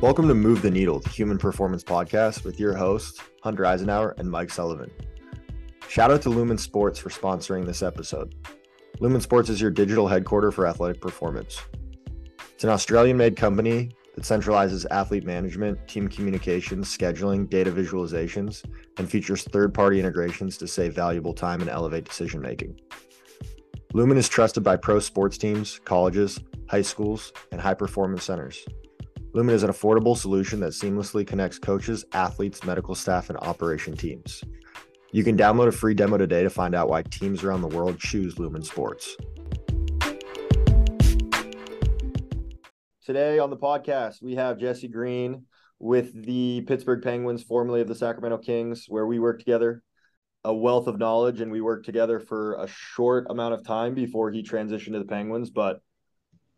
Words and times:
Welcome 0.00 0.28
to 0.28 0.34
Move 0.34 0.62
the 0.62 0.70
Needle, 0.70 1.00
the 1.00 1.10
Human 1.10 1.36
Performance 1.36 1.84
Podcast 1.84 2.42
with 2.42 2.58
your 2.58 2.74
hosts, 2.74 3.20
Hunter 3.42 3.66
Eisenhower 3.66 4.14
and 4.16 4.30
Mike 4.30 4.50
Sullivan. 4.50 4.90
Shout 5.88 6.10
out 6.10 6.22
to 6.22 6.30
Lumin 6.30 6.56
Sports 6.56 6.98
for 6.98 7.10
sponsoring 7.10 7.66
this 7.66 7.82
episode. 7.82 8.34
Lumin 8.98 9.20
Sports 9.20 9.50
is 9.50 9.60
your 9.60 9.70
digital 9.70 10.08
headquarter 10.08 10.50
for 10.50 10.66
athletic 10.66 11.02
performance. 11.02 11.60
It's 12.54 12.64
an 12.64 12.70
Australian 12.70 13.18
made 13.18 13.36
company 13.36 13.90
that 14.14 14.24
centralizes 14.24 14.86
athlete 14.90 15.26
management, 15.26 15.86
team 15.86 16.08
communications, 16.08 16.96
scheduling, 16.96 17.46
data 17.46 17.70
visualizations, 17.70 18.64
and 18.96 19.10
features 19.10 19.42
third 19.42 19.74
party 19.74 20.00
integrations 20.00 20.56
to 20.56 20.66
save 20.66 20.94
valuable 20.94 21.34
time 21.34 21.60
and 21.60 21.68
elevate 21.68 22.06
decision 22.06 22.40
making. 22.40 22.80
Lumin 23.92 24.16
is 24.16 24.30
trusted 24.30 24.64
by 24.64 24.76
pro 24.76 24.98
sports 24.98 25.36
teams, 25.36 25.78
colleges, 25.84 26.40
high 26.70 26.80
schools, 26.80 27.34
and 27.52 27.60
high 27.60 27.74
performance 27.74 28.24
centers. 28.24 28.64
Lumin 29.32 29.54
is 29.54 29.62
an 29.62 29.70
affordable 29.70 30.16
solution 30.16 30.58
that 30.58 30.72
seamlessly 30.72 31.24
connects 31.24 31.56
coaches, 31.56 32.04
athletes, 32.12 32.64
medical 32.64 32.96
staff, 32.96 33.30
and 33.30 33.38
operation 33.38 33.96
teams. 33.96 34.42
You 35.12 35.22
can 35.22 35.36
download 35.36 35.68
a 35.68 35.72
free 35.72 35.94
demo 35.94 36.18
today 36.18 36.42
to 36.42 36.50
find 36.50 36.74
out 36.74 36.88
why 36.88 37.02
teams 37.02 37.44
around 37.44 37.62
the 37.62 37.68
world 37.68 38.00
choose 38.00 38.40
Lumin 38.40 38.64
Sports. 38.64 39.16
Today 43.04 43.38
on 43.38 43.50
the 43.50 43.56
podcast, 43.56 44.20
we 44.20 44.34
have 44.34 44.58
Jesse 44.58 44.88
Green 44.88 45.44
with 45.78 46.12
the 46.26 46.62
Pittsburgh 46.62 47.00
Penguins, 47.00 47.44
formerly 47.44 47.80
of 47.82 47.86
the 47.86 47.94
Sacramento 47.94 48.38
Kings, 48.38 48.86
where 48.88 49.06
we 49.06 49.20
worked 49.20 49.40
together. 49.40 49.84
A 50.42 50.52
wealth 50.52 50.88
of 50.88 50.98
knowledge, 50.98 51.40
and 51.40 51.52
we 51.52 51.60
worked 51.60 51.86
together 51.86 52.18
for 52.18 52.54
a 52.54 52.66
short 52.66 53.26
amount 53.30 53.54
of 53.54 53.64
time 53.64 53.94
before 53.94 54.32
he 54.32 54.42
transitioned 54.42 54.94
to 54.94 54.98
the 54.98 55.04
Penguins. 55.04 55.50
But 55.50 55.82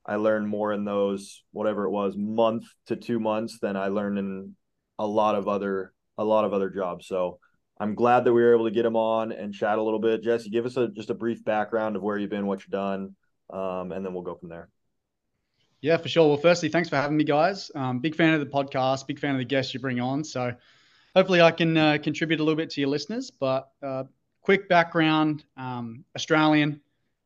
I 0.05 0.17
learned 0.17 0.49
more 0.49 0.73
in 0.73 0.85
those 0.85 1.45
whatever 1.53 1.85
it 1.85 1.91
was 1.91 2.17
month 2.17 2.65
to 2.87 2.97
two 2.97 3.21
months 3.21 3.59
than 3.61 3.77
I 3.77 3.89
learned 3.89 4.19
in 4.19 4.57
a 4.99 5.07
lot 5.07 5.35
of 5.35 5.49
other 5.49 5.93
a 6.19 6.25
lot 6.25 6.45
of 6.45 6.53
other 6.53 6.71
jobs. 6.71 7.07
So 7.07 7.39
I'm 7.79 7.95
glad 7.95 8.25
that 8.25 8.33
we 8.33 8.43
were 8.43 8.55
able 8.55 8.67
to 8.67 8.71
get 8.71 8.87
him 8.87 8.97
on 8.97 9.33
and 9.33 9.55
chat 9.55 9.79
a 9.79 9.83
little 9.83 9.99
bit. 9.99 10.23
Jesse, 10.23 10.51
give 10.51 10.67
us 10.67 10.77
a 10.77 10.89
just 10.89 11.11
a 11.11 11.15
brief 11.15 11.45
background 11.45 11.97
of 11.97 12.03
where 12.03 12.19
you've 12.19 12.31
been, 12.31 12.47
what 12.47 12.61
you've 12.61 12.71
done, 12.71 13.15
um, 13.51 13.93
and 13.93 14.05
then 14.05 14.13
we'll 14.13 14.23
go 14.23 14.35
from 14.35 14.49
there. 14.49 14.69
Yeah, 15.81 15.97
for 15.97 16.09
sure. 16.09 16.29
Well, 16.29 16.37
firstly, 16.37 16.69
thanks 16.69 16.89
for 16.89 16.95
having 16.95 17.17
me, 17.17 17.25
guys. 17.25 17.71
Um, 17.75 17.99
big 17.99 18.15
fan 18.15 18.35
of 18.35 18.41
the 18.41 18.47
podcast, 18.47 19.07
big 19.09 19.19
fan 19.19 19.33
of 19.33 19.39
the 19.39 19.45
guests 19.45 19.75
you 19.75 19.81
bring 19.81 19.99
on. 19.99 20.23
So 20.23 20.55
hopefully 21.17 21.41
I 21.41 21.51
can 21.51 21.77
uh, 21.77 21.99
contribute 22.01 22.39
a 22.39 22.45
little 22.45 22.57
bit 22.57 22.71
to 22.71 22.81
your 22.81 22.89
listeners. 22.89 23.33
But 23.33 23.69
uh, 23.83 24.05
quick 24.43 24.69
background 24.69 25.45
um, 25.57 26.05
Australian, 26.15 26.81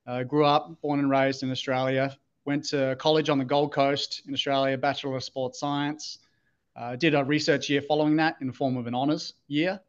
uh, 0.07 0.23
grew 0.23 0.47
up, 0.47 0.81
born 0.81 1.01
and 1.01 1.11
raised 1.11 1.43
in 1.43 1.51
Australia, 1.51 2.17
went 2.47 2.65
to 2.65 2.97
college 2.99 3.29
on 3.29 3.39
the 3.39 3.45
Gold 3.45 3.73
Coast 3.73 4.23
in 4.27 4.33
Australia, 4.33 4.79
Bachelor 4.79 5.17
of 5.17 5.25
Sports 5.25 5.59
Science. 5.59 6.19
Uh, 6.77 6.95
did 6.95 7.15
a 7.15 7.25
research 7.25 7.69
year 7.69 7.83
following 7.83 8.17
that 8.17 8.37
in 8.41 8.47
the 8.47 8.53
form 8.53 8.77
of 8.77 8.87
an 8.87 8.95
honours 8.95 9.35
year. 9.49 9.81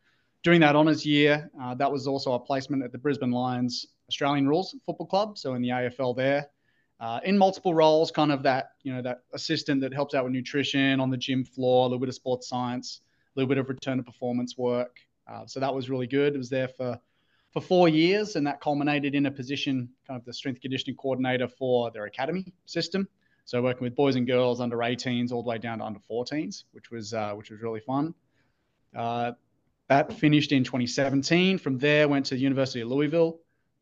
During 0.43 0.61
that 0.61 0.75
honours 0.75 1.05
year, 1.05 1.49
uh, 1.61 1.75
that 1.75 1.91
was 1.91 2.07
also 2.07 2.33
a 2.33 2.39
placement 2.39 2.83
at 2.83 2.91
the 2.91 2.97
Brisbane 2.97 3.31
Lions 3.31 3.87
Australian 4.09 4.47
Rules 4.47 4.75
Football 4.85 5.07
Club, 5.07 5.37
so 5.37 5.53
in 5.53 5.61
the 5.61 5.69
AFL 5.69 6.15
there. 6.15 6.47
Uh, 6.99 7.19
in 7.25 7.37
multiple 7.37 7.75
roles, 7.75 8.09
kind 8.09 8.31
of 8.31 8.41
that 8.43 8.71
you 8.81 8.91
know 8.91 9.01
that 9.01 9.23
assistant 9.33 9.81
that 9.81 9.93
helps 9.93 10.15
out 10.15 10.23
with 10.23 10.33
nutrition 10.33 10.99
on 10.99 11.11
the 11.11 11.17
gym 11.17 11.43
floor, 11.43 11.81
a 11.81 11.83
little 11.83 11.99
bit 11.99 12.09
of 12.09 12.15
sports 12.15 12.47
science, 12.47 13.01
a 13.35 13.39
little 13.39 13.49
bit 13.49 13.57
of 13.57 13.69
return 13.69 13.97
to 13.97 14.03
performance 14.03 14.57
work. 14.57 14.97
Uh, 15.27 15.45
so 15.45 15.59
that 15.59 15.73
was 15.73 15.89
really 15.89 16.07
good. 16.07 16.33
It 16.33 16.37
was 16.37 16.49
there 16.49 16.69
for 16.69 16.99
for 17.57 17.67
four 17.67 17.89
years, 17.89 18.35
and 18.35 18.45
that 18.45 18.61
culminated 18.61 19.15
in 19.15 19.25
a 19.25 19.31
position, 19.31 19.89
kind 20.07 20.19
of 20.19 20.23
the 20.25 20.33
strength 20.33 20.61
conditioning 20.61 20.95
coordinator 20.95 21.47
for 21.47 21.89
their 21.89 22.05
academy 22.05 22.53
system. 22.67 23.07
So 23.45 23.63
working 23.63 23.81
with 23.81 23.95
boys 23.95 24.15
and 24.15 24.27
girls 24.27 24.61
under 24.61 24.77
18s 24.77 25.31
all 25.31 25.41
the 25.41 25.49
way 25.49 25.57
down 25.57 25.79
to 25.79 25.85
under 25.85 25.99
14s, 26.07 26.65
which 26.73 26.91
was 26.91 27.15
uh, 27.15 27.33
which 27.33 27.49
was 27.49 27.59
really 27.59 27.79
fun. 27.79 28.13
Uh, 28.95 29.31
that 29.87 30.13
finished 30.13 30.51
in 30.51 30.63
2017. 30.63 31.57
From 31.57 31.79
there, 31.79 32.07
went 32.07 32.27
to 32.27 32.35
the 32.35 32.41
University 32.41 32.81
of 32.81 32.89
Louisville 32.89 33.39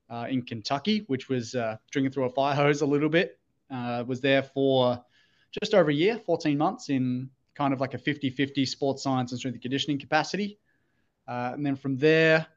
uh, 0.09 0.28
in 0.30 0.44
Kentucky, 0.44 1.03
which 1.08 1.28
was 1.28 1.53
uh, 1.53 1.75
drinking 1.91 2.14
through 2.14 2.25
a 2.25 2.30
fire 2.30 2.56
hose 2.56 2.80
a 2.80 2.85
little 2.85 3.09
bit. 3.09 3.38
Uh, 3.69 4.06
was 4.08 4.22
there 4.22 4.44
for 4.44 5.03
just 5.52 5.74
over 5.74 5.90
a 5.90 5.94
year, 5.94 6.18
14 6.18 6.58
months 6.58 6.90
in 6.90 7.30
kind 7.56 7.74
of 7.74 7.81
like 7.81 7.94
a 7.94 7.97
50-50 7.97 8.66
sports 8.66 9.03
science 9.03 9.31
and 9.31 9.40
strength 9.40 9.56
and 9.56 9.62
conditioning 9.62 10.00
capacity. 10.00 10.59
Uh, 11.28 11.52
and 11.53 11.66
then 11.66 11.75
from 11.75 11.97
there, 11.97 12.47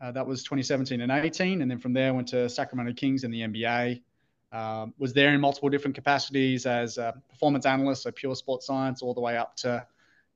uh, 0.00 0.12
that 0.12 0.26
was 0.26 0.42
2017 0.42 1.00
and 1.00 1.10
18. 1.10 1.62
And 1.62 1.70
then 1.70 1.78
from 1.78 1.92
there, 1.92 2.14
went 2.14 2.28
to 2.28 2.48
Sacramento 2.48 2.92
Kings 2.94 3.24
in 3.24 3.30
the 3.30 3.40
NBA. 3.40 4.02
Um, 4.50 4.94
was 4.98 5.12
there 5.12 5.34
in 5.34 5.40
multiple 5.40 5.68
different 5.68 5.94
capacities 5.94 6.64
as 6.64 6.98
a 6.98 7.20
performance 7.28 7.66
analyst, 7.66 8.02
so 8.04 8.10
pure 8.10 8.34
sports 8.34 8.66
science, 8.66 9.02
all 9.02 9.12
the 9.12 9.20
way 9.20 9.36
up 9.36 9.56
to 9.56 9.86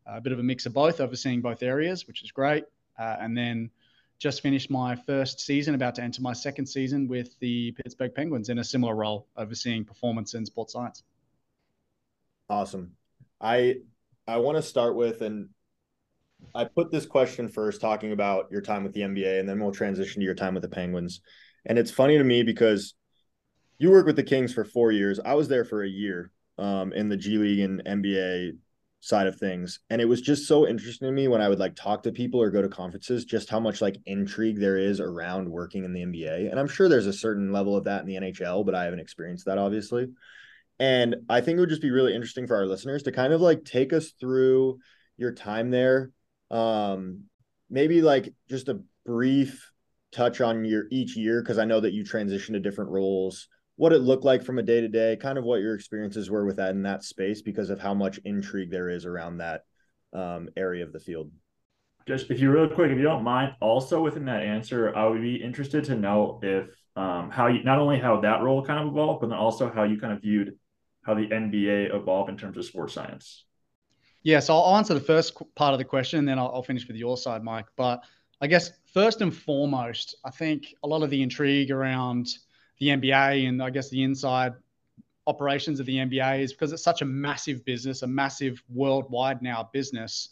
a 0.06 0.20
bit 0.20 0.32
of 0.32 0.38
a 0.38 0.42
mix 0.42 0.66
of 0.66 0.74
both, 0.74 1.00
overseeing 1.00 1.40
both 1.40 1.62
areas, 1.62 2.06
which 2.06 2.22
is 2.22 2.30
great. 2.30 2.64
Uh, 2.98 3.16
and 3.20 3.36
then 3.36 3.70
just 4.18 4.40
finished 4.40 4.70
my 4.70 4.94
first 4.94 5.40
season, 5.40 5.74
about 5.74 5.94
to 5.96 6.02
enter 6.02 6.22
my 6.22 6.32
second 6.32 6.66
season 6.66 7.08
with 7.08 7.38
the 7.40 7.72
Pittsburgh 7.72 8.14
Penguins 8.14 8.50
in 8.50 8.58
a 8.58 8.64
similar 8.64 8.94
role, 8.94 9.26
overseeing 9.36 9.84
performance 9.84 10.34
in 10.34 10.44
sports 10.46 10.72
science. 10.72 11.02
Awesome. 12.48 12.92
I 13.40 13.78
I 14.28 14.36
want 14.36 14.56
to 14.56 14.62
start 14.62 14.94
with, 14.94 15.22
and 15.22 15.48
I 16.54 16.64
put 16.64 16.90
this 16.90 17.06
question 17.06 17.48
first, 17.48 17.80
talking 17.80 18.12
about 18.12 18.50
your 18.50 18.60
time 18.60 18.84
with 18.84 18.92
the 18.92 19.02
NBA, 19.02 19.40
and 19.40 19.48
then 19.48 19.60
we'll 19.60 19.72
transition 19.72 20.20
to 20.20 20.24
your 20.24 20.34
time 20.34 20.54
with 20.54 20.62
the 20.62 20.68
Penguins. 20.68 21.20
And 21.64 21.78
it's 21.78 21.90
funny 21.90 22.18
to 22.18 22.24
me 22.24 22.42
because 22.42 22.94
you 23.78 23.90
work 23.90 24.06
with 24.06 24.16
the 24.16 24.22
Kings 24.22 24.52
for 24.52 24.64
four 24.64 24.92
years. 24.92 25.18
I 25.24 25.34
was 25.34 25.48
there 25.48 25.64
for 25.64 25.82
a 25.82 25.88
year 25.88 26.30
um, 26.58 26.92
in 26.92 27.08
the 27.08 27.16
G 27.16 27.38
League 27.38 27.60
and 27.60 27.82
NBA 27.84 28.52
side 29.00 29.26
of 29.26 29.36
things, 29.36 29.80
and 29.90 30.00
it 30.00 30.04
was 30.04 30.20
just 30.20 30.46
so 30.46 30.68
interesting 30.68 31.08
to 31.08 31.12
me 31.12 31.26
when 31.26 31.40
I 31.40 31.48
would 31.48 31.58
like 31.58 31.74
talk 31.74 32.02
to 32.02 32.12
people 32.12 32.40
or 32.40 32.50
go 32.50 32.62
to 32.62 32.68
conferences, 32.68 33.24
just 33.24 33.48
how 33.48 33.58
much 33.58 33.80
like 33.80 33.96
intrigue 34.06 34.60
there 34.60 34.76
is 34.76 35.00
around 35.00 35.48
working 35.48 35.84
in 35.84 35.92
the 35.92 36.02
NBA. 36.02 36.50
And 36.50 36.60
I'm 36.60 36.68
sure 36.68 36.88
there's 36.88 37.06
a 37.06 37.12
certain 37.12 37.52
level 37.52 37.76
of 37.76 37.84
that 37.84 38.02
in 38.02 38.06
the 38.06 38.16
NHL, 38.16 38.64
but 38.64 38.74
I 38.74 38.84
haven't 38.84 39.00
experienced 39.00 39.46
that 39.46 39.58
obviously. 39.58 40.08
And 40.78 41.16
I 41.28 41.40
think 41.40 41.56
it 41.56 41.60
would 41.60 41.68
just 41.68 41.82
be 41.82 41.90
really 41.90 42.14
interesting 42.14 42.46
for 42.46 42.56
our 42.56 42.66
listeners 42.66 43.04
to 43.04 43.12
kind 43.12 43.32
of 43.32 43.40
like 43.40 43.64
take 43.64 43.92
us 43.92 44.10
through 44.18 44.78
your 45.16 45.32
time 45.32 45.70
there 45.70 46.10
um, 46.52 47.24
maybe 47.70 48.02
like 48.02 48.32
just 48.48 48.68
a 48.68 48.80
brief 49.04 49.70
touch 50.12 50.40
on 50.40 50.64
your 50.64 50.84
each 50.92 51.16
year 51.16 51.42
because 51.42 51.58
I 51.58 51.64
know 51.64 51.80
that 51.80 51.94
you 51.94 52.04
transition 52.04 52.54
to 52.54 52.60
different 52.60 52.90
roles. 52.90 53.48
What 53.76 53.92
it 53.92 54.02
looked 54.02 54.24
like 54.24 54.44
from 54.44 54.58
a 54.58 54.62
day 54.62 54.82
to 54.82 54.88
day, 54.88 55.16
kind 55.16 55.38
of 55.38 55.44
what 55.44 55.62
your 55.62 55.74
experiences 55.74 56.30
were 56.30 56.44
with 56.44 56.56
that 56.56 56.70
in 56.70 56.82
that 56.82 57.02
space 57.02 57.40
because 57.42 57.70
of 57.70 57.80
how 57.80 57.94
much 57.94 58.20
intrigue 58.24 58.70
there 58.70 58.90
is 58.90 59.06
around 59.06 59.38
that 59.38 59.62
um, 60.12 60.50
area 60.56 60.84
of 60.84 60.92
the 60.92 61.00
field. 61.00 61.30
Just 62.06 62.30
if 62.30 62.38
you 62.40 62.50
real 62.50 62.68
quick, 62.68 62.90
if 62.90 62.98
you 62.98 63.04
don't 63.04 63.24
mind, 63.24 63.54
also 63.60 64.02
within 64.02 64.26
that 64.26 64.42
answer, 64.42 64.94
I 64.94 65.06
would 65.06 65.22
be 65.22 65.36
interested 65.36 65.84
to 65.84 65.96
know 65.96 66.40
if 66.42 66.68
um, 66.96 67.30
how 67.30 67.46
you 67.46 67.62
not 67.62 67.78
only 67.78 67.98
how 67.98 68.20
that 68.20 68.42
role 68.42 68.62
kind 68.62 68.80
of 68.80 68.88
evolved, 68.88 69.20
but 69.20 69.28
then 69.28 69.38
also 69.38 69.72
how 69.72 69.84
you 69.84 69.98
kind 69.98 70.12
of 70.12 70.20
viewed 70.20 70.58
how 71.02 71.14
the 71.14 71.26
NBA 71.26 71.94
evolved 71.94 72.28
in 72.28 72.36
terms 72.36 72.58
of 72.58 72.64
sports 72.64 72.92
science. 72.92 73.44
Yeah, 74.22 74.38
so 74.40 74.56
I'll 74.56 74.76
answer 74.76 74.94
the 74.94 75.00
first 75.00 75.34
part 75.54 75.72
of 75.72 75.78
the 75.78 75.84
question, 75.84 76.20
and 76.20 76.28
then 76.28 76.38
I'll, 76.38 76.50
I'll 76.54 76.62
finish 76.62 76.86
with 76.86 76.96
your 76.96 77.16
side, 77.16 77.42
Mike. 77.42 77.66
But 77.76 78.04
I 78.40 78.46
guess 78.46 78.72
first 78.92 79.20
and 79.20 79.34
foremost, 79.34 80.16
I 80.24 80.30
think 80.30 80.74
a 80.82 80.88
lot 80.88 81.02
of 81.02 81.10
the 81.10 81.22
intrigue 81.22 81.70
around 81.70 82.28
the 82.78 82.88
NBA 82.88 83.48
and 83.48 83.62
I 83.62 83.70
guess 83.70 83.88
the 83.90 84.02
inside 84.02 84.54
operations 85.26 85.78
of 85.78 85.86
the 85.86 85.96
NBA 85.96 86.40
is 86.40 86.52
because 86.52 86.72
it's 86.72 86.82
such 86.82 87.02
a 87.02 87.04
massive 87.04 87.64
business, 87.64 88.02
a 88.02 88.06
massive 88.06 88.62
worldwide 88.68 89.42
now 89.42 89.70
business. 89.72 90.30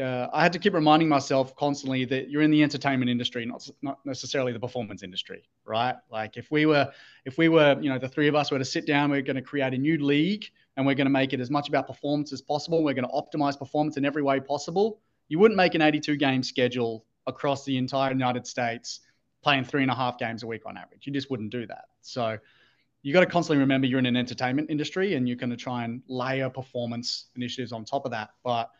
Uh, 0.00 0.28
I 0.32 0.42
had 0.42 0.52
to 0.54 0.58
keep 0.58 0.72
reminding 0.72 1.08
myself 1.08 1.54
constantly 1.56 2.04
that 2.06 2.30
you're 2.30 2.42
in 2.42 2.50
the 2.50 2.62
entertainment 2.62 3.10
industry, 3.10 3.44
not 3.44 3.68
not 3.82 3.98
necessarily 4.06 4.52
the 4.52 4.60
performance 4.60 5.02
industry, 5.02 5.42
right? 5.64 5.96
Like 6.10 6.36
if 6.36 6.50
we 6.50 6.64
were, 6.64 6.90
if 7.24 7.36
we 7.36 7.48
were, 7.48 7.76
you 7.80 7.90
know, 7.90 7.98
the 7.98 8.08
three 8.08 8.28
of 8.28 8.34
us 8.34 8.50
were 8.50 8.58
to 8.58 8.64
sit 8.64 8.86
down, 8.86 9.10
we're 9.10 9.20
going 9.20 9.36
to 9.36 9.42
create 9.42 9.74
a 9.74 9.78
new 9.78 9.98
league 9.98 10.46
and 10.76 10.86
we're 10.86 10.94
going 10.94 11.06
to 11.06 11.10
make 11.10 11.32
it 11.32 11.40
as 11.40 11.50
much 11.50 11.68
about 11.68 11.86
performance 11.86 12.32
as 12.32 12.40
possible. 12.40 12.82
We're 12.82 12.94
going 12.94 13.08
to 13.08 13.14
optimize 13.14 13.58
performance 13.58 13.96
in 13.96 14.04
every 14.04 14.22
way 14.22 14.40
possible. 14.40 15.00
You 15.28 15.38
wouldn't 15.38 15.56
make 15.56 15.74
an 15.74 15.82
82 15.82 16.16
game 16.16 16.42
schedule 16.42 17.04
across 17.26 17.64
the 17.64 17.76
entire 17.76 18.10
United 18.10 18.46
States 18.46 19.00
playing 19.42 19.64
three 19.64 19.82
and 19.82 19.90
a 19.90 19.94
half 19.94 20.18
games 20.18 20.42
a 20.42 20.46
week 20.46 20.62
on 20.66 20.76
average. 20.76 21.06
You 21.06 21.12
just 21.12 21.30
wouldn't 21.30 21.50
do 21.50 21.66
that. 21.66 21.84
So 22.00 22.38
you 23.02 23.12
got 23.12 23.20
to 23.20 23.26
constantly 23.26 23.60
remember 23.60 23.86
you're 23.86 23.98
in 23.98 24.06
an 24.06 24.16
entertainment 24.16 24.70
industry 24.70 25.14
and 25.14 25.28
you're 25.28 25.36
going 25.36 25.50
to 25.50 25.56
try 25.56 25.84
and 25.84 26.02
layer 26.08 26.48
performance 26.48 27.26
initiatives 27.36 27.72
on 27.72 27.84
top 27.84 28.04
of 28.04 28.12
that. 28.12 28.30
But 28.44 28.70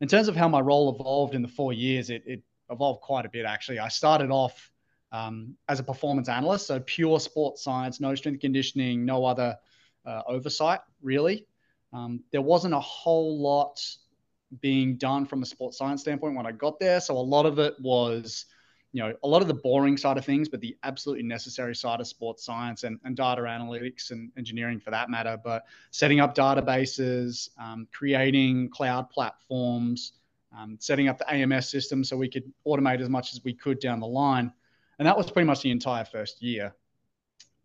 in 0.00 0.08
terms 0.08 0.28
of 0.28 0.36
how 0.36 0.48
my 0.48 0.60
role 0.60 0.94
evolved 0.94 1.34
in 1.34 1.42
the 1.42 1.48
four 1.48 1.72
years, 1.72 2.10
it, 2.10 2.22
it 2.26 2.42
evolved 2.70 3.00
quite 3.00 3.24
a 3.24 3.28
bit 3.28 3.46
actually. 3.46 3.78
I 3.78 3.88
started 3.88 4.30
off 4.30 4.70
um, 5.12 5.56
as 5.68 5.80
a 5.80 5.82
performance 5.82 6.28
analyst, 6.28 6.66
so 6.66 6.80
pure 6.80 7.18
sports 7.18 7.64
science, 7.64 8.00
no 8.00 8.14
strength 8.14 8.40
conditioning, 8.40 9.04
no 9.04 9.24
other 9.24 9.56
uh, 10.06 10.22
oversight, 10.26 10.80
really. 11.02 11.46
Um, 11.92 12.22
there 12.32 12.42
wasn't 12.42 12.74
a 12.74 12.80
whole 12.80 13.40
lot 13.40 13.80
being 14.60 14.96
done 14.96 15.26
from 15.26 15.42
a 15.42 15.46
sports 15.46 15.78
science 15.78 16.00
standpoint 16.02 16.36
when 16.36 16.46
I 16.46 16.52
got 16.52 16.78
there. 16.80 17.00
So 17.00 17.16
a 17.16 17.18
lot 17.18 17.46
of 17.46 17.58
it 17.58 17.74
was 17.80 18.46
you 18.92 19.02
know, 19.02 19.14
a 19.22 19.28
lot 19.28 19.40
of 19.40 19.48
the 19.48 19.54
boring 19.54 19.96
side 19.96 20.18
of 20.18 20.24
things, 20.24 20.48
but 20.48 20.60
the 20.60 20.76
absolutely 20.82 21.22
necessary 21.22 21.74
side 21.76 22.00
of 22.00 22.08
sports 22.08 22.44
science 22.44 22.82
and, 22.82 22.98
and 23.04 23.16
data 23.16 23.42
analytics 23.42 24.10
and 24.10 24.32
engineering 24.36 24.80
for 24.80 24.90
that 24.90 25.08
matter. 25.08 25.38
But 25.42 25.64
setting 25.92 26.18
up 26.18 26.34
databases, 26.34 27.50
um, 27.58 27.86
creating 27.92 28.70
cloud 28.70 29.08
platforms, 29.10 30.14
um, 30.56 30.76
setting 30.80 31.06
up 31.06 31.18
the 31.18 31.32
AMS 31.32 31.68
system 31.68 32.02
so 32.02 32.16
we 32.16 32.28
could 32.28 32.52
automate 32.66 33.00
as 33.00 33.08
much 33.08 33.32
as 33.32 33.44
we 33.44 33.54
could 33.54 33.78
down 33.78 34.00
the 34.00 34.08
line. 34.08 34.52
And 34.98 35.06
that 35.06 35.16
was 35.16 35.30
pretty 35.30 35.46
much 35.46 35.62
the 35.62 35.70
entire 35.70 36.04
first 36.04 36.42
year. 36.42 36.74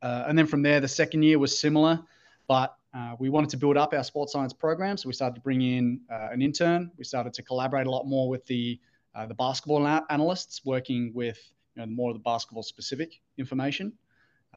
Uh, 0.03 0.25
and 0.27 0.37
then 0.37 0.45
from 0.45 0.61
there, 0.61 0.79
the 0.79 0.87
second 0.87 1.23
year 1.23 1.39
was 1.39 1.57
similar, 1.57 1.99
but 2.47 2.75
uh, 2.93 3.15
we 3.19 3.29
wanted 3.29 3.49
to 3.49 3.57
build 3.57 3.77
up 3.77 3.93
our 3.93 4.03
sports 4.03 4.31
science 4.31 4.53
program. 4.53 4.97
So 4.97 5.07
we 5.07 5.13
started 5.13 5.35
to 5.35 5.41
bring 5.41 5.61
in 5.61 6.01
uh, 6.11 6.29
an 6.31 6.41
intern. 6.41 6.91
We 6.97 7.03
started 7.03 7.33
to 7.33 7.43
collaborate 7.43 7.87
a 7.87 7.91
lot 7.91 8.05
more 8.05 8.29
with 8.29 8.45
the 8.45 8.79
uh, 9.13 9.25
the 9.25 9.33
basketball 9.33 9.87
analysts 10.09 10.61
working 10.65 11.11
with 11.13 11.39
you 11.75 11.81
know, 11.81 11.85
more 11.87 12.09
of 12.09 12.15
the 12.15 12.23
basketball 12.23 12.63
specific 12.63 13.21
information. 13.37 13.93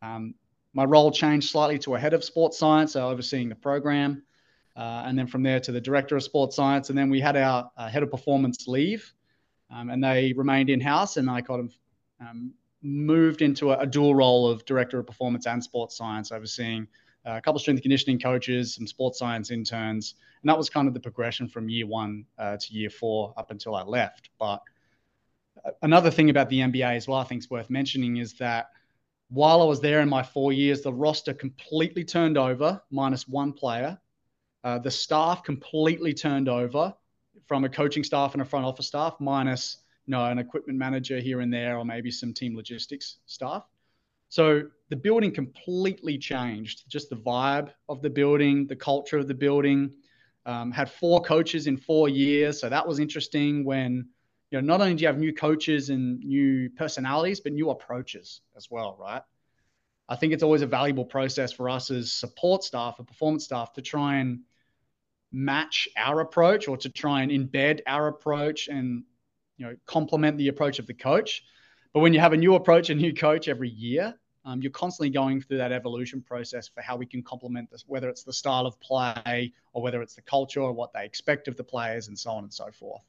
Um, 0.03 0.35
my 0.75 0.85
role 0.85 1.13
changed 1.13 1.51
slightly 1.51 1.79
to 1.81 1.95
a 1.95 1.99
head 1.99 2.13
of 2.13 2.25
sports 2.25 2.59
science, 2.59 2.93
so 2.93 3.09
overseeing 3.09 3.49
the 3.49 3.55
program. 3.55 4.23
Uh, 4.77 5.03
and 5.07 5.19
then 5.19 5.27
from 5.27 5.43
there 5.43 5.59
to 5.59 5.73
the 5.73 5.81
director 5.81 6.15
of 6.15 6.23
sports 6.23 6.55
science. 6.55 6.89
And 6.89 6.97
then 6.97 7.11
we 7.11 7.21
had 7.21 7.37
our 7.37 7.69
uh, 7.77 7.89
head 7.89 8.05
of 8.05 8.13
performance 8.13 8.69
leave, 8.69 9.13
um, 9.73 9.91
and 9.91 10.03
they 10.03 10.33
remained 10.37 10.71
in 10.71 10.81
house. 10.81 11.17
And 11.17 11.29
I 11.29 11.41
kind 11.41 11.61
of 11.61 11.75
um, 12.21 12.55
moved 12.81 13.43
into 13.43 13.73
a, 13.73 13.79
a, 13.79 13.87
dual 13.87 14.15
role 14.15 14.49
of 14.49 14.65
director 14.65 15.01
of 15.01 15.07
performance 15.07 15.49
and 15.49 15.63
sports 15.63 15.97
science, 15.97 16.31
overseeing 16.31 16.87
a 17.25 17.41
couple 17.41 17.57
of 17.57 17.63
strength 17.63 17.83
conditioning 17.83 18.19
coaches, 18.19 18.75
some 18.75 18.87
sports 18.87 19.19
science 19.19 19.51
interns, 19.51 20.15
and 20.43 20.49
that 20.49 20.57
was 20.57 20.71
kind 20.71 20.89
of 20.89 20.95
the 20.95 21.01
progression 21.01 21.49
from 21.49 21.69
year 21.69 21.87
one 21.87 22.25
uh, 22.39 22.57
to 22.57 22.73
year 22.73 22.91
four 22.91 23.35
up 23.37 23.51
until 23.51 23.75
I 23.75 23.83
left. 23.83 24.31
But 24.39 24.63
uh, 25.65 25.71
another 25.83 26.11
thing 26.11 26.31
about 26.31 26.49
the 26.49 26.61
NBA 26.61 26.97
as 26.97 27.09
well, 27.09 27.19
I 27.19 27.25
think 27.25 27.43
is 27.43 27.51
worth 27.51 27.71
mentioning 27.71 28.17
is 28.19 28.35
that 28.35 28.69
while 29.31 29.61
I 29.61 29.65
was 29.65 29.81
there 29.81 30.01
in 30.01 30.09
my 30.09 30.23
four 30.23 30.53
years, 30.53 30.83
the 30.83 30.93
roster 30.93 31.35
completely 31.35 32.05
turned 32.05 32.39
over, 32.39 32.81
minus 32.91 33.29
one 33.29 33.53
player. 33.53 33.99
Uh, 34.65 34.79
the 34.79 34.91
staff 34.91 35.45
completely 35.45 36.15
turned 36.15 36.49
over 36.49 36.95
from 37.47 37.65
a 37.65 37.69
coaching 37.69 38.05
staff 38.05 38.33
and 38.33 38.43
a 38.43 38.45
front 38.45 38.65
office 38.65 38.87
staff, 38.87 39.17
minus 39.21 39.79
you 40.07 40.13
know 40.13 40.25
an 40.25 40.39
equipment 40.39 40.79
manager 40.79 41.21
here 41.21 41.41
and 41.41 41.53
there, 41.53 41.79
or 41.79 41.85
maybe 41.85 42.11
some 42.11 42.33
team 42.33 42.57
logistics 42.57 43.19
staff. 43.27 43.65
So 44.29 44.63
the 44.91 44.97
building 44.97 45.33
completely 45.33 46.19
changed. 46.19 46.85
Just 46.89 47.11
the 47.11 47.17
vibe 47.17 47.71
of 47.89 48.03
the 48.03 48.11
building, 48.11 48.67
the 48.67 48.77
culture 48.77 49.19
of 49.19 49.29
the 49.29 49.35
building. 49.35 49.91
Um, 50.47 50.71
had 50.73 50.91
four 50.91 51.21
coaches 51.21 51.67
in 51.67 51.77
four 51.77 52.09
years, 52.09 52.59
so 52.61 52.71
that 52.71 52.87
was 52.87 53.01
interesting. 53.01 53.65
When 53.65 54.09
you 54.51 54.61
know, 54.61 54.67
not 54.67 54.81
only 54.81 54.95
do 54.95 55.03
you 55.03 55.09
have 55.09 55.19
new 55.19 55.35
coaches 55.35 55.91
and 55.91 56.21
new 56.21 56.71
personalities, 56.71 57.41
but 57.41 57.53
new 57.53 57.69
approaches 57.69 58.41
as 58.57 58.71
well, 58.71 58.97
right? 58.99 59.21
I 60.09 60.17
think 60.17 60.33
it's 60.33 60.43
always 60.43 60.63
a 60.63 60.67
valuable 60.67 61.05
process 61.05 61.53
for 61.53 61.69
us 61.69 61.91
as 61.91 62.13
support 62.13 62.65
staff 62.65 62.99
or 62.99 63.05
performance 63.05 63.45
staff 63.45 63.75
to 63.75 63.83
try 63.83 64.17
and 64.17 64.41
match 65.31 65.87
our 65.97 66.21
approach 66.21 66.67
or 66.67 66.79
to 66.79 66.89
try 66.89 67.23
and 67.23 67.31
embed 67.31 67.81
our 67.87 68.09
approach 68.09 68.69
and 68.69 69.05
you 69.59 69.67
know 69.67 69.77
complement 69.85 70.39
the 70.39 70.49
approach 70.49 70.79
of 70.79 70.87
the 70.87 70.95
coach 70.95 71.43
but 71.93 72.01
when 72.01 72.13
you 72.13 72.21
have 72.21 72.33
a 72.33 72.37
new 72.37 72.55
approach, 72.55 72.91
a 72.91 72.95
new 72.95 73.15
coach 73.15 73.49
every 73.49 73.71
year, 73.71 74.15
um, 74.45 74.63
you're 74.63 74.73
constantly 74.73 75.11
going 75.11 75.41
through 75.41 75.59
that 75.59 75.73
evolution 75.73 76.23
process 76.23 76.69
for 76.69 76.81
how 76.81 76.97
we 76.97 77.07
can 77.07 77.23
complement 77.23 77.71
this, 77.71 77.85
whether 77.87 78.09
it's 78.09 78.23
the 78.23 78.33
style 78.33 78.67
of 78.67 78.79
play 78.81 79.53
or 79.73 79.83
whether 79.83 80.01
it's 80.01 80.15
the 80.15 80.23
culture 80.23 80.61
or 80.61 80.73
what 80.73 80.93
they 80.93 81.05
expect 81.05 81.49
of 81.49 81.57
the 81.57 81.65
players 81.65 82.09
and 82.09 82.19
so 82.19 82.31
on 82.31 82.45
and 82.45 82.53
so 82.53 82.71
forth. 82.71 83.03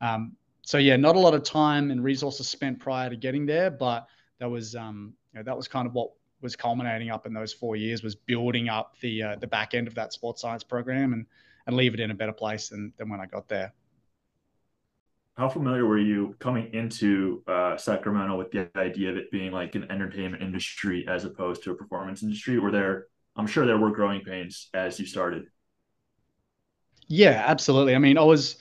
Um, 0.00 0.36
so 0.62 0.78
yeah, 0.78 0.96
not 0.96 1.16
a 1.16 1.18
lot 1.18 1.34
of 1.34 1.42
time 1.42 1.90
and 1.90 2.04
resources 2.04 2.48
spent 2.48 2.78
prior 2.78 3.10
to 3.10 3.16
getting 3.16 3.46
there, 3.46 3.70
but 3.70 4.06
that 4.38 4.48
was 4.48 4.76
um, 4.76 5.14
you 5.32 5.38
know, 5.38 5.44
that 5.44 5.56
was 5.56 5.66
kind 5.66 5.86
of 5.86 5.94
what 5.94 6.10
was 6.40 6.56
culminating 6.56 7.10
up 7.10 7.26
in 7.26 7.32
those 7.32 7.52
four 7.52 7.76
years 7.76 8.02
was 8.02 8.14
building 8.14 8.68
up 8.68 8.94
the 9.00 9.22
uh, 9.22 9.36
the 9.36 9.46
back 9.46 9.74
end 9.74 9.86
of 9.86 9.94
that 9.94 10.12
sports 10.12 10.40
science 10.40 10.64
program 10.64 11.12
and 11.12 11.26
and 11.66 11.76
leave 11.76 11.94
it 11.94 12.00
in 12.00 12.10
a 12.10 12.14
better 12.14 12.32
place 12.32 12.68
than 12.68 12.92
than 12.96 13.08
when 13.08 13.20
I 13.20 13.26
got 13.26 13.48
there 13.48 13.72
how 15.40 15.48
familiar 15.48 15.86
were 15.86 15.98
you 15.98 16.36
coming 16.38 16.68
into 16.74 17.42
uh, 17.46 17.74
Sacramento 17.74 18.36
with 18.36 18.50
the 18.50 18.68
idea 18.76 19.08
of 19.08 19.16
it 19.16 19.30
being 19.30 19.52
like 19.52 19.74
an 19.74 19.90
entertainment 19.90 20.42
industry 20.42 21.06
as 21.08 21.24
opposed 21.24 21.64
to 21.64 21.70
a 21.70 21.74
performance 21.74 22.22
industry? 22.22 22.58
Were 22.58 22.70
there, 22.70 23.06
I'm 23.36 23.46
sure 23.46 23.64
there 23.64 23.78
were 23.78 23.90
growing 23.90 24.20
pains 24.20 24.68
as 24.74 25.00
you 25.00 25.06
started. 25.06 25.44
Yeah, 27.08 27.42
absolutely. 27.46 27.94
I 27.94 27.98
mean, 27.98 28.18
I 28.18 28.22
was 28.22 28.58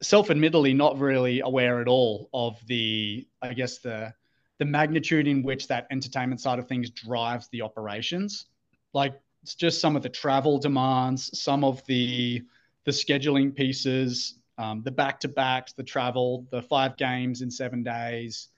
self-admittedly 0.00 0.72
not 0.72 0.98
really 0.98 1.40
aware 1.40 1.82
at 1.82 1.86
all 1.86 2.30
of 2.32 2.58
the, 2.66 3.28
I 3.42 3.52
guess 3.52 3.78
the 3.78 4.14
the 4.58 4.64
magnitude 4.64 5.26
in 5.26 5.42
which 5.42 5.68
that 5.68 5.86
entertainment 5.90 6.40
side 6.40 6.58
of 6.58 6.66
things 6.66 6.88
drives 6.90 7.48
the 7.48 7.60
operations. 7.62 8.46
Like 8.94 9.20
it's 9.42 9.54
just 9.54 9.82
some 9.82 9.96
of 9.96 10.02
the 10.02 10.08
travel 10.08 10.58
demands, 10.58 11.38
some 11.38 11.62
of 11.62 11.84
the 11.84 12.42
the 12.86 12.90
scheduling 12.90 13.54
pieces, 13.54 14.39
um, 14.60 14.82
the 14.82 14.90
back 14.90 15.20
to 15.20 15.28
backs, 15.28 15.72
the 15.72 15.82
travel, 15.82 16.46
the 16.50 16.60
five 16.60 16.98
games 16.98 17.40
in 17.40 17.50
seven 17.50 17.82
days, 17.82 18.48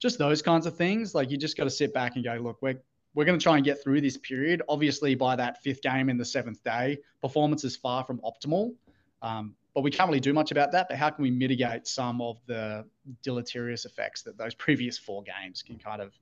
just 0.00 0.18
those 0.18 0.42
kinds 0.42 0.66
of 0.66 0.76
things. 0.76 1.14
Like 1.14 1.30
you 1.30 1.36
just 1.36 1.56
got 1.56 1.64
to 1.64 1.70
sit 1.70 1.94
back 1.94 2.16
and 2.16 2.24
go, 2.24 2.34
look, 2.34 2.58
we're 2.60 2.80
we're 3.14 3.24
going 3.24 3.38
to 3.38 3.42
try 3.42 3.54
and 3.54 3.64
get 3.64 3.80
through 3.80 4.00
this 4.00 4.16
period. 4.16 4.62
Obviously, 4.68 5.14
by 5.14 5.36
that 5.36 5.62
fifth 5.62 5.80
game 5.80 6.08
in 6.08 6.18
the 6.18 6.24
seventh 6.24 6.64
day, 6.64 6.98
performance 7.22 7.62
is 7.62 7.76
far 7.76 8.02
from 8.02 8.20
optimal. 8.22 8.74
Um, 9.22 9.54
but 9.74 9.82
we 9.82 9.92
can't 9.92 10.08
really 10.08 10.18
do 10.18 10.32
much 10.32 10.50
about 10.50 10.72
that. 10.72 10.88
But 10.88 10.96
how 10.96 11.10
can 11.10 11.22
we 11.22 11.30
mitigate 11.30 11.86
some 11.86 12.20
of 12.20 12.40
the 12.46 12.84
deleterious 13.22 13.84
effects 13.84 14.22
that 14.22 14.36
those 14.36 14.54
previous 14.66 14.98
four 14.98 15.22
games 15.22 15.62
can 15.62 15.78
kind 15.78 16.02
of 16.02 16.12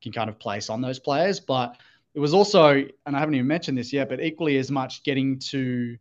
can 0.00 0.12
kind 0.12 0.30
of 0.30 0.38
place 0.38 0.70
on 0.70 0.80
those 0.80 0.98
players? 0.98 1.40
But 1.40 1.76
it 2.14 2.20
was 2.20 2.32
also, 2.32 2.70
and 3.04 3.14
I 3.14 3.18
haven't 3.18 3.34
even 3.34 3.46
mentioned 3.46 3.76
this 3.76 3.92
yet, 3.92 4.08
but 4.08 4.22
equally 4.22 4.56
as 4.56 4.70
much 4.70 5.02
getting 5.02 5.38
to 5.50 5.98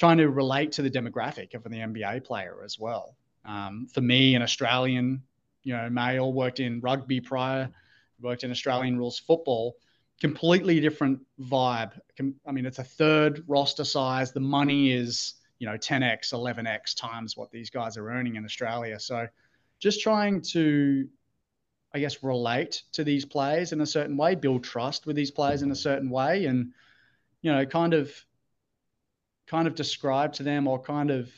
trying 0.00 0.16
to 0.16 0.30
relate 0.30 0.72
to 0.72 0.80
the 0.80 0.90
demographic 0.90 1.52
of 1.52 1.66
an 1.66 1.72
NBA 1.72 2.24
player 2.24 2.62
as 2.64 2.78
well. 2.78 3.14
Um, 3.44 3.86
for 3.92 4.00
me, 4.00 4.34
an 4.34 4.40
Australian, 4.40 5.22
you 5.62 5.76
know, 5.76 5.90
male 5.90 6.32
worked 6.32 6.58
in 6.58 6.80
rugby 6.80 7.20
prior, 7.20 7.68
worked 8.18 8.42
in 8.42 8.50
Australian 8.50 8.96
rules 8.96 9.18
football, 9.18 9.76
completely 10.18 10.80
different 10.80 11.20
vibe. 11.38 11.92
I 12.46 12.50
mean, 12.50 12.64
it's 12.64 12.78
a 12.78 12.84
third 12.84 13.44
roster 13.46 13.84
size. 13.84 14.32
The 14.32 14.40
money 14.40 14.90
is, 14.90 15.34
you 15.58 15.66
know, 15.66 15.76
10x, 15.76 16.32
11x 16.32 16.96
times 16.96 17.36
what 17.36 17.50
these 17.50 17.68
guys 17.68 17.98
are 17.98 18.10
earning 18.10 18.36
in 18.36 18.44
Australia. 18.46 18.98
So 18.98 19.28
just 19.80 20.00
trying 20.00 20.40
to, 20.52 21.06
I 21.92 21.98
guess, 21.98 22.22
relate 22.22 22.84
to 22.92 23.04
these 23.04 23.26
players 23.26 23.72
in 23.72 23.82
a 23.82 23.86
certain 23.86 24.16
way, 24.16 24.34
build 24.34 24.64
trust 24.64 25.04
with 25.04 25.16
these 25.16 25.30
players 25.30 25.60
in 25.60 25.70
a 25.70 25.76
certain 25.76 26.08
way, 26.08 26.46
and, 26.46 26.72
you 27.42 27.52
know, 27.52 27.66
kind 27.66 27.92
of 27.92 28.10
kind 29.50 29.66
of 29.66 29.74
describe 29.74 30.32
to 30.34 30.42
them 30.44 30.68
or 30.68 30.80
kind 30.80 31.10
of 31.10 31.28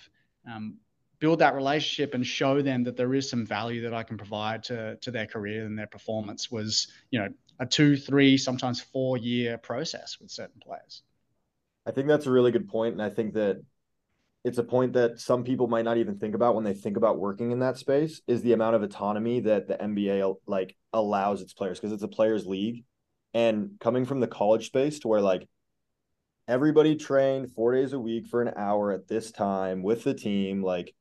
um, 0.46 0.76
build 1.18 1.38
that 1.38 1.54
relationship 1.54 2.14
and 2.14 2.26
show 2.26 2.60
them 2.60 2.84
that 2.84 2.96
there 2.96 3.14
is 3.14 3.30
some 3.30 3.46
value 3.46 3.80
that 3.82 3.94
I 3.94 4.02
can 4.02 4.18
provide 4.18 4.62
to 4.64 4.96
to 4.96 5.10
their 5.10 5.26
career 5.26 5.64
and 5.64 5.78
their 5.78 5.86
performance 5.86 6.50
was 6.50 6.88
you 7.10 7.18
know 7.20 7.28
a 7.58 7.66
two, 7.66 7.96
three, 7.96 8.36
sometimes 8.36 8.80
four 8.80 9.16
year 9.16 9.56
process 9.56 10.18
with 10.20 10.30
certain 10.30 10.60
players. 10.60 11.02
I 11.86 11.90
think 11.90 12.08
that's 12.08 12.26
a 12.26 12.30
really 12.30 12.52
good 12.52 12.68
point, 12.68 12.92
and 12.92 13.02
I 13.02 13.08
think 13.08 13.34
that 13.34 13.62
it's 14.44 14.58
a 14.58 14.64
point 14.64 14.92
that 14.94 15.20
some 15.20 15.44
people 15.44 15.68
might 15.68 15.84
not 15.84 15.96
even 15.96 16.18
think 16.18 16.34
about 16.34 16.54
when 16.54 16.64
they 16.64 16.74
think 16.74 16.96
about 16.96 17.20
working 17.20 17.52
in 17.52 17.60
that 17.60 17.78
space 17.78 18.20
is 18.26 18.42
the 18.42 18.52
amount 18.52 18.74
of 18.74 18.82
autonomy 18.82 19.40
that 19.40 19.68
the 19.68 19.76
NBA 19.76 20.36
like 20.46 20.76
allows 20.92 21.40
its 21.40 21.52
players 21.52 21.78
because 21.78 21.92
it's 21.92 22.02
a 22.02 22.08
players 22.08 22.46
league 22.46 22.84
and 23.34 23.70
coming 23.80 24.04
from 24.04 24.20
the 24.20 24.26
college 24.26 24.66
space 24.66 24.98
to 25.00 25.08
where 25.08 25.20
like 25.20 25.48
everybody 26.48 26.96
trained 26.96 27.52
four 27.52 27.72
days 27.72 27.92
a 27.92 27.98
week 28.00 28.26
for 28.26 28.42
an 28.42 28.52
hour 28.56 28.92
at 28.92 29.08
this 29.08 29.30
time 29.30 29.82
with 29.82 30.04
the 30.04 30.14
team. 30.14 30.62
Like 30.62 30.94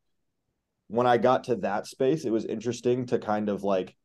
when 0.88 1.08
I 1.08 1.18
got 1.18 1.46
to 1.46 1.56
that 1.58 1.88
space, 1.88 2.26
it 2.26 2.32
was 2.32 2.46
interesting 2.46 3.06
to 3.08 3.20
kind 3.20 3.50
of 3.50 3.64
like 3.64 3.96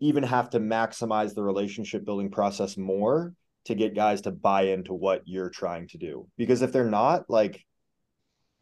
even 0.00 0.24
have 0.24 0.50
to 0.50 0.60
maximize 0.60 1.34
the 1.34 1.42
relationship 1.42 2.04
building 2.04 2.30
process 2.30 2.76
more 2.76 3.34
to 3.66 3.74
get 3.74 3.94
guys 3.94 4.22
to 4.22 4.32
buy 4.32 4.62
into 4.62 4.92
what 4.92 5.22
you're 5.26 5.50
trying 5.50 5.86
to 5.88 5.98
do. 5.98 6.26
Because 6.36 6.62
if 6.62 6.72
they're 6.72 6.90
not, 6.90 7.30
like, 7.30 7.64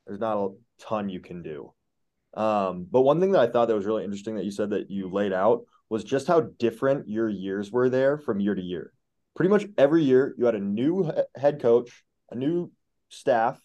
there's 0.07 0.21
not 0.21 0.37
a 0.37 0.49
ton 0.83 1.09
you 1.09 1.21
can 1.21 1.43
do. 1.43 1.73
Um, 2.35 2.87
but 2.91 3.01
one 3.01 3.21
thing 3.21 3.33
that 3.33 3.41
I 3.41 3.51
thought 3.51 3.69
that 3.69 3.75
was 3.75 3.87
really 3.87 4.05
interesting 4.05 4.35
that 4.37 4.45
you 4.45 4.51
said 4.51 4.71
that 4.71 4.91
you 4.91 5.11
laid 5.11 5.33
out 5.33 5.63
was 5.89 6.05
just 6.05 6.27
how 6.27 6.41
different 6.59 7.09
your 7.09 7.29
years 7.29 7.73
were 7.73 7.89
there 7.89 8.19
from 8.19 8.41
year 8.41 8.55
to 8.55 8.63
year 8.63 8.93
pretty 9.35 9.51
much 9.51 9.67
every 9.79 10.05
year 10.05 10.35
you 10.39 10.45
had 10.47 10.55
a 10.55 10.61
new 10.61 11.11
head 11.35 11.61
coach, 11.61 12.05
a 12.31 12.35
new 12.35 12.71
staff, 13.09 13.61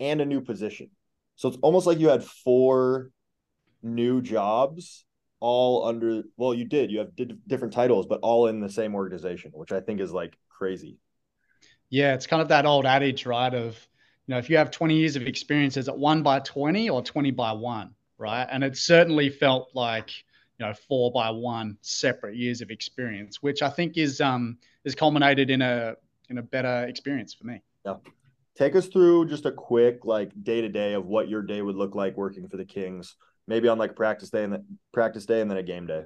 and 0.00 0.20
a 0.20 0.24
new 0.24 0.40
position. 0.40 0.90
So 1.36 1.48
it's 1.48 1.58
almost 1.62 1.86
like 1.86 1.98
you 1.98 2.08
had 2.08 2.24
four 2.24 3.10
new 3.82 4.20
jobs 4.20 5.04
all 5.40 5.86
under 5.86 6.22
well 6.36 6.52
you 6.52 6.64
did 6.64 6.90
you 6.90 6.98
have 6.98 7.10
different 7.46 7.72
titles 7.72 8.06
but 8.06 8.18
all 8.22 8.48
in 8.48 8.60
the 8.60 8.68
same 8.68 8.94
organization 8.94 9.52
which 9.54 9.70
i 9.70 9.80
think 9.80 10.00
is 10.00 10.12
like 10.12 10.36
crazy 10.48 10.98
yeah 11.90 12.14
it's 12.14 12.26
kind 12.26 12.42
of 12.42 12.48
that 12.48 12.66
old 12.66 12.84
adage 12.84 13.24
right 13.24 13.54
of 13.54 13.78
you 14.26 14.34
know 14.34 14.38
if 14.38 14.50
you 14.50 14.56
have 14.56 14.70
20 14.70 14.96
years 14.96 15.14
of 15.14 15.22
experience 15.22 15.76
is 15.76 15.86
it 15.86 15.96
1 15.96 16.22
by 16.22 16.40
20 16.40 16.90
or 16.90 17.02
20 17.02 17.30
by 17.30 17.52
1 17.52 17.94
right 18.18 18.48
and 18.50 18.64
it 18.64 18.76
certainly 18.76 19.30
felt 19.30 19.68
like 19.74 20.10
you 20.58 20.66
know 20.66 20.74
four 20.88 21.12
by 21.12 21.30
one 21.30 21.78
separate 21.80 22.36
years 22.36 22.60
of 22.60 22.70
experience, 22.70 23.42
which 23.42 23.62
I 23.62 23.70
think 23.70 23.96
is 23.96 24.20
um 24.20 24.58
is 24.84 24.94
culminated 24.94 25.50
in 25.50 25.62
a 25.62 25.94
in 26.28 26.38
a 26.38 26.42
better 26.42 26.86
experience 26.86 27.34
for 27.34 27.46
me. 27.46 27.62
Yeah. 27.84 27.94
Take 28.56 28.74
us 28.74 28.88
through 28.88 29.28
just 29.28 29.46
a 29.46 29.52
quick 29.52 30.04
like 30.04 30.32
day 30.42 30.60
to 30.60 30.68
day 30.68 30.94
of 30.94 31.06
what 31.06 31.28
your 31.28 31.42
day 31.42 31.62
would 31.62 31.76
look 31.76 31.94
like 31.94 32.16
working 32.16 32.48
for 32.48 32.56
the 32.56 32.64
Kings, 32.64 33.14
maybe 33.46 33.68
on 33.68 33.78
like 33.78 33.94
practice 33.94 34.30
day 34.30 34.42
and 34.42 34.52
the 34.52 34.64
practice 34.92 35.26
day 35.26 35.40
and 35.40 35.50
then 35.50 35.58
a 35.58 35.62
game 35.62 35.86
day. 35.86 36.04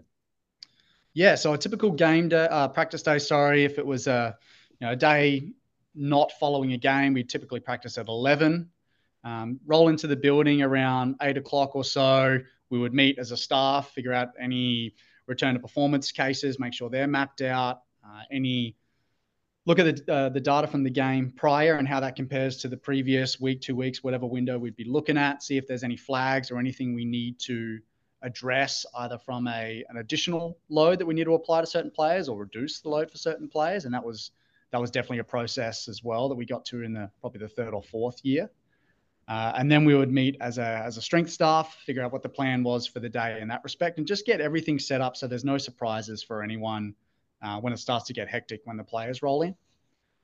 Yeah, 1.14 1.34
so 1.34 1.52
a 1.52 1.58
typical 1.58 1.90
game 1.90 2.28
day, 2.28 2.48
uh, 2.50 2.68
practice 2.68 3.02
day. 3.02 3.18
Sorry, 3.18 3.64
if 3.64 3.78
it 3.78 3.86
was 3.86 4.06
a 4.06 4.36
you 4.80 4.86
know 4.86 4.92
a 4.92 4.96
day 4.96 5.52
not 5.94 6.32
following 6.38 6.72
a 6.72 6.78
game, 6.78 7.14
we 7.14 7.24
typically 7.24 7.60
practice 7.60 7.96
at 7.98 8.08
eleven. 8.08 8.70
Um, 9.24 9.60
roll 9.66 9.88
into 9.88 10.06
the 10.06 10.16
building 10.16 10.62
around 10.62 11.16
eight 11.22 11.36
o'clock 11.36 11.76
or 11.76 11.84
so. 11.84 12.38
We 12.72 12.78
would 12.78 12.94
meet 12.94 13.18
as 13.18 13.32
a 13.32 13.36
staff, 13.36 13.90
figure 13.90 14.14
out 14.14 14.30
any 14.40 14.94
return 15.26 15.52
to 15.52 15.60
performance 15.60 16.10
cases, 16.10 16.58
make 16.58 16.72
sure 16.72 16.88
they're 16.88 17.06
mapped 17.06 17.42
out. 17.42 17.82
Uh, 18.02 18.22
any 18.30 18.76
look 19.66 19.78
at 19.78 20.06
the 20.06 20.12
uh, 20.12 20.28
the 20.30 20.40
data 20.40 20.66
from 20.66 20.82
the 20.82 20.90
game 20.90 21.34
prior 21.36 21.76
and 21.76 21.86
how 21.86 22.00
that 22.00 22.16
compares 22.16 22.56
to 22.56 22.68
the 22.68 22.76
previous 22.78 23.38
week, 23.38 23.60
two 23.60 23.76
weeks, 23.76 24.02
whatever 24.02 24.24
window 24.24 24.58
we'd 24.58 24.74
be 24.74 24.84
looking 24.84 25.18
at. 25.18 25.42
See 25.42 25.58
if 25.58 25.68
there's 25.68 25.84
any 25.84 25.98
flags 25.98 26.50
or 26.50 26.58
anything 26.58 26.94
we 26.94 27.04
need 27.04 27.38
to 27.40 27.78
address 28.22 28.86
either 29.00 29.18
from 29.18 29.46
a 29.48 29.84
an 29.90 29.98
additional 29.98 30.56
load 30.70 30.98
that 30.98 31.04
we 31.04 31.12
need 31.12 31.24
to 31.24 31.34
apply 31.34 31.60
to 31.60 31.66
certain 31.66 31.90
players 31.90 32.26
or 32.26 32.38
reduce 32.38 32.80
the 32.80 32.88
load 32.88 33.10
for 33.10 33.18
certain 33.18 33.48
players. 33.48 33.84
And 33.84 33.92
that 33.92 34.02
was 34.02 34.30
that 34.70 34.80
was 34.80 34.90
definitely 34.90 35.18
a 35.18 35.24
process 35.24 35.88
as 35.88 36.02
well 36.02 36.30
that 36.30 36.36
we 36.36 36.46
got 36.46 36.64
to 36.66 36.84
in 36.84 36.94
the 36.94 37.10
probably 37.20 37.40
the 37.40 37.48
third 37.48 37.74
or 37.74 37.82
fourth 37.82 38.24
year. 38.24 38.48
Uh, 39.32 39.50
and 39.56 39.72
then 39.72 39.86
we 39.86 39.94
would 39.94 40.12
meet 40.12 40.36
as 40.42 40.58
a 40.58 40.82
as 40.84 40.98
a 40.98 41.00
strength 41.00 41.30
staff, 41.30 41.78
figure 41.86 42.02
out 42.02 42.12
what 42.12 42.22
the 42.22 42.28
plan 42.28 42.62
was 42.62 42.86
for 42.86 43.00
the 43.00 43.08
day 43.08 43.38
in 43.40 43.48
that 43.48 43.64
respect, 43.64 43.96
and 43.96 44.06
just 44.06 44.26
get 44.26 44.42
everything 44.42 44.78
set 44.78 45.00
up 45.00 45.16
so 45.16 45.26
there's 45.26 45.42
no 45.42 45.56
surprises 45.56 46.22
for 46.22 46.42
anyone 46.42 46.94
uh, 47.40 47.58
when 47.58 47.72
it 47.72 47.78
starts 47.78 48.04
to 48.04 48.12
get 48.12 48.28
hectic 48.28 48.60
when 48.64 48.76
the 48.76 48.84
players 48.84 49.22
roll 49.22 49.40
in. 49.40 49.54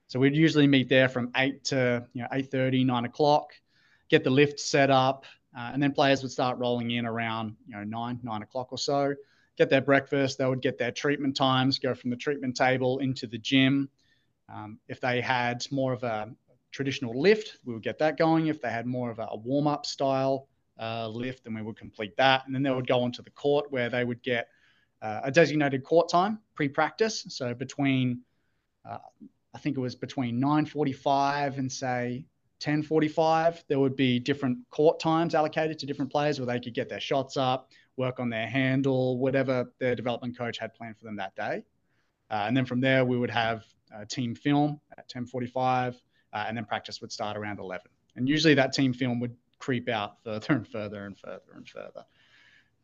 So 0.09 0.19
we'd 0.19 0.37
usually 0.37 0.67
meet 0.67 0.91
there 0.91 1.09
from 1.09 1.31
eight 1.37 1.65
to 1.73 2.07
you 2.13 2.21
know 2.21 2.29
eight 2.33 2.51
thirty, 2.51 2.85
nine 2.85 3.07
o'clock, 3.07 3.55
get 4.11 4.25
the 4.25 4.31
lift 4.31 4.61
set 4.61 4.91
up, 4.91 5.25
uh, 5.57 5.71
and 5.73 5.83
then 5.83 5.93
players 5.93 6.21
would 6.21 6.31
start 6.31 6.59
rolling 6.59 6.91
in 6.91 7.07
around 7.07 7.57
you 7.67 7.77
know 7.77 7.85
nine 7.85 8.21
nine 8.23 8.43
o'clock 8.43 8.73
or 8.73 8.79
so. 8.79 9.15
Get 9.57 9.71
their 9.71 9.81
breakfast. 9.81 10.37
They 10.37 10.45
would 10.45 10.61
get 10.61 10.77
their 10.77 10.93
treatment 10.93 11.35
times. 11.35 11.79
Go 11.79 11.95
from 11.95 12.11
the 12.11 12.17
treatment 12.17 12.59
table 12.59 12.99
into 12.99 13.27
the 13.27 13.39
gym. 13.39 13.89
Um, 14.53 14.79
if 14.87 15.01
they 15.01 15.23
had 15.23 15.67
more 15.71 15.95
of 15.95 16.03
a 16.03 16.29
traditional 16.71 17.21
lift, 17.21 17.59
we 17.65 17.75
would 17.75 17.83
get 17.83 17.99
that 17.99 18.17
going. 18.17 18.47
If 18.47 18.61
they 18.61 18.71
had 18.71 18.87
more 18.87 19.11
of 19.11 19.19
a, 19.19 19.29
warm 19.37 19.67
up 19.67 19.87
style 19.87 20.49
uh, 20.79 21.09
lift, 21.09 21.45
then 21.45 21.55
we 21.55 21.63
would 21.63 21.77
complete 21.77 22.17
that. 22.17 22.47
And 22.47 22.55
then 22.55 22.63
they 22.63 22.71
would 22.71 22.87
go 22.87 23.01
onto 23.01 23.23
the 23.23 23.31
court 23.31 23.71
where 23.71 23.89
they 23.89 24.05
would 24.05 24.23
get 24.23 24.49
uh, 25.03 25.21
a 25.25 25.31
designated 25.31 25.85
court 25.85 26.09
time 26.09 26.41
pre 26.55 26.69
practice. 26.69 27.25
So 27.29 27.55
between, 27.55 28.21
uh, 28.89 28.99
I 29.55 29.59
think 29.59 29.77
it 29.77 29.81
was 29.81 29.95
between 29.95 30.41
9.45 30.41 31.59
and 31.59 31.71
say 31.71 32.25
10.45, 32.61 33.65
there 33.69 33.79
would 33.79 33.97
be 33.97 34.19
different 34.19 34.59
court 34.71 34.99
times 34.99 35.35
allocated 35.35 35.79
to 35.79 35.87
different 35.87 36.11
players 36.11 36.41
where 36.41 36.47
they 36.47 36.61
could 36.61 36.75
get 36.75 36.89
their 36.89 37.01
shots 37.01 37.37
up, 37.37 37.71
work 37.97 38.21
on 38.21 38.29
their 38.29 38.49
handle, 38.49 39.19
whatever 39.19 39.73
their 39.79 39.95
development 39.95 40.37
coach 40.37 40.59
had 40.59 40.75
planned 40.75 40.97
for 40.97 41.05
them 41.05 41.17
that 41.17 41.35
day. 41.37 41.65
Uh, 42.31 42.45
and 42.47 42.57
then 42.57 42.67
from 42.67 42.81
there, 42.81 43.05
we 43.05 43.17
would 43.17 43.31
have 43.31 43.65
team 44.09 44.35
film 44.35 44.81
at 44.97 45.09
10.45, 45.09 45.97
uh, 46.33 46.45
and 46.47 46.57
then 46.57 46.65
practice 46.65 47.01
would 47.01 47.13
start 47.13 47.37
around 47.37 47.59
11. 47.59 47.87
And 48.17 48.29
usually 48.29 48.55
that 48.55 48.73
team 48.73 48.93
film 48.93 49.21
would 49.21 49.35
creep 49.59 49.89
out 49.89 50.17
further 50.25 50.55
and 50.55 50.67
further 50.67 51.07
and 51.07 51.19
further 51.19 51.53
and 51.55 51.69
further. 51.69 52.05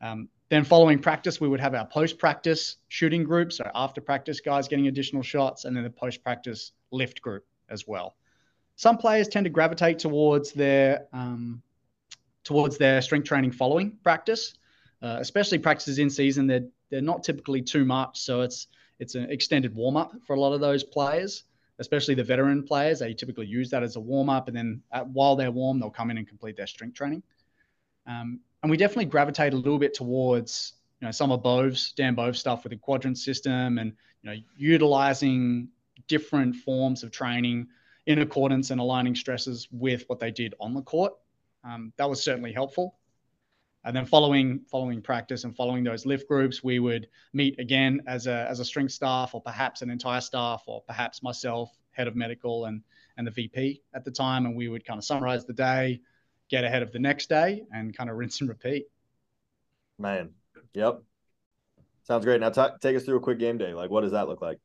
Um, 0.01 0.29
then 0.49 0.65
following 0.65 0.99
practice, 0.99 1.41
we 1.41 1.49
would 1.49 1.61
have 1.61 1.75
our 1.75 1.87
post-practice 1.87 2.77
shooting 2.89 3.25
group. 3.25 3.53
So 3.53 3.69
after 3.75 4.01
practice, 4.01 4.41
guys 4.41 4.69
getting 4.69 4.89
additional 4.89 5.23
shots, 5.23 5.65
and 5.65 5.77
then 5.77 5.85
the 5.85 5.91
post-practice 5.91 6.73
lift 6.91 7.23
group 7.23 7.45
as 7.71 7.87
well. 7.89 8.17
Some 8.77 8.99
players 8.99 9.29
tend 9.29 9.45
to 9.45 9.51
gravitate 9.51 9.99
towards 9.99 10.53
their 10.53 11.07
um, 11.13 11.63
towards 12.43 12.77
their 12.77 13.01
strength 13.01 13.27
training 13.27 13.53
following 13.53 13.97
practice, 14.03 14.55
uh, 15.01 15.17
especially 15.21 15.59
practices 15.59 15.99
in 15.99 16.11
season. 16.11 16.47
They're 16.47 16.67
they're 16.91 17.01
not 17.01 17.25
typically 17.25 17.63
too 17.63 17.85
much, 17.85 18.19
so 18.21 18.43
it's 18.43 18.67
it's 18.99 19.15
an 19.15 19.31
extended 19.31 19.75
warm 19.75 19.97
up 19.97 20.13
for 20.27 20.35
a 20.35 20.41
lot 20.41 20.53
of 20.53 20.61
those 20.61 20.85
players 20.85 21.45
especially 21.79 22.15
the 22.15 22.25
veteran 22.25 22.63
players, 22.63 23.01
they 23.01 23.15
typically 23.15 23.47
use 23.47 23.71
that 23.71 23.83
as 23.83 23.97
a 23.97 24.01
warm 24.01 24.29
up, 24.29 24.49
and 24.49 24.57
then 24.57 24.83
at, 24.93 25.07
while 25.09 25.37
they're 25.37 25.51
warm, 25.51 25.79
they'll 25.79 25.91
come 25.91 26.11
in 26.11 26.19
and 26.19 26.29
complete 26.29 26.57
their 26.57 26.67
strength 26.67 26.95
training. 26.95 27.23
Um, 28.07 28.41
and 28.63 28.71
we 28.71 28.77
definitely 28.77 29.07
gravitate 29.07 29.53
a 29.53 29.57
little 29.57 29.79
bit 29.79 29.95
towards 29.95 30.75
you 31.01 31.07
know 31.07 31.13
some 31.13 31.33
of 31.33 31.43
Bove's 31.43 31.93
Dan 31.93 32.15
Bove 32.15 32.37
stuff 32.37 32.65
with 32.65 32.71
the 32.71 32.77
quadrant 32.77 33.19
system, 33.19 33.79
and 33.79 33.93
you 34.23 34.31
know 34.31 34.37
utilizing 34.57 35.69
different 36.09 36.57
forms 36.57 37.03
of 37.03 37.11
training 37.11 37.69
in 38.07 38.19
accordance 38.21 38.71
and 38.71 38.81
aligning 38.81 39.15
stresses 39.15 39.69
with 39.71 40.05
what 40.09 40.21
they 40.21 40.31
did 40.31 40.55
on 40.61 40.75
the 40.75 40.83
court. 40.83 41.15
Um, 41.65 41.93
that 41.97 42.09
was 42.09 42.23
certainly 42.23 42.53
helpful. 42.53 42.97
And 43.85 43.95
then 43.95 44.07
following 44.07 44.61
following 44.71 45.03
practice 45.03 45.45
and 45.45 45.55
following 45.55 45.85
those 45.85 46.07
lift 46.07 46.27
groups, 46.27 46.65
we 46.65 46.79
would 46.79 47.07
meet 47.33 47.59
again 47.61 48.01
as 48.07 48.27
a 48.27 48.47
as 48.49 48.61
a 48.61 48.65
strength 48.65 48.93
staff, 48.93 49.35
or 49.35 49.43
perhaps 49.43 49.83
an 49.83 49.91
entire 49.91 50.23
staff, 50.23 50.63
or 50.67 50.83
perhaps 50.83 51.23
myself, 51.23 51.71
head 51.91 52.09
of 52.09 52.17
medical, 52.17 52.65
and 52.65 52.83
and 53.17 53.27
the 53.27 53.31
VP 53.31 53.83
at 53.95 54.05
the 54.05 54.11
time, 54.11 54.47
and 54.47 54.57
we 54.57 54.69
would 54.69 54.85
kind 54.87 54.99
of 54.99 55.05
summarize 55.05 55.45
the 55.45 55.53
day, 55.53 56.01
get 56.49 56.65
ahead 56.65 56.83
of 56.83 56.93
the 56.93 56.99
next 56.99 57.29
day, 57.29 57.63
and 57.73 57.97
kind 57.97 58.09
of 58.09 58.17
rinse 58.21 58.41
and 58.41 58.49
repeat. 58.49 58.87
Man, 59.99 60.31
yep, 60.73 61.03
sounds 62.05 62.25
great. 62.25 62.41
Now 62.41 62.51
t- 62.51 62.75
take 62.81 62.97
us 62.97 63.05
through 63.05 63.17
a 63.17 63.21
quick 63.21 63.39
game 63.39 63.59
day. 63.59 63.75
Like, 63.75 63.91
what 63.91 64.01
does 64.01 64.13
that 64.13 64.29
look 64.29 64.41
like? 64.41 64.59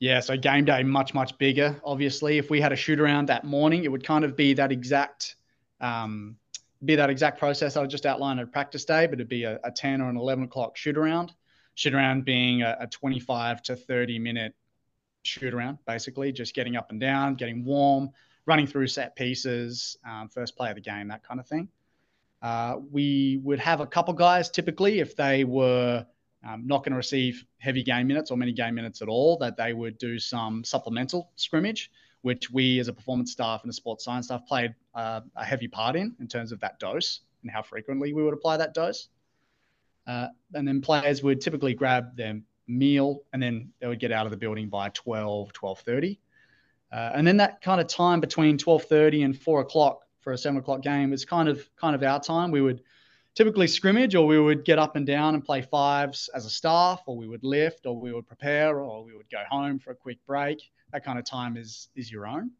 Yeah, 0.00 0.20
so 0.20 0.36
game 0.38 0.64
day 0.64 0.82
much 0.82 1.12
much 1.12 1.36
bigger. 1.36 1.78
Obviously, 1.84 2.38
if 2.38 2.48
we 2.48 2.58
had 2.58 2.72
a 2.72 2.76
shoot 2.76 2.98
around 2.98 3.28
that 3.28 3.44
morning, 3.44 3.84
it 3.84 3.92
would 3.92 4.04
kind 4.04 4.24
of 4.24 4.34
be 4.34 4.54
that 4.54 4.72
exact. 4.72 5.36
Um, 5.78 6.36
be 6.84 6.96
that 6.96 7.10
exact 7.10 7.38
process 7.38 7.76
I 7.76 7.84
just 7.86 8.06
outlined 8.06 8.40
at 8.40 8.52
practice 8.52 8.84
day, 8.84 9.06
but 9.06 9.14
it'd 9.14 9.28
be 9.28 9.44
a, 9.44 9.60
a 9.64 9.70
10 9.70 10.00
or 10.00 10.08
an 10.08 10.16
11 10.16 10.44
o'clock 10.44 10.76
shoot 10.76 10.96
around. 10.96 11.32
Shoot 11.74 11.94
around 11.94 12.24
being 12.24 12.62
a, 12.62 12.76
a 12.80 12.86
25 12.86 13.62
to 13.62 13.76
30 13.76 14.18
minute 14.18 14.54
shoot 15.22 15.54
around, 15.54 15.78
basically, 15.86 16.32
just 16.32 16.54
getting 16.54 16.76
up 16.76 16.90
and 16.90 17.00
down, 17.00 17.34
getting 17.34 17.64
warm, 17.64 18.10
running 18.46 18.66
through 18.66 18.86
set 18.86 19.14
pieces, 19.16 19.96
um, 20.08 20.28
first 20.28 20.56
play 20.56 20.70
of 20.70 20.76
the 20.76 20.80
game, 20.80 21.08
that 21.08 21.22
kind 21.22 21.38
of 21.38 21.46
thing. 21.46 21.68
Uh, 22.42 22.76
we 22.90 23.38
would 23.42 23.58
have 23.58 23.80
a 23.80 23.86
couple 23.86 24.14
guys 24.14 24.50
typically, 24.50 25.00
if 25.00 25.14
they 25.14 25.44
were 25.44 26.06
um, 26.46 26.66
not 26.66 26.78
going 26.78 26.92
to 26.92 26.96
receive 26.96 27.44
heavy 27.58 27.82
game 27.82 28.06
minutes 28.06 28.30
or 28.30 28.36
many 28.36 28.52
game 28.52 28.74
minutes 28.74 29.02
at 29.02 29.08
all, 29.08 29.36
that 29.38 29.56
they 29.56 29.72
would 29.74 29.98
do 29.98 30.18
some 30.18 30.64
supplemental 30.64 31.30
scrimmage 31.36 31.90
which 32.22 32.50
we 32.50 32.78
as 32.78 32.88
a 32.88 32.92
performance 32.92 33.32
staff 33.32 33.62
and 33.62 33.70
a 33.70 33.72
sports 33.72 34.04
science 34.04 34.26
staff 34.26 34.46
played 34.46 34.74
uh, 34.94 35.20
a 35.36 35.44
heavy 35.44 35.68
part 35.68 35.96
in 35.96 36.14
in 36.20 36.28
terms 36.28 36.52
of 36.52 36.60
that 36.60 36.78
dose 36.78 37.20
and 37.42 37.50
how 37.50 37.62
frequently 37.62 38.12
we 38.12 38.22
would 38.22 38.34
apply 38.34 38.56
that 38.56 38.74
dose. 38.74 39.08
Uh, 40.06 40.28
and 40.54 40.66
then 40.66 40.80
players 40.80 41.22
would 41.22 41.40
typically 41.40 41.74
grab 41.74 42.16
their 42.16 42.40
meal 42.66 43.22
and 43.32 43.42
then 43.42 43.70
they 43.80 43.86
would 43.86 44.00
get 44.00 44.12
out 44.12 44.26
of 44.26 44.30
the 44.30 44.36
building 44.36 44.68
by 44.68 44.88
12, 44.90 45.52
12.30. 45.52 46.18
Uh, 46.92 47.10
and 47.14 47.26
then 47.26 47.36
that 47.36 47.60
kind 47.60 47.80
of 47.80 47.86
time 47.86 48.20
between 48.20 48.58
12.30 48.58 49.24
and 49.24 49.38
4 49.38 49.60
o'clock 49.60 50.00
for 50.20 50.32
a 50.32 50.38
7 50.38 50.58
o'clock 50.58 50.82
game 50.82 51.12
is 51.12 51.24
kind 51.24 51.48
of 51.48 51.68
kind 51.76 51.94
of 51.94 52.02
our 52.02 52.20
time. 52.20 52.50
We 52.50 52.60
would 52.60 52.82
typically 53.34 53.66
scrimmage 53.66 54.14
or 54.14 54.26
we 54.26 54.38
would 54.38 54.64
get 54.64 54.78
up 54.78 54.96
and 54.96 55.06
down 55.06 55.34
and 55.34 55.44
play 55.44 55.62
fives 55.62 56.28
as 56.34 56.46
a 56.46 56.50
staff 56.50 57.02
or 57.06 57.16
we 57.16 57.28
would 57.28 57.44
lift 57.44 57.86
or 57.86 57.98
we 57.98 58.12
would 58.12 58.26
prepare 58.26 58.80
or 58.80 59.04
we 59.04 59.14
would 59.14 59.30
go 59.30 59.42
home 59.48 59.78
for 59.78 59.90
a 59.92 59.94
quick 59.94 60.18
break 60.26 60.60
that 60.92 61.04
kind 61.04 61.18
of 61.18 61.24
time 61.24 61.56
is 61.56 61.88
is 61.94 62.10
your 62.10 62.26
own. 62.26 62.50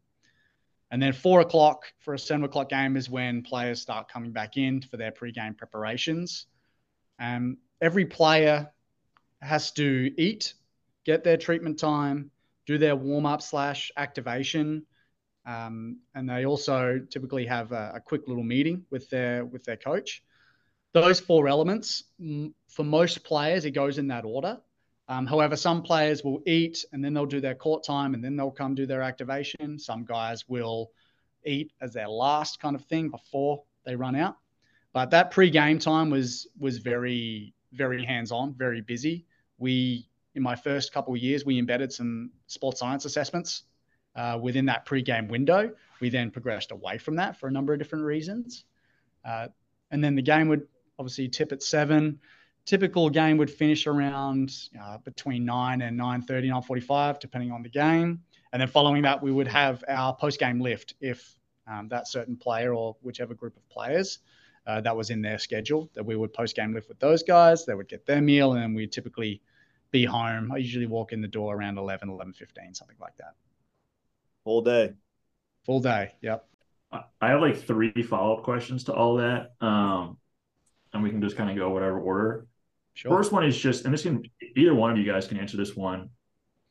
And 0.91 1.01
then 1.01 1.13
four 1.13 1.39
o'clock 1.39 1.85
for 1.99 2.13
a 2.13 2.19
seven 2.19 2.43
o'clock 2.43 2.69
game 2.69 2.97
is 2.97 3.09
when 3.09 3.43
players 3.43 3.81
start 3.81 4.09
coming 4.09 4.31
back 4.31 4.57
in 4.57 4.81
for 4.81 4.97
their 4.97 5.11
pre-game 5.11 5.53
preparations. 5.53 6.47
Um, 7.19 7.57
every 7.79 8.05
player 8.05 8.69
has 9.41 9.71
to 9.73 10.11
eat, 10.17 10.53
get 11.05 11.23
their 11.23 11.37
treatment 11.37 11.79
time, 11.79 12.29
do 12.65 12.77
their 12.77 12.95
warm 12.95 13.25
up 13.25 13.41
slash 13.41 13.89
activation, 13.95 14.85
um, 15.45 15.97
and 16.13 16.29
they 16.29 16.45
also 16.45 16.99
typically 17.09 17.45
have 17.45 17.71
a, 17.71 17.93
a, 17.95 17.99
quick 17.99 18.27
little 18.27 18.43
meeting 18.43 18.85
with 18.91 19.09
their 19.09 19.45
with 19.45 19.63
their 19.63 19.77
coach. 19.77 20.23
Those 20.93 21.19
four 21.19 21.47
elements, 21.47 22.03
for 22.67 22.83
most 22.83 23.23
players, 23.23 23.65
it 23.65 23.71
goes 23.71 23.97
in 23.97 24.07
that 24.07 24.25
order. 24.25 24.59
Um, 25.07 25.25
however, 25.25 25.55
some 25.55 25.81
players 25.81 26.23
will 26.23 26.41
eat 26.45 26.85
and 26.91 27.03
then 27.03 27.13
they'll 27.13 27.25
do 27.25 27.41
their 27.41 27.55
court 27.55 27.83
time 27.83 28.13
and 28.13 28.23
then 28.23 28.35
they'll 28.35 28.51
come 28.51 28.75
do 28.75 28.85
their 28.85 29.01
activation. 29.01 29.77
Some 29.77 30.05
guys 30.05 30.47
will 30.47 30.91
eat 31.45 31.73
as 31.81 31.93
their 31.93 32.07
last 32.07 32.61
kind 32.61 32.75
of 32.75 32.85
thing 32.85 33.09
before 33.09 33.63
they 33.83 33.95
run 33.95 34.15
out. 34.15 34.37
But 34.93 35.09
that 35.11 35.31
pre-game 35.31 35.79
time 35.79 36.09
was 36.09 36.47
was 36.59 36.77
very 36.77 37.53
very 37.73 38.05
hands-on, 38.05 38.53
very 38.53 38.81
busy. 38.81 39.25
We 39.57 40.07
in 40.35 40.43
my 40.43 40.55
first 40.55 40.93
couple 40.93 41.13
of 41.13 41.19
years 41.19 41.45
we 41.45 41.59
embedded 41.59 41.91
some 41.91 42.31
sports 42.47 42.79
science 42.79 43.05
assessments 43.05 43.63
uh, 44.15 44.39
within 44.41 44.65
that 44.65 44.85
pre-game 44.85 45.27
window. 45.27 45.71
We 45.99 46.09
then 46.09 46.31
progressed 46.31 46.71
away 46.71 46.97
from 46.97 47.15
that 47.17 47.37
for 47.37 47.47
a 47.47 47.51
number 47.51 47.73
of 47.73 47.79
different 47.79 48.05
reasons. 48.05 48.65
Uh, 49.25 49.47
and 49.91 50.03
then 50.03 50.15
the 50.15 50.21
game 50.21 50.47
would 50.47 50.67
obviously 51.01 51.27
tip 51.27 51.51
at 51.51 51.63
seven 51.63 52.19
typical 52.65 53.09
game 53.09 53.37
would 53.37 53.49
finish 53.49 53.87
around 53.87 54.53
uh, 54.81 54.97
between 54.99 55.45
9 55.45 55.81
and 55.81 55.99
9.30, 55.99 56.63
9.45, 56.67 57.19
depending 57.19 57.51
on 57.51 57.63
the 57.63 57.69
game. 57.69 58.21
And 58.53 58.61
then 58.61 58.67
following 58.67 59.01
that, 59.03 59.21
we 59.21 59.31
would 59.31 59.47
have 59.47 59.83
our 59.87 60.15
post-game 60.15 60.59
lift 60.59 60.95
if 60.99 61.37
um, 61.67 61.87
that 61.89 62.07
certain 62.07 62.35
player 62.35 62.73
or 62.73 62.95
whichever 63.01 63.33
group 63.33 63.55
of 63.55 63.67
players 63.69 64.19
uh, 64.67 64.81
that 64.81 64.95
was 64.95 65.09
in 65.09 65.21
their 65.21 65.39
schedule, 65.39 65.89
that 65.93 66.05
we 66.05 66.15
would 66.15 66.33
post-game 66.33 66.73
lift 66.73 66.89
with 66.89 66.99
those 66.99 67.23
guys. 67.23 67.65
They 67.65 67.73
would 67.73 67.87
get 67.87 68.05
their 68.05 68.21
meal, 68.21 68.53
and 68.53 68.61
then 68.61 68.73
we'd 68.73 68.91
typically 68.91 69.41
be 69.91 70.05
home. 70.05 70.51
I 70.51 70.57
usually 70.57 70.85
walk 70.85 71.13
in 71.13 71.21
the 71.21 71.27
door 71.27 71.55
around 71.55 71.77
11, 71.77 72.09
11.15, 72.09 72.75
something 72.75 72.97
like 72.99 73.15
that. 73.17 73.33
Full 74.43 74.61
day. 74.61 74.93
Full 75.65 75.79
day, 75.79 76.13
yep. 76.21 76.45
I 76.91 77.29
have 77.29 77.39
like 77.39 77.57
three 77.57 78.03
follow-up 78.03 78.43
questions 78.43 78.83
to 78.85 78.93
all 78.93 79.15
that. 79.17 79.53
Um, 79.61 80.17
and 80.93 81.03
we 81.03 81.09
can 81.09 81.21
just 81.21 81.37
kind 81.37 81.49
of 81.49 81.55
go 81.55 81.69
whatever 81.69 81.99
order. 81.99 82.45
Sure. 82.93 83.11
First 83.11 83.31
one 83.31 83.45
is 83.45 83.57
just, 83.57 83.85
and 83.85 83.93
this 83.93 84.03
can 84.03 84.23
either 84.55 84.75
one 84.75 84.91
of 84.91 84.97
you 84.97 85.05
guys 85.05 85.27
can 85.27 85.37
answer 85.37 85.57
this 85.57 85.75
one. 85.75 86.09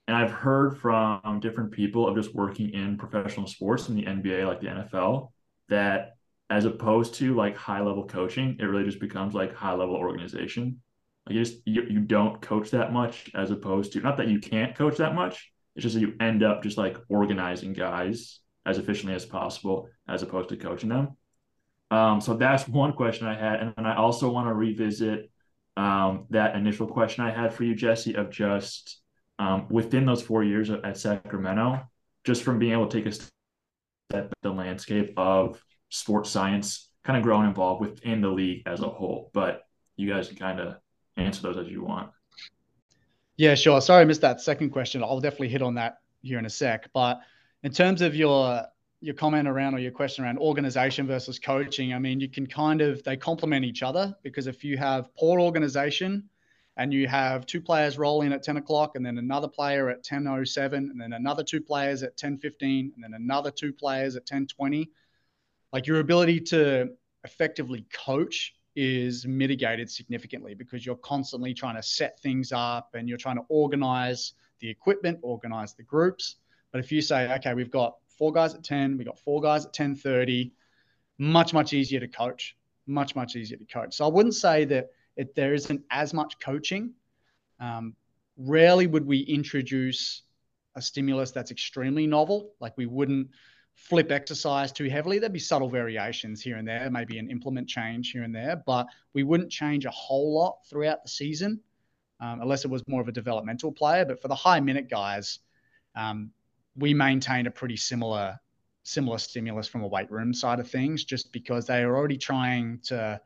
And 0.06 0.16
I've 0.16 0.32
heard 0.32 0.78
from 0.78 1.40
different 1.40 1.70
people 1.70 2.08
of 2.08 2.16
just 2.16 2.34
working 2.34 2.70
in 2.70 2.98
professional 2.98 3.46
sports 3.46 3.88
in 3.88 3.94
the 3.94 4.04
NBA, 4.04 4.46
like 4.46 4.60
the 4.60 4.66
NFL, 4.66 5.30
that 5.68 6.16
as 6.50 6.64
opposed 6.64 7.14
to 7.14 7.34
like 7.34 7.56
high 7.56 7.80
level 7.80 8.06
coaching, 8.06 8.56
it 8.58 8.64
really 8.64 8.84
just 8.84 8.98
becomes 8.98 9.34
like 9.34 9.54
high 9.54 9.72
level 9.72 9.94
organization. 9.94 10.82
Like 11.26 11.36
you 11.36 11.44
just 11.44 11.62
you, 11.64 11.82
you 11.88 12.00
don't 12.00 12.40
coach 12.40 12.70
that 12.70 12.92
much 12.92 13.30
as 13.34 13.52
opposed 13.52 13.92
to 13.92 14.00
not 14.00 14.16
that 14.16 14.28
you 14.28 14.40
can't 14.40 14.74
coach 14.74 14.96
that 14.96 15.14
much. 15.14 15.52
It's 15.76 15.84
just 15.84 15.94
that 15.94 16.00
you 16.00 16.14
end 16.18 16.42
up 16.42 16.64
just 16.64 16.76
like 16.76 16.96
organizing 17.08 17.72
guys 17.72 18.40
as 18.66 18.78
efficiently 18.78 19.14
as 19.14 19.24
possible 19.24 19.88
as 20.08 20.22
opposed 20.22 20.48
to 20.48 20.56
coaching 20.56 20.88
them. 20.88 21.16
Um, 21.90 22.20
so 22.20 22.34
that's 22.34 22.68
one 22.68 22.92
question 22.92 23.26
I 23.26 23.34
had, 23.34 23.60
and 23.60 23.74
then 23.76 23.86
I 23.86 23.96
also 23.96 24.30
want 24.30 24.48
to 24.48 24.54
revisit 24.54 25.30
um, 25.76 26.26
that 26.30 26.54
initial 26.54 26.86
question 26.86 27.24
I 27.24 27.30
had 27.30 27.52
for 27.52 27.64
you, 27.64 27.74
Jesse, 27.74 28.14
of 28.14 28.30
just 28.30 29.00
um, 29.38 29.66
within 29.70 30.06
those 30.06 30.22
four 30.22 30.44
years 30.44 30.70
at 30.70 30.96
Sacramento, 30.96 31.80
just 32.24 32.42
from 32.42 32.58
being 32.58 32.72
able 32.72 32.86
to 32.86 32.96
take 32.98 33.06
a 33.06 33.12
step 33.12 33.30
at 34.12 34.30
the 34.42 34.50
landscape 34.50 35.12
of 35.16 35.62
sports 35.88 36.30
science, 36.30 36.90
kind 37.04 37.16
of 37.16 37.22
growing 37.22 37.48
involved 37.48 37.80
within 37.80 38.20
the 38.20 38.28
league 38.28 38.62
as 38.66 38.80
a 38.80 38.88
whole. 38.88 39.30
But 39.32 39.62
you 39.96 40.08
guys 40.08 40.28
can 40.28 40.36
kind 40.36 40.60
of 40.60 40.76
answer 41.16 41.42
those 41.42 41.56
as 41.56 41.68
you 41.68 41.82
want. 41.82 42.10
Yeah, 43.36 43.54
sure. 43.54 43.80
Sorry, 43.80 44.02
I 44.02 44.04
missed 44.04 44.20
that 44.20 44.40
second 44.40 44.70
question. 44.70 45.02
I'll 45.02 45.20
definitely 45.20 45.48
hit 45.48 45.62
on 45.62 45.74
that 45.74 45.98
here 46.20 46.38
in 46.38 46.44
a 46.44 46.50
sec. 46.50 46.90
But 46.92 47.20
in 47.62 47.72
terms 47.72 48.02
of 48.02 48.14
your 48.14 48.66
your 49.00 49.14
comment 49.14 49.48
around 49.48 49.74
or 49.74 49.78
your 49.78 49.92
question 49.92 50.24
around 50.24 50.38
organization 50.38 51.06
versus 51.06 51.38
coaching, 51.38 51.94
I 51.94 51.98
mean, 51.98 52.20
you 52.20 52.28
can 52.28 52.46
kind 52.46 52.80
of 52.80 53.02
they 53.02 53.16
complement 53.16 53.64
each 53.64 53.82
other 53.82 54.14
because 54.22 54.46
if 54.46 54.62
you 54.62 54.76
have 54.76 55.14
poor 55.16 55.40
organization 55.40 56.28
and 56.76 56.92
you 56.92 57.08
have 57.08 57.46
two 57.46 57.60
players 57.60 57.98
roll 57.98 58.22
in 58.22 58.32
at 58.32 58.42
10 58.42 58.58
o'clock 58.58 58.92
and 58.96 59.04
then 59.04 59.18
another 59.18 59.48
player 59.48 59.88
at 59.88 60.04
10.07 60.04 60.72
and 60.72 61.00
then 61.00 61.14
another 61.14 61.42
two 61.42 61.60
players 61.60 62.02
at 62.02 62.16
10.15 62.16 62.94
and 62.94 63.02
then 63.02 63.14
another 63.14 63.50
two 63.50 63.72
players 63.72 64.16
at 64.16 64.26
10.20, 64.26 64.88
like 65.72 65.86
your 65.86 66.00
ability 66.00 66.40
to 66.40 66.90
effectively 67.24 67.86
coach 67.92 68.54
is 68.76 69.26
mitigated 69.26 69.90
significantly 69.90 70.54
because 70.54 70.86
you're 70.86 70.94
constantly 70.96 71.52
trying 71.52 71.76
to 71.76 71.82
set 71.82 72.20
things 72.20 72.52
up 72.52 72.90
and 72.94 73.08
you're 73.08 73.18
trying 73.18 73.36
to 73.36 73.44
organize 73.48 74.34
the 74.60 74.68
equipment, 74.68 75.18
organize 75.22 75.74
the 75.74 75.82
groups. 75.82 76.36
But 76.70 76.78
if 76.80 76.92
you 76.92 77.02
say, 77.02 77.32
okay, 77.34 77.54
we've 77.54 77.70
got 77.70 77.96
four 78.20 78.32
guys 78.32 78.54
at 78.54 78.62
10, 78.62 78.98
we 78.98 79.04
got 79.04 79.18
four 79.18 79.40
guys 79.40 79.64
at 79.64 79.72
10:30, 79.72 80.52
much 81.16 81.54
much 81.54 81.72
easier 81.72 82.00
to 82.00 82.06
coach, 82.06 82.54
much 82.86 83.16
much 83.16 83.34
easier 83.34 83.56
to 83.56 83.64
coach. 83.64 83.94
So 83.94 84.04
I 84.04 84.08
wouldn't 84.08 84.34
say 84.34 84.66
that 84.66 84.90
it, 85.16 85.34
there 85.34 85.54
isn't 85.54 85.82
as 85.90 86.12
much 86.12 86.38
coaching. 86.38 86.92
Um, 87.58 87.96
rarely 88.36 88.86
would 88.86 89.06
we 89.06 89.20
introduce 89.20 90.22
a 90.74 90.82
stimulus 90.82 91.30
that's 91.30 91.50
extremely 91.50 92.06
novel, 92.06 92.52
like 92.60 92.76
we 92.76 92.84
wouldn't 92.84 93.28
flip 93.74 94.12
exercise 94.12 94.70
too 94.70 94.90
heavily. 94.90 95.18
There'd 95.18 95.32
be 95.32 95.38
subtle 95.38 95.70
variations 95.70 96.42
here 96.42 96.58
and 96.58 96.68
there, 96.68 96.90
maybe 96.90 97.18
an 97.18 97.30
implement 97.30 97.68
change 97.68 98.10
here 98.10 98.22
and 98.22 98.34
there, 98.34 98.62
but 98.66 98.86
we 99.14 99.22
wouldn't 99.22 99.50
change 99.50 99.86
a 99.86 99.90
whole 99.90 100.34
lot 100.34 100.58
throughout 100.68 101.02
the 101.02 101.08
season 101.08 101.58
um, 102.20 102.42
unless 102.42 102.66
it 102.66 102.70
was 102.70 102.86
more 102.86 103.00
of 103.00 103.08
a 103.08 103.12
developmental 103.12 103.72
player. 103.72 104.04
But 104.04 104.20
for 104.20 104.28
the 104.28 104.34
high 104.34 104.60
minute 104.60 104.90
guys, 104.90 105.38
um, 105.96 106.30
we 106.76 106.94
maintain 106.94 107.46
a 107.46 107.50
pretty 107.50 107.76
similar 107.76 108.38
similar 108.82 109.18
stimulus 109.18 109.68
from 109.68 109.82
a 109.82 109.86
weight 109.86 110.10
room 110.10 110.32
side 110.32 110.58
of 110.58 110.68
things, 110.68 111.04
just 111.04 111.32
because 111.32 111.66
they 111.66 111.82
are 111.82 111.96
already 111.96 112.18
trying 112.18 112.78
to. 112.84 113.20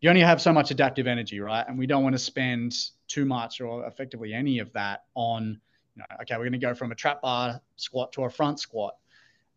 You 0.00 0.10
only 0.10 0.22
have 0.22 0.40
so 0.42 0.52
much 0.52 0.70
adaptive 0.70 1.06
energy, 1.06 1.40
right? 1.40 1.64
And 1.66 1.78
we 1.78 1.86
don't 1.86 2.02
want 2.02 2.14
to 2.14 2.18
spend 2.18 2.74
too 3.08 3.24
much 3.24 3.60
or 3.62 3.86
effectively 3.86 4.34
any 4.34 4.58
of 4.58 4.70
that 4.74 5.04
on, 5.14 5.58
you 5.94 6.00
know, 6.00 6.16
okay, 6.22 6.34
we're 6.34 6.42
going 6.42 6.52
to 6.52 6.58
go 6.58 6.74
from 6.74 6.92
a 6.92 6.94
trap 6.94 7.22
bar 7.22 7.60
squat 7.76 8.12
to 8.12 8.24
a 8.24 8.30
front 8.30 8.60
squat. 8.60 8.96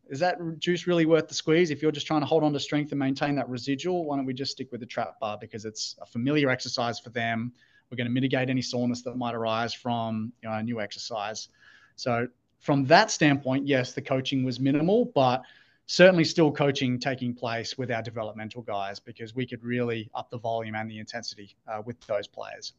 Is 0.10 0.20
that 0.20 0.38
juice 0.60 0.88
really 0.88 1.06
worth 1.06 1.28
the 1.28 1.34
squeeze? 1.34 1.70
If 1.70 1.82
you're 1.82 1.92
just 1.92 2.08
trying 2.08 2.22
to 2.22 2.28
hold 2.28 2.44
on 2.44 2.54
to 2.54 2.62
strength 2.62 2.92
and 2.92 3.00
maintain 3.00 3.36
that 3.36 3.50
residual, 3.50 4.06
why 4.06 4.16
don't 4.16 4.26
we 4.26 4.34
just 4.34 4.54
stick 4.54 4.72
with 4.72 4.80
the 4.80 4.86
trap 4.86 5.20
bar 5.20 5.38
because 5.40 5.66
it's 5.66 5.98
a 6.02 6.06
familiar 6.06 6.50
exercise 6.50 6.98
for 6.98 7.10
them. 7.10 7.52
We're 7.90 7.98
going 7.98 8.08
to 8.08 8.14
mitigate 8.14 8.50
any 8.50 8.62
soreness 8.62 9.02
that 9.02 9.18
might 9.18 9.36
arise 9.36 9.74
from 9.74 10.32
you 10.42 10.50
know, 10.50 10.56
a 10.56 10.64
new 10.64 10.80
exercise. 10.80 11.50
So 11.98 12.28
from 12.68 12.84
that 12.84 13.10
standpoint, 13.10 13.66
yes, 13.66 13.94
the 13.94 14.02
coaching 14.02 14.44
was 14.44 14.60
minimal, 14.60 15.06
but 15.16 15.42
certainly 15.86 16.26
still 16.26 16.52
coaching 16.52 17.00
taking 17.00 17.34
place 17.34 17.78
with 17.78 17.90
our 17.90 18.02
developmental 18.02 18.62
guys 18.62 19.00
because 19.00 19.34
we 19.34 19.48
could 19.48 19.64
really 19.64 20.10
up 20.14 20.30
the 20.30 20.38
volume 20.38 20.76
and 20.76 20.92
the 20.92 21.00
intensity 21.00 21.56
uh, 21.70 21.82
with 21.86 21.98
those 22.08 22.28
players. 22.28 22.74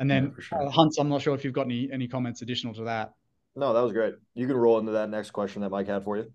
And 0.00 0.10
then 0.10 0.34
yeah, 0.36 0.44
sure. 0.44 0.66
uh, 0.66 0.70
Hunts, 0.70 0.98
I'm 0.98 1.08
not 1.08 1.22
sure 1.22 1.34
if 1.34 1.46
you've 1.46 1.54
got 1.54 1.64
any 1.64 1.88
any 1.90 2.06
comments 2.06 2.42
additional 2.42 2.74
to 2.74 2.84
that. 2.84 3.14
No, 3.56 3.72
that 3.72 3.80
was 3.80 3.94
great. 3.94 4.16
You 4.34 4.46
can 4.46 4.54
roll 4.54 4.78
into 4.78 4.92
that 4.92 5.08
next 5.08 5.30
question 5.30 5.62
that 5.62 5.70
Mike 5.70 5.86
had 5.86 6.04
for 6.04 6.18
you. 6.18 6.30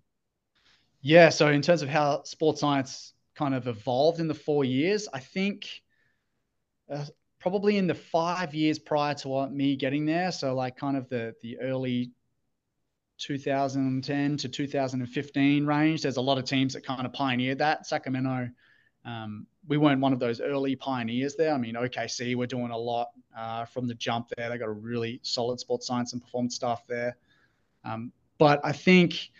Yeah. 1.02 1.28
So 1.28 1.50
in 1.50 1.62
terms 1.62 1.82
of 1.82 1.88
how 1.88 2.24
sports 2.24 2.62
science 2.62 3.12
kind 3.36 3.54
of 3.54 3.68
evolved 3.68 4.18
in 4.18 4.26
the 4.26 4.34
four 4.34 4.64
years, 4.64 5.06
I 5.14 5.20
think 5.20 5.68
uh, 6.92 7.04
probably 7.38 7.76
in 7.76 7.86
the 7.86 7.94
five 7.94 8.56
years 8.56 8.80
prior 8.80 9.14
to 9.14 9.48
me 9.50 9.76
getting 9.76 10.04
there, 10.04 10.32
so 10.32 10.52
like 10.52 10.76
kind 10.76 10.96
of 10.96 11.08
the 11.08 11.32
the 11.42 11.56
early 11.60 12.10
2010 13.20 14.36
to 14.38 14.48
2015 14.48 15.66
range. 15.66 16.02
There's 16.02 16.16
a 16.16 16.20
lot 16.20 16.38
of 16.38 16.44
teams 16.44 16.74
that 16.74 16.84
kind 16.84 17.06
of 17.06 17.12
pioneered 17.12 17.58
that. 17.58 17.86
Sacramento, 17.86 18.50
um, 19.04 19.46
we 19.68 19.76
weren't 19.76 20.00
one 20.00 20.12
of 20.12 20.18
those 20.18 20.40
early 20.40 20.74
pioneers 20.76 21.36
there. 21.36 21.52
I 21.52 21.58
mean, 21.58 21.74
OKC 21.74 22.34
were 22.34 22.46
doing 22.46 22.70
a 22.70 22.76
lot 22.76 23.08
uh, 23.36 23.66
from 23.66 23.86
the 23.86 23.94
jump 23.94 24.30
there. 24.36 24.48
They 24.48 24.58
got 24.58 24.68
a 24.68 24.72
really 24.72 25.20
solid 25.22 25.60
sports 25.60 25.86
science 25.86 26.12
and 26.12 26.22
performance 26.22 26.54
staff 26.54 26.82
there. 26.88 27.16
Um, 27.84 28.12
but 28.38 28.60
I 28.64 28.72
think 28.72 29.30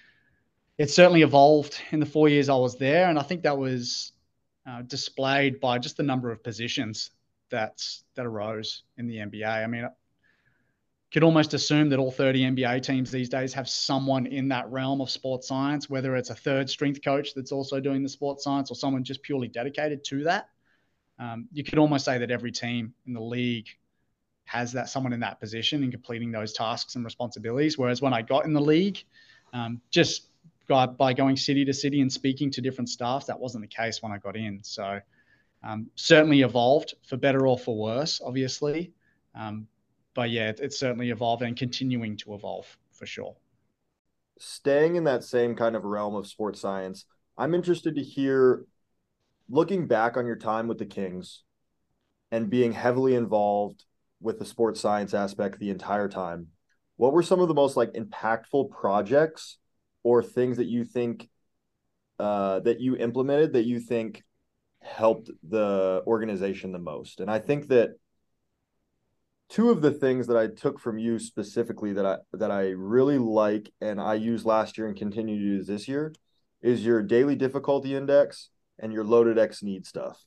it 0.79 0.91
certainly 0.91 1.23
evolved 1.23 1.81
in 1.91 2.01
the 2.01 2.07
four 2.07 2.29
years 2.29 2.49
I 2.49 2.55
was 2.55 2.77
there, 2.79 3.09
and 3.09 3.19
I 3.19 3.23
think 3.23 3.43
that 3.43 3.57
was 3.57 4.13
uh, 4.67 4.83
displayed 4.83 5.61
by 5.61 5.79
just 5.79 5.97
the 5.97 6.03
number 6.03 6.31
of 6.31 6.43
positions 6.43 7.11
that 7.51 7.83
that 8.15 8.27
arose 8.27 8.83
in 8.97 9.07
the 9.07 9.17
NBA. 9.17 9.65
I 9.65 9.67
mean, 9.67 9.89
could 11.13 11.25
almost 11.25 11.55
assume 11.55 11.89
that 11.89 11.99
all 11.99 12.13
30 12.13 12.43
NBA 12.43 12.83
teams 12.83 13.11
these 13.11 13.29
days 13.29 13.53
have 13.53 13.69
someone 13.69 14.27
in 14.27 14.49
that 14.49 14.71
realm 14.71 15.01
of 15.01 15.11
sports 15.11 15.49
science, 15.49 15.91
whether 15.91 16.15
it's 16.15 16.31
a 16.31 16.35
third 16.35 16.71
strength 16.71 17.03
coach 17.03 17.35
that's 17.35 17.51
also 17.51 17.81
doing 17.81 18.03
the 18.03 18.09
sports 18.09 18.45
science 18.45 18.71
or 18.71 18.75
someone 18.75 19.03
just 19.03 19.23
purely 19.23 19.49
dedicated 19.49 20.05
to 20.05 20.25
that. 20.25 20.49
Um, 21.19 21.49
you 21.53 21.65
could 21.65 21.79
almost 21.79 22.05
say 22.05 22.19
that 22.19 22.31
every 22.31 22.53
team 22.53 22.95
in 23.07 23.13
the 23.13 23.21
league 23.21 23.67
has 24.45 24.73
that 24.73 24.89
someone 24.89 25.13
in 25.13 25.21
that 25.21 25.41
position 25.41 25.83
in 25.83 25.91
completing 25.91 26.31
those 26.31 26.53
tasks 26.53 26.95
and 26.95 27.05
responsibilities. 27.05 27.77
Whereas 27.77 28.01
when 28.01 28.15
I 28.15 28.23
got 28.23 28.45
in 28.45 28.53
the 28.53 28.61
league, 28.61 29.03
um, 29.53 29.81
just 29.91 30.29
by 30.69 31.13
going 31.13 31.37
city 31.37 31.65
to 31.65 31.75
city 31.75 32.01
and 32.01 32.13
speaking 32.13 32.51
to 32.53 32.61
different 32.61 32.89
staff, 32.89 33.27
that 33.27 33.39
wasn't 33.39 33.63
the 33.63 33.69
case 33.69 34.01
when 34.01 34.13
I 34.13 34.19
got 34.19 34.37
in. 34.37 34.61
So 34.63 35.01
um, 35.65 35.91
certainly 35.97 36.43
evolved 36.43 36.95
for 37.05 37.17
better 37.17 37.47
or 37.47 37.59
for 37.59 37.77
worse, 37.77 38.21
obviously. 38.25 38.93
Um, 39.35 39.67
but 40.15 40.31
yeah, 40.31 40.53
it's 40.59 40.79
certainly 40.79 41.11
evolving 41.11 41.49
and 41.49 41.57
continuing 41.57 42.17
to 42.19 42.35
evolve 42.35 42.77
for 42.93 43.07
sure. 43.07 43.37
Staying 44.39 44.97
in 44.97 45.05
that 45.05 45.25
same 45.25 45.55
kind 45.55 45.77
of 45.77 45.85
realm 45.85 46.15
of 46.15 46.27
sports 46.27 46.61
science, 46.61 47.05
I'm 47.37 47.55
interested 47.55 47.95
to 47.95 48.03
hear 48.03 48.65
looking 49.49 49.87
back 49.87 50.17
on 50.17 50.27
your 50.27 50.37
time 50.37 50.69
with 50.69 50.79
the 50.79 50.87
Kings 50.87 51.43
and 52.31 52.51
being 52.51 52.73
heavily 52.73 53.15
involved 53.15 53.85
with 54.21 54.39
the 54.39 54.45
sports 54.45 54.81
science 54.81 55.15
aspect 55.15 55.59
the 55.59 55.71
entire 55.71 56.09
time. 56.09 56.49
What 56.97 57.13
were 57.13 57.23
some 57.23 57.41
of 57.41 57.49
the 57.49 57.55
most 57.55 57.77
like 57.77 57.93
impactful 57.95 58.71
projects 58.71 59.59
or 60.03 60.23
things 60.23 60.59
that 60.59 60.69
you 60.69 60.85
think 60.85 61.29
uh, 62.19 62.61
that 62.61 62.81
you 62.81 62.97
implemented 62.97 63.55
that 63.55 63.65
you 63.65 63.81
think 63.81 64.23
helped 64.83 65.31
the 65.49 66.03
organization 66.07 66.73
the 66.73 66.79
most? 66.79 67.21
And 67.21 67.31
I 67.31 67.39
think 67.39 67.69
that 67.69 67.91
two 69.51 69.71
of 69.71 69.83
the 69.83 69.91
things 69.91 70.29
that 70.29 70.37
I 70.37 70.47
took 70.47 70.81
from 70.81 70.99
you 70.99 71.19
specifically 71.19 71.93
that 71.95 72.07
I 72.07 72.19
that 72.35 72.51
I 72.51 72.71
really 72.71 73.19
like 73.19 73.73
and 73.81 74.01
I 74.01 74.15
used 74.15 74.47
last 74.47 74.79
year 74.79 74.89
and 74.89 74.97
continue 74.97 75.37
to 75.37 75.43
use 75.45 75.67
this 75.67 75.89
year 75.89 76.15
is 76.63 76.85
your 76.87 77.03
daily 77.03 77.37
difficulty 77.37 77.95
index 77.95 78.51
and 78.79 78.93
your 78.93 79.05
loaded 79.05 79.39
X 79.39 79.63
need 79.63 79.87
stuff. 79.87 80.25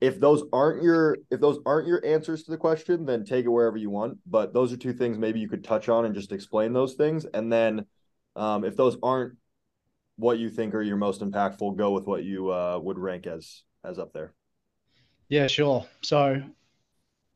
if 0.00 0.18
those 0.18 0.42
aren't 0.52 0.82
your 0.82 1.18
if 1.30 1.40
those 1.40 1.58
aren't 1.66 1.86
your 1.88 2.04
answers 2.04 2.42
to 2.44 2.50
the 2.50 2.56
question, 2.56 3.04
then 3.04 3.24
take 3.24 3.44
it 3.44 3.50
wherever 3.50 3.76
you 3.76 3.90
want. 3.90 4.18
But 4.26 4.52
those 4.54 4.72
are 4.72 4.76
two 4.76 4.92
things 4.94 5.18
maybe 5.18 5.40
you 5.40 5.48
could 5.48 5.64
touch 5.64 5.88
on 5.88 6.04
and 6.04 6.14
just 6.14 6.32
explain 6.32 6.72
those 6.72 6.94
things. 6.94 7.26
And 7.26 7.52
then 7.52 7.86
um, 8.36 8.64
if 8.64 8.76
those 8.76 8.96
aren't 9.02 9.36
what 10.16 10.38
you 10.38 10.50
think 10.50 10.74
are 10.74 10.82
your 10.82 10.96
most 10.96 11.20
impactful, 11.20 11.76
go 11.76 11.92
with 11.92 12.06
what 12.06 12.24
you 12.24 12.50
uh, 12.50 12.78
would 12.82 12.98
rank 12.98 13.26
as 13.26 13.62
as 13.84 13.98
up 13.98 14.12
there. 14.12 14.34
Yeah, 15.28 15.46
sure. 15.46 15.86
So 16.02 16.42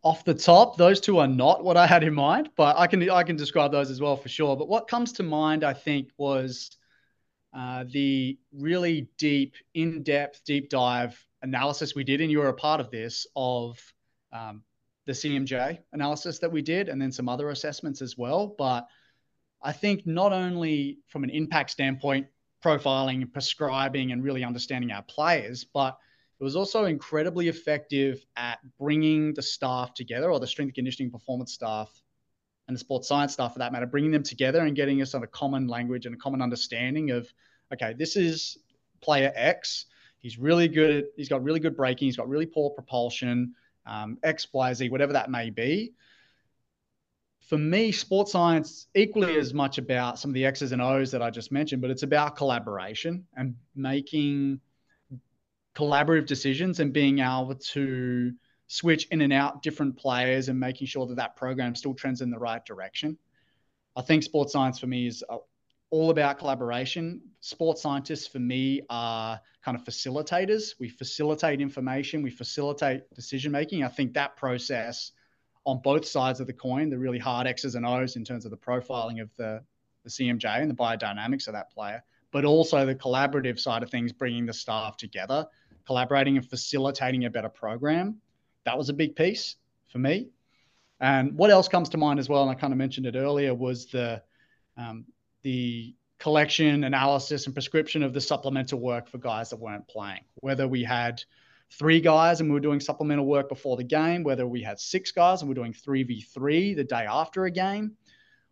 off 0.04 0.22
the 0.24 0.34
top, 0.34 0.76
those 0.76 1.00
two 1.00 1.18
are 1.18 1.26
not 1.26 1.64
what 1.64 1.78
I 1.78 1.86
had 1.86 2.04
in 2.04 2.14
mind, 2.14 2.50
but 2.56 2.78
I 2.78 2.86
can 2.86 3.10
I 3.10 3.22
can 3.22 3.36
describe 3.36 3.72
those 3.72 3.90
as 3.90 4.00
well 4.00 4.16
for 4.16 4.28
sure. 4.28 4.56
But 4.56 4.68
what 4.68 4.86
comes 4.86 5.12
to 5.14 5.22
mind, 5.22 5.64
I 5.64 5.72
think, 5.72 6.10
was 6.18 6.76
uh, 7.54 7.84
the 7.90 8.38
really 8.52 9.08
deep, 9.16 9.54
in-depth, 9.74 10.44
deep 10.44 10.68
dive 10.68 11.18
analysis 11.42 11.94
we 11.94 12.04
did, 12.04 12.20
and 12.20 12.30
you 12.30 12.38
were 12.38 12.48
a 12.48 12.54
part 12.54 12.80
of 12.80 12.90
this 12.90 13.26
of 13.34 13.80
um, 14.32 14.62
the 15.06 15.12
CMJ 15.12 15.78
analysis 15.92 16.38
that 16.40 16.52
we 16.52 16.60
did, 16.60 16.90
and 16.90 17.00
then 17.00 17.10
some 17.10 17.28
other 17.28 17.48
assessments 17.48 18.02
as 18.02 18.18
well. 18.18 18.54
But 18.58 18.86
I 19.62 19.72
think 19.72 20.06
not 20.06 20.34
only 20.34 20.98
from 21.06 21.24
an 21.24 21.30
impact 21.30 21.70
standpoint, 21.70 22.26
profiling 22.62 23.32
prescribing 23.32 24.12
and 24.12 24.22
really 24.22 24.44
understanding 24.44 24.90
our 24.90 25.02
players, 25.02 25.64
but 25.64 25.98
it 26.38 26.44
was 26.44 26.56
also 26.56 26.84
incredibly 26.84 27.48
effective 27.48 28.24
at 28.36 28.58
bringing 28.78 29.34
the 29.34 29.42
staff 29.42 29.94
together, 29.94 30.30
or 30.30 30.40
the 30.40 30.46
strength 30.46 30.74
conditioning 30.74 31.10
performance 31.10 31.52
staff 31.52 31.90
and 32.66 32.74
the 32.74 32.80
sports 32.80 33.08
science 33.08 33.34
staff 33.34 33.52
for 33.52 33.58
that 33.58 33.72
matter, 33.72 33.86
bringing 33.86 34.10
them 34.10 34.22
together 34.22 34.60
and 34.60 34.74
getting 34.74 35.02
us 35.02 35.14
on 35.14 35.22
a 35.22 35.26
common 35.26 35.66
language 35.66 36.06
and 36.06 36.14
a 36.14 36.18
common 36.18 36.40
understanding 36.42 37.10
of, 37.10 37.32
okay, 37.72 37.94
this 37.96 38.16
is 38.16 38.58
player 39.00 39.32
X 39.34 39.86
He's 40.24 40.38
really 40.38 40.68
good. 40.68 40.90
At, 40.90 41.04
he's 41.18 41.28
got 41.28 41.44
really 41.44 41.60
good 41.60 41.76
braking. 41.76 42.06
He's 42.06 42.16
got 42.16 42.30
really 42.30 42.46
poor 42.46 42.70
propulsion, 42.70 43.54
um, 43.84 44.16
X, 44.22 44.48
Y, 44.54 44.72
Z, 44.72 44.88
whatever 44.88 45.12
that 45.12 45.30
may 45.30 45.50
be. 45.50 45.92
For 47.40 47.58
me, 47.58 47.92
sports 47.92 48.32
science 48.32 48.86
equally 48.94 49.36
as 49.36 49.52
much 49.52 49.76
about 49.76 50.18
some 50.18 50.30
of 50.30 50.34
the 50.34 50.46
X's 50.46 50.72
and 50.72 50.80
O's 50.80 51.10
that 51.10 51.20
I 51.20 51.28
just 51.28 51.52
mentioned, 51.52 51.82
but 51.82 51.90
it's 51.90 52.04
about 52.04 52.36
collaboration 52.36 53.26
and 53.36 53.54
making 53.76 54.60
collaborative 55.74 56.26
decisions 56.26 56.80
and 56.80 56.92
being 56.92 57.18
able 57.18 57.54
to 57.54 58.32
switch 58.66 59.06
in 59.10 59.20
and 59.20 59.32
out 59.32 59.62
different 59.62 59.96
players 59.96 60.48
and 60.48 60.58
making 60.58 60.86
sure 60.86 61.06
that 61.06 61.16
that 61.16 61.36
program 61.36 61.74
still 61.74 61.94
trends 61.94 62.20
in 62.20 62.30
the 62.30 62.38
right 62.38 62.64
direction. 62.64 63.16
I 63.96 64.02
think 64.02 64.22
sports 64.22 64.52
science 64.52 64.78
for 64.78 64.86
me 64.86 65.06
is 65.06 65.22
uh, 65.28 65.38
all 65.90 66.10
about 66.10 66.38
collaboration. 66.38 67.20
Sports 67.40 67.82
scientists, 67.82 68.26
for 68.26 68.40
me, 68.40 68.82
are 68.90 69.40
kind 69.64 69.76
of 69.76 69.84
facilitators. 69.84 70.74
We 70.80 70.88
facilitate 70.88 71.60
information, 71.60 72.22
we 72.22 72.30
facilitate 72.30 73.02
decision 73.14 73.52
making. 73.52 73.84
I 73.84 73.88
think 73.88 74.14
that 74.14 74.36
process 74.36 75.12
on 75.64 75.80
both 75.82 76.04
sides 76.04 76.40
of 76.40 76.46
the 76.46 76.52
coin, 76.52 76.90
the 76.90 76.98
really 76.98 77.18
hard 77.18 77.46
X's 77.46 77.74
and 77.74 77.86
O's 77.86 78.16
in 78.16 78.24
terms 78.24 78.44
of 78.44 78.50
the 78.50 78.56
profiling 78.56 79.22
of 79.22 79.30
the, 79.36 79.62
the 80.02 80.10
CMJ 80.10 80.60
and 80.60 80.70
the 80.70 80.74
biodynamics 80.74 81.46
of 81.46 81.54
that 81.54 81.70
player, 81.70 82.02
but 82.32 82.44
also 82.44 82.84
the 82.84 82.94
collaborative 82.94 83.58
side 83.58 83.82
of 83.82 83.90
things, 83.90 84.12
bringing 84.12 84.44
the 84.44 84.52
staff 84.52 84.96
together, 84.96 85.46
collaborating 85.86 86.36
and 86.36 86.48
facilitating 86.48 87.24
a 87.24 87.30
better 87.30 87.48
program. 87.48 88.20
That 88.64 88.78
was 88.78 88.88
a 88.88 88.92
big 88.94 89.16
piece 89.16 89.56
for 89.88 89.98
me. 89.98 90.28
And 91.00 91.36
what 91.36 91.50
else 91.50 91.68
comes 91.68 91.90
to 91.90 91.98
mind 91.98 92.18
as 92.18 92.28
well, 92.28 92.42
and 92.42 92.50
I 92.50 92.54
kind 92.54 92.72
of 92.72 92.78
mentioned 92.78 93.06
it 93.06 93.16
earlier, 93.16 93.54
was 93.54 93.86
the 93.86 94.22
um, 94.76 95.04
the 95.42 95.94
collection, 96.18 96.84
analysis, 96.84 97.46
and 97.46 97.54
prescription 97.54 98.02
of 98.02 98.14
the 98.14 98.20
supplemental 98.20 98.80
work 98.80 99.08
for 99.08 99.18
guys 99.18 99.50
that 99.50 99.56
weren't 99.56 99.86
playing. 99.86 100.22
Whether 100.36 100.66
we 100.66 100.82
had 100.82 101.22
three 101.78 102.00
guys 102.00 102.40
and 102.40 102.48
we 102.48 102.54
were 102.54 102.60
doing 102.60 102.80
supplemental 102.80 103.26
work 103.26 103.48
before 103.48 103.76
the 103.76 103.84
game, 103.84 104.22
whether 104.22 104.46
we 104.46 104.62
had 104.62 104.78
six 104.78 105.12
guys 105.12 105.42
and 105.42 105.48
we 105.48 105.54
we're 105.54 105.62
doing 105.62 105.74
3v3 105.74 106.76
the 106.76 106.84
day 106.84 107.06
after 107.08 107.44
a 107.44 107.50
game, 107.50 107.92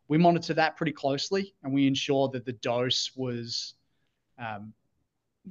we 0.09 0.19
monitor 0.19 0.55
that 0.55 0.77
pretty 0.77 0.93
closely 0.93 1.55
and 1.63 1.73
we 1.73 1.87
ensure 1.87 2.29
that 2.29 2.45
the 2.45 2.53
dose 2.53 3.13
was, 3.17 3.75
um, 4.39 4.73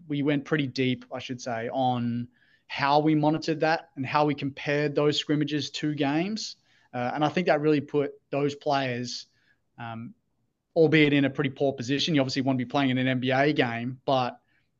we 0.07 0.23
went 0.23 0.45
pretty 0.45 0.67
deep, 0.67 1.05
I 1.13 1.19
should 1.19 1.41
say, 1.41 1.69
on 1.69 2.27
how 2.67 2.99
we 2.99 3.15
monitored 3.15 3.59
that 3.61 3.89
and 3.95 4.05
how 4.05 4.25
we 4.25 4.35
compared 4.35 4.95
those 4.95 5.17
scrimmages 5.17 5.69
to 5.71 5.93
games. 5.93 6.55
Uh, 6.93 7.11
and 7.13 7.23
I 7.23 7.29
think 7.29 7.47
that 7.47 7.61
really 7.61 7.81
put 7.81 8.13
those 8.29 8.55
players 8.55 9.27
um, 9.77 10.13
albeit 10.75 11.13
in 11.13 11.25
a 11.25 11.29
pretty 11.29 11.49
poor 11.49 11.73
position. 11.73 12.15
You 12.15 12.21
obviously 12.21 12.43
want 12.43 12.57
to 12.59 12.65
be 12.65 12.69
playing 12.69 12.91
in 12.91 12.97
an 12.97 13.19
NBA 13.19 13.55
game, 13.55 13.99
but 14.05 14.39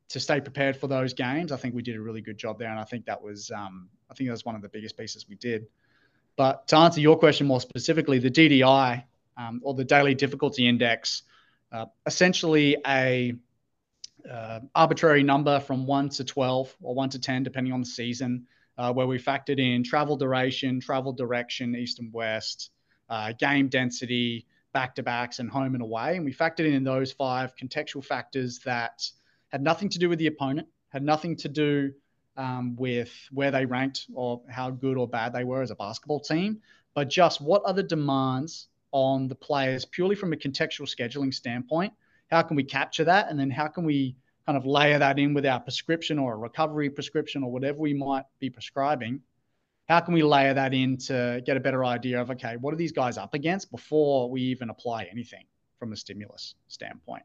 to 0.10 0.20
stay 0.20 0.42
prepared 0.42 0.76
for 0.78 0.88
those 0.88 1.14
games, 1.14 1.52
I 1.52 1.58
think 1.58 1.74
we 1.74 1.82
did 1.82 1.96
a 1.96 2.02
really 2.02 2.22
good 2.22 2.38
job 2.38 2.60
there, 2.60 2.70
and 2.70 2.80
I 2.80 2.84
think 2.84 3.06
that 3.06 3.22
was 3.22 3.52
um, 3.52 3.90
I 4.10 4.14
think 4.14 4.28
that 4.30 4.34
was 4.34 4.46
one 4.46 4.56
of 4.56 4.62
the 4.62 4.70
biggest 4.70 4.98
pieces 4.98 5.28
we 5.28 5.36
did. 5.36 5.68
But 6.38 6.68
to 6.70 6.78
answer 6.78 7.02
your 7.02 7.18
question 7.18 7.48
more 7.48 7.62
specifically, 7.62 8.20
the 8.20 8.32
DDI 8.32 9.04
um, 9.38 9.62
or 9.64 9.74
the 9.74 9.84
Daily 9.84 10.16
Difficulty 10.16 10.68
Index, 10.68 11.24
uh, 11.72 11.86
essentially 12.06 12.78
a 12.88 13.34
uh, 14.30 14.60
arbitrary 14.76 15.24
number 15.24 15.60
from 15.60 15.86
one 15.86 16.10
to 16.10 16.24
twelve 16.24 16.76
or 16.82 16.94
one 16.96 17.10
to 17.10 17.20
ten, 17.20 17.44
depending 17.44 17.74
on 17.74 17.80
the 17.82 17.86
season, 17.86 18.46
uh, 18.78 18.92
where 18.92 19.08
we 19.08 19.18
factored 19.18 19.60
in 19.60 19.84
travel 19.84 20.18
duration, 20.18 20.80
travel 20.80 21.14
direction, 21.14 21.76
east 21.76 22.00
and 22.00 22.12
west, 22.14 22.72
uh, 23.10 23.34
game 23.34 23.68
density, 23.68 24.46
back 24.74 24.96
to 24.96 25.04
backs 25.04 25.40
and 25.40 25.50
home 25.50 25.76
and 25.76 25.84
away. 25.84 26.16
And 26.16 26.26
we 26.26 26.34
factored 26.34 26.72
in 26.72 26.84
those 26.84 27.12
five 27.12 27.56
contextual 27.56 28.04
factors 28.04 28.60
that 28.60 29.10
had 29.50 29.62
nothing 29.62 29.90
to 29.90 30.00
do 30.00 30.10
with 30.10 30.20
the 30.20 30.28
opponent, 30.28 30.68
had 30.90 31.04
nothing 31.04 31.36
to 31.38 31.50
do 31.50 31.92
um, 32.38 32.76
with 32.78 33.12
where 33.32 33.52
they 33.52 33.66
ranked 33.66 34.08
or 34.14 34.42
how 34.50 34.70
good 34.70 34.98
or 34.98 35.08
bad 35.08 35.34
they 35.34 35.44
were 35.44 35.62
as 35.62 35.72
a 35.72 35.76
basketball 35.76 36.20
team, 36.20 36.62
but 36.94 37.10
just 37.10 37.42
what 37.42 37.62
are 37.66 37.74
the 37.74 37.84
demands 37.84 38.68
on 38.92 39.28
the 39.28 39.36
players 39.36 39.86
purely 39.86 40.16
from 40.16 40.34
a 40.34 40.36
contextual 40.36 40.88
scheduling 40.88 41.34
standpoint? 41.34 41.94
How 42.32 42.42
can 42.42 42.56
we 42.56 42.64
capture 42.64 43.04
that? 43.04 43.30
And 43.30 43.40
then 43.40 43.50
how 43.52 43.68
can 43.68 43.84
we 43.84 44.16
kind 44.46 44.58
of 44.58 44.66
layer 44.66 44.98
that 45.00 45.20
in 45.20 45.34
with 45.34 45.46
our 45.46 45.60
prescription 45.60 46.18
or 46.18 46.34
a 46.34 46.38
recovery 46.38 46.90
prescription 46.90 47.44
or 47.44 47.52
whatever 47.52 47.80
we 47.80 47.94
might 47.94 48.26
be 48.40 48.50
prescribing? 48.50 49.22
How 49.90 50.00
can 50.00 50.14
we 50.14 50.24
layer 50.24 50.54
that 50.54 50.74
in 50.74 50.98
to 50.98 51.42
get 51.46 51.58
a 51.58 51.60
better 51.60 51.84
idea 51.84 52.22
of 52.22 52.32
okay 52.32 52.56
what 52.56 52.74
are 52.74 52.78
these 52.78 52.94
guys 52.94 53.18
up 53.18 53.34
against 53.34 53.70
before 53.72 54.30
we 54.30 54.42
even 54.42 54.70
apply 54.70 55.04
anything 55.12 55.44
from 55.78 55.92
a 55.92 55.96
stimulus 55.98 56.56
standpoint? 56.68 57.24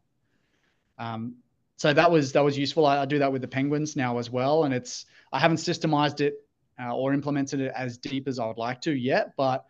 Um, 0.99 1.37
so 1.77 1.93
that 1.93 2.11
was 2.11 2.33
that 2.33 2.43
was 2.43 2.59
useful. 2.59 2.87
I, 2.87 3.03
I, 3.03 3.05
do 3.05 3.19
that 3.19 3.31
with 3.31 3.43
the 3.43 3.49
penguins 3.49 3.95
now 3.95 4.19
as 4.19 4.31
well. 4.31 4.65
And 4.65 4.75
it's 4.75 5.07
i 5.33 5.39
haven't 5.39 5.59
systemized 5.59 6.21
it 6.21 6.35
uh, 6.81 6.95
or 6.95 7.13
implemented 7.13 7.61
it 7.61 7.73
as 7.77 7.99
deep 7.99 8.27
as 8.27 8.39
i 8.39 8.47
would 8.47 8.59
like 8.59 8.81
to 8.83 8.93
yet 8.93 9.33
but 9.37 9.65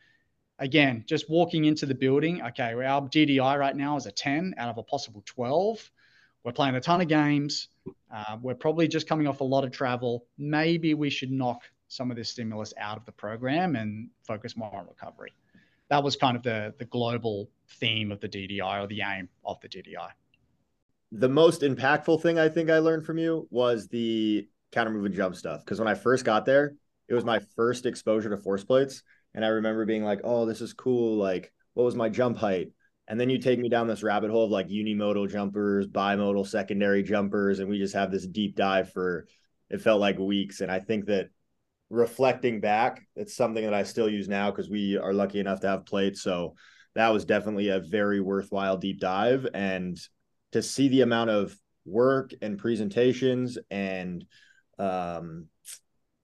again 0.58 1.04
just 1.06 1.28
walking 1.28 1.64
into 1.64 1.86
the 1.86 1.94
building 1.94 2.42
okay 2.42 2.72
our 2.72 3.08
ddi 3.08 3.58
right 3.58 3.76
now 3.76 3.96
is 3.96 4.06
a 4.06 4.12
10 4.12 4.54
out 4.58 4.68
of 4.68 4.78
a 4.78 4.82
possible 4.82 5.22
12 5.26 5.90
we're 6.44 6.52
playing 6.52 6.74
a 6.76 6.80
ton 6.80 7.00
of 7.00 7.08
games 7.08 7.68
uh, 8.14 8.36
we're 8.40 8.54
probably 8.54 8.88
just 8.88 9.08
coming 9.08 9.26
off 9.26 9.40
a 9.40 9.44
lot 9.44 9.64
of 9.64 9.70
travel 9.70 10.24
maybe 10.38 10.94
we 10.94 11.10
should 11.10 11.30
knock 11.30 11.62
some 11.88 12.10
of 12.10 12.16
this 12.16 12.30
stimulus 12.30 12.72
out 12.78 12.96
of 12.96 13.04
the 13.04 13.12
program 13.12 13.76
and 13.76 14.08
focus 14.22 14.56
more 14.56 14.74
on 14.74 14.86
recovery. 14.86 15.32
That 15.88 16.02
was 16.02 16.16
kind 16.16 16.36
of 16.36 16.42
the 16.42 16.74
the 16.78 16.84
global 16.86 17.48
theme 17.80 18.10
of 18.10 18.20
the 18.20 18.28
DDI 18.28 18.82
or 18.82 18.86
the 18.86 19.02
aim 19.02 19.28
of 19.44 19.60
the 19.60 19.68
DDI. 19.68 20.10
The 21.12 21.28
most 21.28 21.62
impactful 21.62 22.20
thing 22.22 22.38
I 22.38 22.48
think 22.48 22.70
I 22.70 22.78
learned 22.78 23.06
from 23.06 23.18
you 23.18 23.46
was 23.50 23.86
the 23.88 24.48
counter 24.72 24.90
move 24.90 25.04
and 25.04 25.14
jump 25.14 25.36
stuff. 25.36 25.64
Because 25.64 25.78
when 25.78 25.88
I 25.88 25.94
first 25.94 26.24
got 26.24 26.44
there, 26.44 26.74
it 27.08 27.14
was 27.14 27.24
my 27.24 27.38
first 27.54 27.86
exposure 27.86 28.30
to 28.30 28.36
force 28.36 28.64
plates. 28.64 29.04
And 29.36 29.44
I 29.44 29.48
remember 29.48 29.84
being 29.84 30.02
like, 30.02 30.22
oh, 30.24 30.46
this 30.46 30.60
is 30.60 30.72
cool. 30.72 31.16
Like, 31.16 31.52
what 31.74 31.84
was 31.84 31.94
my 31.94 32.08
jump 32.08 32.38
height? 32.38 32.72
And 33.06 33.20
then 33.20 33.30
you 33.30 33.38
take 33.38 33.60
me 33.60 33.68
down 33.68 33.86
this 33.86 34.02
rabbit 34.02 34.30
hole 34.30 34.46
of 34.46 34.50
like 34.50 34.68
unimodal 34.68 35.30
jumpers, 35.30 35.86
bimodal 35.86 36.46
secondary 36.46 37.04
jumpers. 37.04 37.60
And 37.60 37.68
we 37.68 37.78
just 37.78 37.94
have 37.94 38.10
this 38.10 38.26
deep 38.26 38.56
dive 38.56 38.90
for 38.92 39.28
it 39.70 39.82
felt 39.82 40.00
like 40.00 40.18
weeks. 40.18 40.60
And 40.60 40.72
I 40.72 40.80
think 40.80 41.06
that 41.06 41.28
reflecting 41.90 42.60
back, 42.60 43.02
it's 43.14 43.36
something 43.36 43.62
that 43.62 43.74
I 43.74 43.82
still 43.84 44.08
use 44.08 44.26
now 44.26 44.50
because 44.50 44.70
we 44.70 44.96
are 44.96 45.12
lucky 45.12 45.38
enough 45.38 45.60
to 45.60 45.68
have 45.68 45.86
plates. 45.86 46.22
So 46.22 46.54
that 46.94 47.10
was 47.10 47.24
definitely 47.24 47.68
a 47.68 47.80
very 47.80 48.20
worthwhile 48.20 48.78
deep 48.78 49.00
dive. 49.00 49.46
And 49.54 49.98
to 50.52 50.62
see 50.62 50.88
the 50.88 51.02
amount 51.02 51.30
of 51.30 51.54
work 51.84 52.32
and 52.40 52.58
presentations 52.58 53.58
and 53.70 54.24
um, 54.78 55.46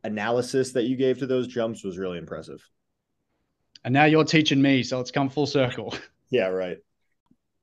analysis 0.03 0.72
that 0.72 0.85
you 0.85 0.96
gave 0.96 1.18
to 1.18 1.27
those 1.27 1.46
jumps 1.46 1.85
was 1.85 1.98
really 1.98 2.18
impressive. 2.18 2.66
And 3.85 3.92
now 3.92 4.05
you're 4.05 4.25
teaching 4.25 4.62
me, 4.62 4.83
so 4.83 5.01
it's 5.01 5.11
come 5.11 5.29
full 5.29 5.47
circle. 5.47 5.95
yeah, 6.31 6.47
right. 6.47 6.79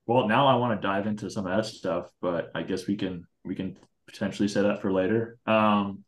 Well, 0.05 0.27
now 0.27 0.47
I 0.47 0.55
want 0.55 0.79
to 0.79 0.88
dive 0.88 1.08
into 1.08 1.29
some 1.29 1.45
of 1.45 1.55
that 1.55 1.65
stuff, 1.65 2.10
but 2.21 2.51
I 2.55 2.63
guess 2.63 2.88
we 2.88 2.95
can 2.95 3.25
we 3.45 3.55
can 3.55 3.77
potentially 4.08 4.47
set 4.47 4.63
that 4.63 4.82
for 4.82 4.91
later. 4.91 5.38
Um, 5.45 6.03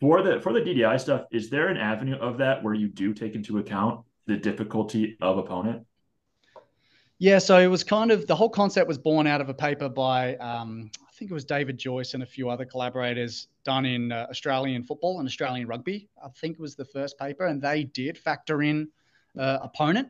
for 0.00 0.22
the 0.22 0.40
for 0.40 0.52
the 0.52 0.60
DDI 0.60 1.00
stuff, 1.00 1.24
is 1.30 1.48
there 1.48 1.68
an 1.68 1.76
avenue 1.76 2.16
of 2.16 2.38
that 2.38 2.62
where 2.62 2.74
you 2.74 2.88
do 2.88 3.14
take 3.14 3.34
into 3.34 3.58
account 3.58 4.04
the 4.26 4.36
difficulty 4.36 5.16
of 5.20 5.38
opponent? 5.38 5.86
Yeah, 7.18 7.38
so 7.38 7.58
it 7.58 7.68
was 7.68 7.82
kind 7.82 8.10
of 8.10 8.26
the 8.26 8.34
whole 8.34 8.50
concept 8.50 8.88
was 8.88 8.98
born 8.98 9.26
out 9.26 9.40
of 9.40 9.48
a 9.48 9.54
paper 9.54 9.88
by 9.88 10.36
um, 10.36 10.90
I 11.00 11.12
think 11.12 11.30
it 11.30 11.34
was 11.34 11.46
David 11.46 11.78
Joyce 11.78 12.12
and 12.12 12.22
a 12.22 12.26
few 12.26 12.50
other 12.50 12.66
collaborators 12.66 13.48
done 13.64 13.86
in 13.86 14.12
uh, 14.12 14.26
Australian 14.28 14.82
football 14.82 15.18
and 15.18 15.26
Australian 15.26 15.66
rugby. 15.66 16.10
I 16.22 16.28
think 16.28 16.54
it 16.58 16.60
was 16.60 16.76
the 16.76 16.84
first 16.84 17.18
paper, 17.18 17.46
and 17.46 17.62
they 17.62 17.84
did 17.84 18.18
factor 18.18 18.62
in 18.62 18.88
uh, 19.38 19.58
opponent, 19.62 20.08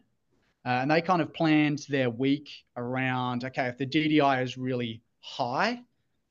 uh, 0.65 0.81
and 0.83 0.91
they 0.91 1.01
kind 1.01 1.23
of 1.23 1.33
planned 1.33 1.87
their 1.89 2.11
week 2.11 2.49
around 2.77 3.45
okay, 3.45 3.67
if 3.67 3.79
the 3.79 3.87
DDI 3.87 4.43
is 4.43 4.57
really 4.57 5.03
high, 5.21 5.81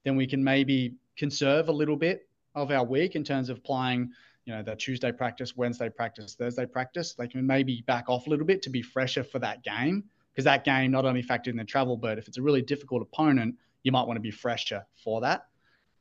then 0.03 0.15
we 0.15 0.27
can 0.27 0.43
maybe 0.43 0.95
conserve 1.17 1.69
a 1.69 1.71
little 1.71 1.95
bit 1.95 2.27
of 2.53 2.71
our 2.71 2.85
week 2.85 3.15
in 3.15 3.23
terms 3.23 3.49
of 3.49 3.63
playing 3.63 4.09
you 4.45 4.53
know, 4.53 4.61
the 4.61 4.75
Tuesday 4.75 5.11
practice, 5.11 5.57
Wednesday 5.57 5.89
practice, 5.89 6.35
Thursday 6.35 6.65
practice. 6.65 7.13
They 7.13 7.27
can 7.27 7.45
maybe 7.45 7.83
back 7.87 8.05
off 8.07 8.27
a 8.27 8.29
little 8.29 8.45
bit 8.45 8.61
to 8.63 8.69
be 8.69 8.81
fresher 8.81 9.23
for 9.23 9.39
that 9.39 9.63
game 9.63 10.03
because 10.31 10.45
that 10.45 10.63
game 10.63 10.91
not 10.91 11.05
only 11.05 11.23
factored 11.23 11.47
in 11.47 11.57
the 11.57 11.63
travel, 11.63 11.97
but 11.97 12.17
if 12.17 12.27
it's 12.27 12.37
a 12.37 12.41
really 12.41 12.61
difficult 12.61 13.01
opponent, 13.01 13.55
you 13.83 13.91
might 13.91 14.05
want 14.05 14.17
to 14.17 14.21
be 14.21 14.31
fresher 14.31 14.85
for 15.03 15.21
that. 15.21 15.47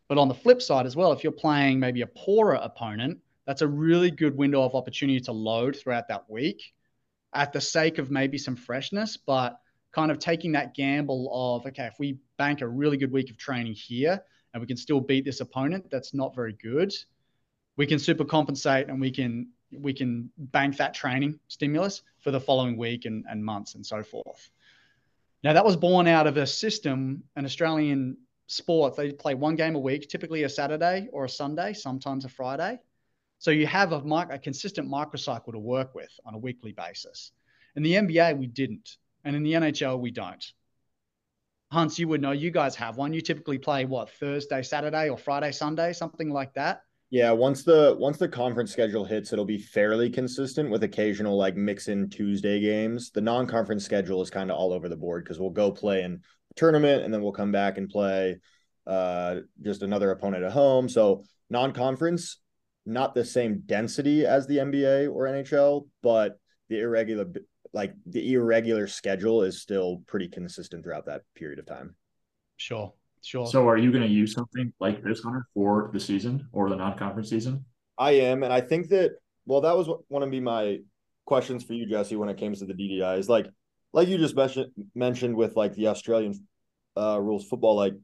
But 0.08 0.18
on 0.18 0.28
the 0.28 0.34
flip 0.34 0.60
side 0.60 0.84
as 0.84 0.94
well, 0.94 1.12
if 1.12 1.22
you're 1.22 1.32
playing 1.32 1.80
maybe 1.80 2.02
a 2.02 2.06
poorer 2.06 2.56
opponent, 2.56 3.18
that's 3.46 3.62
a 3.62 3.68
really 3.68 4.10
good 4.10 4.36
window 4.36 4.62
of 4.62 4.74
opportunity 4.74 5.20
to 5.20 5.32
load 5.32 5.76
throughout 5.76 6.08
that 6.08 6.28
week 6.28 6.73
at 7.34 7.52
the 7.52 7.60
sake 7.60 7.98
of 7.98 8.10
maybe 8.10 8.38
some 8.38 8.56
freshness, 8.56 9.16
but 9.16 9.58
kind 9.92 10.10
of 10.10 10.18
taking 10.18 10.52
that 10.52 10.74
gamble 10.74 11.30
of, 11.32 11.66
okay, 11.66 11.86
if 11.86 11.94
we 11.98 12.18
bank 12.36 12.60
a 12.60 12.68
really 12.68 12.96
good 12.96 13.12
week 13.12 13.30
of 13.30 13.36
training 13.36 13.74
here 13.74 14.20
and 14.52 14.60
we 14.60 14.66
can 14.66 14.76
still 14.76 15.00
beat 15.00 15.24
this 15.24 15.40
opponent 15.40 15.90
that's 15.90 16.14
not 16.14 16.34
very 16.34 16.52
good, 16.54 16.92
we 17.76 17.86
can 17.86 17.98
super 17.98 18.24
compensate 18.24 18.88
and 18.88 19.00
we 19.00 19.10
can 19.10 19.48
we 19.80 19.92
can 19.92 20.30
bank 20.38 20.76
that 20.76 20.94
training 20.94 21.38
stimulus 21.48 22.02
for 22.20 22.30
the 22.30 22.38
following 22.38 22.76
week 22.76 23.06
and, 23.06 23.24
and 23.28 23.44
months 23.44 23.74
and 23.74 23.84
so 23.84 24.04
forth. 24.04 24.50
Now, 25.42 25.52
that 25.52 25.64
was 25.64 25.76
born 25.76 26.06
out 26.06 26.28
of 26.28 26.36
a 26.36 26.46
system, 26.46 27.24
an 27.34 27.44
Australian 27.44 28.16
sport. 28.46 28.96
They 28.96 29.10
play 29.10 29.34
one 29.34 29.56
game 29.56 29.74
a 29.74 29.78
week, 29.80 30.08
typically 30.08 30.44
a 30.44 30.48
Saturday 30.48 31.08
or 31.12 31.24
a 31.24 31.28
Sunday, 31.28 31.72
sometimes 31.72 32.24
a 32.24 32.28
Friday. 32.28 32.78
So 33.38 33.50
you 33.50 33.66
have 33.66 33.92
a, 33.92 33.96
a 34.30 34.38
consistent 34.38 34.88
microcycle 34.90 35.52
to 35.52 35.58
work 35.58 35.94
with 35.94 36.10
on 36.24 36.34
a 36.34 36.38
weekly 36.38 36.72
basis. 36.72 37.32
In 37.76 37.82
the 37.82 37.94
NBA, 37.94 38.38
we 38.38 38.46
didn't. 38.46 38.96
And 39.24 39.34
in 39.34 39.42
the 39.42 39.52
NHL, 39.52 40.00
we 40.00 40.10
don't. 40.10 40.44
Hans, 41.72 41.98
you 41.98 42.06
would 42.08 42.22
know, 42.22 42.30
you 42.30 42.50
guys 42.50 42.76
have 42.76 42.96
one. 42.96 43.12
You 43.12 43.20
typically 43.20 43.58
play 43.58 43.84
what, 43.84 44.10
Thursday, 44.10 44.62
Saturday, 44.62 45.08
or 45.08 45.18
Friday, 45.18 45.50
Sunday, 45.50 45.92
something 45.92 46.30
like 46.30 46.54
that. 46.54 46.82
Yeah, 47.10 47.30
once 47.30 47.62
the 47.62 47.96
once 47.98 48.16
the 48.16 48.28
conference 48.28 48.72
schedule 48.72 49.04
hits, 49.04 49.32
it'll 49.32 49.44
be 49.44 49.58
fairly 49.58 50.10
consistent 50.10 50.70
with 50.70 50.82
occasional 50.82 51.36
like 51.36 51.56
mix 51.56 51.88
in 51.88 52.08
Tuesday 52.10 52.60
games. 52.60 53.10
The 53.10 53.20
non-conference 53.20 53.84
schedule 53.84 54.20
is 54.22 54.30
kind 54.30 54.50
of 54.50 54.56
all 54.56 54.72
over 54.72 54.88
the 54.88 54.96
board 54.96 55.24
because 55.24 55.38
we'll 55.38 55.50
go 55.50 55.70
play 55.70 56.02
in 56.02 56.22
tournament 56.56 57.04
and 57.04 57.14
then 57.14 57.22
we'll 57.22 57.32
come 57.32 57.52
back 57.52 57.78
and 57.78 57.88
play 57.88 58.40
uh 58.86 59.36
just 59.62 59.82
another 59.82 60.10
opponent 60.10 60.44
at 60.44 60.52
home. 60.52 60.88
So 60.88 61.24
non-conference, 61.50 62.38
not 62.86 63.14
the 63.14 63.24
same 63.24 63.62
density 63.66 64.26
as 64.26 64.46
the 64.46 64.58
NBA 64.58 65.12
or 65.12 65.24
NHL, 65.24 65.86
but 66.02 66.38
the 66.68 66.80
irregular 66.80 67.26
like 67.72 67.94
the 68.06 68.34
irregular 68.34 68.86
schedule 68.86 69.42
is 69.42 69.60
still 69.60 70.02
pretty 70.06 70.28
consistent 70.28 70.84
throughout 70.84 71.06
that 71.06 71.22
period 71.34 71.58
of 71.58 71.66
time. 71.66 71.96
Sure. 72.56 72.92
Sure. 73.22 73.46
So 73.46 73.66
are 73.68 73.78
you 73.78 73.90
going 73.90 74.02
to 74.02 74.08
use 74.08 74.34
something 74.34 74.72
like 74.80 75.02
this, 75.02 75.22
Hunter, 75.22 75.46
for 75.54 75.90
the 75.94 75.98
season 75.98 76.46
or 76.52 76.68
the 76.68 76.76
non-conference 76.76 77.30
season? 77.30 77.64
I 77.96 78.12
am, 78.12 78.42
and 78.42 78.52
I 78.52 78.60
think 78.60 78.88
that 78.90 79.12
well, 79.46 79.62
that 79.62 79.76
was 79.76 79.88
one 80.08 80.22
of 80.22 80.30
be 80.30 80.40
my 80.40 80.80
questions 81.24 81.64
for 81.64 81.72
you, 81.74 81.86
Jesse, 81.86 82.16
when 82.16 82.28
it 82.28 82.36
came 82.36 82.54
to 82.54 82.64
the 82.64 82.74
DDI. 82.74 83.18
Is 83.18 83.28
like, 83.28 83.46
like 83.92 84.08
you 84.08 84.18
just 84.18 84.36
mentioned 84.36 84.70
mentioned 84.94 85.36
with 85.36 85.56
like 85.56 85.74
the 85.74 85.88
Australian 85.88 86.34
uh, 86.96 87.18
rules 87.20 87.46
football, 87.46 87.76
like 87.76 87.94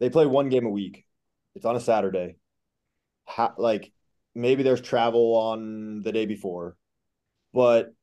they 0.00 0.10
play 0.10 0.26
one 0.26 0.48
game 0.48 0.66
a 0.66 0.70
week. 0.70 1.04
It's 1.54 1.64
on 1.64 1.76
a 1.76 1.80
Saturday. 1.80 2.36
Like 3.56 3.92
maybe 4.34 4.62
there's 4.62 4.80
travel 4.80 5.34
on 5.36 6.02
the 6.02 6.12
day 6.12 6.26
before, 6.26 6.76
but 7.52 7.94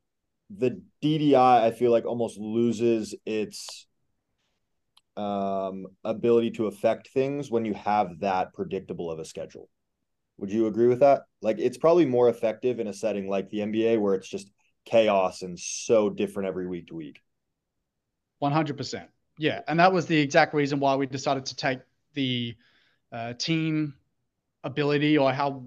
the 0.50 0.82
DDI 1.02 1.66
I 1.66 1.70
feel 1.70 1.90
like 1.90 2.04
almost 2.04 2.38
loses 2.38 3.14
its 3.24 3.86
um, 5.16 5.86
ability 6.04 6.52
to 6.52 6.66
affect 6.66 7.08
things 7.08 7.50
when 7.50 7.64
you 7.64 7.74
have 7.74 8.20
that 8.20 8.52
predictable 8.54 9.10
of 9.10 9.18
a 9.18 9.24
schedule. 9.24 9.68
Would 10.38 10.50
you 10.50 10.66
agree 10.66 10.86
with 10.86 11.00
that? 11.00 11.22
Like 11.42 11.58
it's 11.58 11.78
probably 11.78 12.06
more 12.06 12.28
effective 12.28 12.80
in 12.80 12.86
a 12.86 12.94
setting 12.94 13.28
like 13.28 13.50
the 13.50 13.60
NBA 13.60 14.00
where 14.00 14.14
it's 14.14 14.28
just 14.28 14.50
chaos 14.86 15.42
and 15.42 15.58
so 15.58 16.08
different 16.08 16.48
every 16.48 16.66
week 16.66 16.88
to 16.88 16.94
week. 16.94 17.20
100%. 18.40 19.06
Yeah. 19.38 19.60
And 19.68 19.78
that 19.78 19.92
was 19.92 20.06
the 20.06 20.18
exact 20.18 20.54
reason 20.54 20.80
why 20.80 20.96
we 20.96 21.06
decided 21.06 21.44
to 21.46 21.56
take 21.56 21.80
the 22.14 22.56
uh, 23.12 23.34
team 23.34 23.94
ability 24.64 25.18
or 25.18 25.32
how 25.32 25.64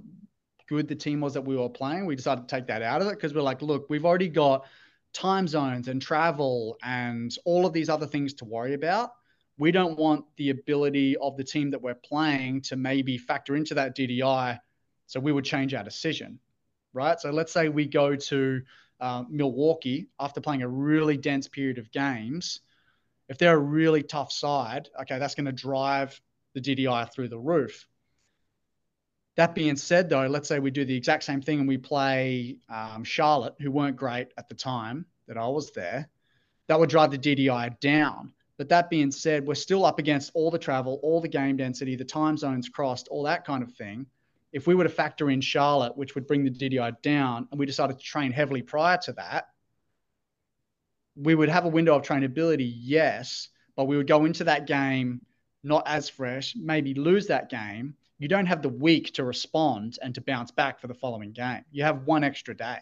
good 0.67 0.88
the 0.88 0.95
team 0.95 1.21
was 1.21 1.34
that 1.34 1.41
we 1.41 1.56
were 1.56 1.69
playing. 1.69 2.06
We 2.06 2.15
decided 2.15 2.47
to 2.47 2.56
take 2.56 2.67
that 2.67 2.82
out 2.82 3.01
of 3.01 3.08
it 3.08 3.15
because 3.15 3.34
we're 3.34 3.41
like, 3.41 3.62
look, 3.62 3.89
we've 3.89 4.06
already 4.06 4.29
got 4.29 4.65
time 5.13 5.47
zones 5.47 5.88
and 5.88 6.01
travel 6.01 6.77
and 6.84 7.36
all 7.45 7.65
of 7.65 7.73
these 7.73 7.89
other 7.89 8.08
things 8.08 8.34
to 8.36 8.45
worry 8.45 8.73
about 8.73 9.12
we 9.58 9.71
don't 9.71 9.97
want 9.97 10.25
the 10.38 10.49
ability 10.49 11.15
of 11.17 11.38
the 11.38 11.43
team 11.43 11.71
that 11.71 11.82
we're 11.82 11.93
playing 11.93 12.62
to 12.62 12.75
maybe 12.75 13.17
factor 13.17 13.56
into 13.56 13.75
that 13.75 13.95
DDI. 13.95 14.60
So 15.08 15.19
we 15.19 15.32
would 15.32 15.45
change 15.45 15.73
our 15.73 15.84
decision, 15.84 16.39
right? 16.93 17.19
So 17.19 17.32
let's 17.32 17.51
say 17.53 17.69
we 17.69 17.86
go 17.86 18.15
to 18.15 18.62
uh, 18.99 19.23
Milwaukee 19.29 20.08
after 20.19 20.41
playing 20.41 20.63
a 20.63 20.67
really 20.67 21.17
dense 21.17 21.47
period 21.47 21.77
of 21.77 21.91
games. 21.91 22.62
If 23.29 23.38
they're 23.38 23.56
a 23.56 23.60
really 23.60 24.01
tough 24.01 24.32
side, 24.32 24.89
okay, 25.01 25.19
that's 25.19 25.36
going 25.36 25.45
to 25.45 25.51
drive 25.51 26.19
the 26.53 26.62
DDI 26.62 27.12
through 27.13 27.29
the 27.29 27.39
roof. 27.39 27.88
That 29.36 29.56
being 29.56 29.76
said, 29.76 30.10
though, 30.10 30.28
let's 30.28 30.48
say 30.48 30.60
we 30.60 30.72
do 30.72 30.86
the 30.86 30.96
exact 30.96 31.24
same 31.24 31.41
thing 31.41 31.60
and 31.60 31.67
we 31.67 31.78
play 31.78 32.58
um, 32.69 33.04
Charlotte, 33.04 33.56
who 33.60 33.72
weren't 33.72 33.96
great 33.96 34.28
at 34.38 34.48
the 34.48 34.56
time 34.56 35.06
that 35.28 35.38
I 35.38 35.48
was 35.48 35.72
there. 35.72 36.10
That 36.67 36.80
would 36.80 36.89
drive 36.89 37.12
the 37.12 37.17
DDI 37.17 37.80
down. 37.80 38.34
But 38.58 38.69
that 38.69 38.89
being 38.89 39.12
said, 39.12 39.48
we're 39.48 39.56
still 39.56 39.86
up 39.86 39.98
against 39.98 40.32
all 40.36 40.52
the 40.52 40.60
travel, 40.60 41.00
all 41.02 41.19
the 41.19 41.28
game 41.28 41.58
density, 41.58 41.96
the 41.96 42.06
time 42.06 42.38
zones 42.38 42.69
crossed, 42.69 43.08
all 43.08 43.24
that 43.24 43.46
kind 43.46 43.63
of 43.63 43.74
thing. 43.74 44.06
If 44.52 44.67
we 44.67 44.76
were 44.76 44.84
to 44.84 44.89
factor 44.89 45.32
in 45.32 45.41
Charlotte, 45.41 45.98
which 45.98 46.13
would 46.13 46.28
bring 46.28 46.43
the 46.43 46.52
DDI 46.52 47.02
down, 47.02 47.48
and 47.50 47.60
we 47.60 47.65
decided 47.65 47.98
to 47.98 48.04
train 48.04 48.32
heavily 48.32 48.62
prior 48.62 48.98
to 49.00 49.13
that, 49.13 49.48
we 51.15 51.34
would 51.34 51.50
have 51.50 51.65
a 51.65 51.69
window 51.69 51.96
of 51.96 52.04
trainability, 52.04 52.72
yes, 52.76 53.50
but 53.76 53.86
we 53.86 53.98
would 53.98 54.08
go 54.08 54.26
into 54.26 54.43
that 54.43 54.67
game 54.67 55.22
not 55.63 55.84
as 55.88 56.10
fresh, 56.10 56.56
maybe 56.56 56.93
lose 56.93 57.28
that 57.28 57.50
game. 57.50 57.96
You 58.24 58.30
don't 58.30 58.46
have 58.46 58.62
the 58.62 58.70
week 58.70 59.12
to 59.16 59.26
respond 59.26 60.00
and 60.02 60.16
to 60.16 60.22
bounce 60.22 60.50
back 60.50 60.80
for 60.80 60.88
the 60.88 60.94
following 60.94 61.34
game. 61.34 61.66
You 61.74 61.84
have 61.84 62.06
one 62.06 62.24
extra 62.24 62.56
day. 62.56 62.80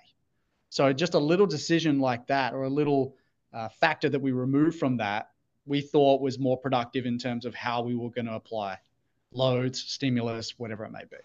So 0.69 0.93
just 0.93 1.15
a 1.15 1.19
little 1.19 1.47
decision 1.47 1.99
like 1.99 2.27
that 2.27 2.53
or 2.53 2.65
a 2.65 2.69
little 2.69 3.15
uh, 3.51 3.67
factor 3.69 4.07
that 4.07 4.21
we 4.21 4.33
remove 4.33 4.75
from 4.75 4.97
that 4.97 5.31
we 5.65 5.81
thought 5.81 6.21
was 6.21 6.37
more 6.37 6.57
productive 6.57 7.07
in 7.07 7.17
terms 7.17 7.45
of 7.45 7.55
how 7.55 7.81
we 7.81 7.95
were 7.95 8.11
going 8.11 8.27
to 8.27 8.35
apply 8.35 8.77
loads, 9.31 9.81
stimulus, 9.81 10.59
whatever 10.59 10.85
it 10.85 10.91
may 10.91 11.05
be. 11.09 11.17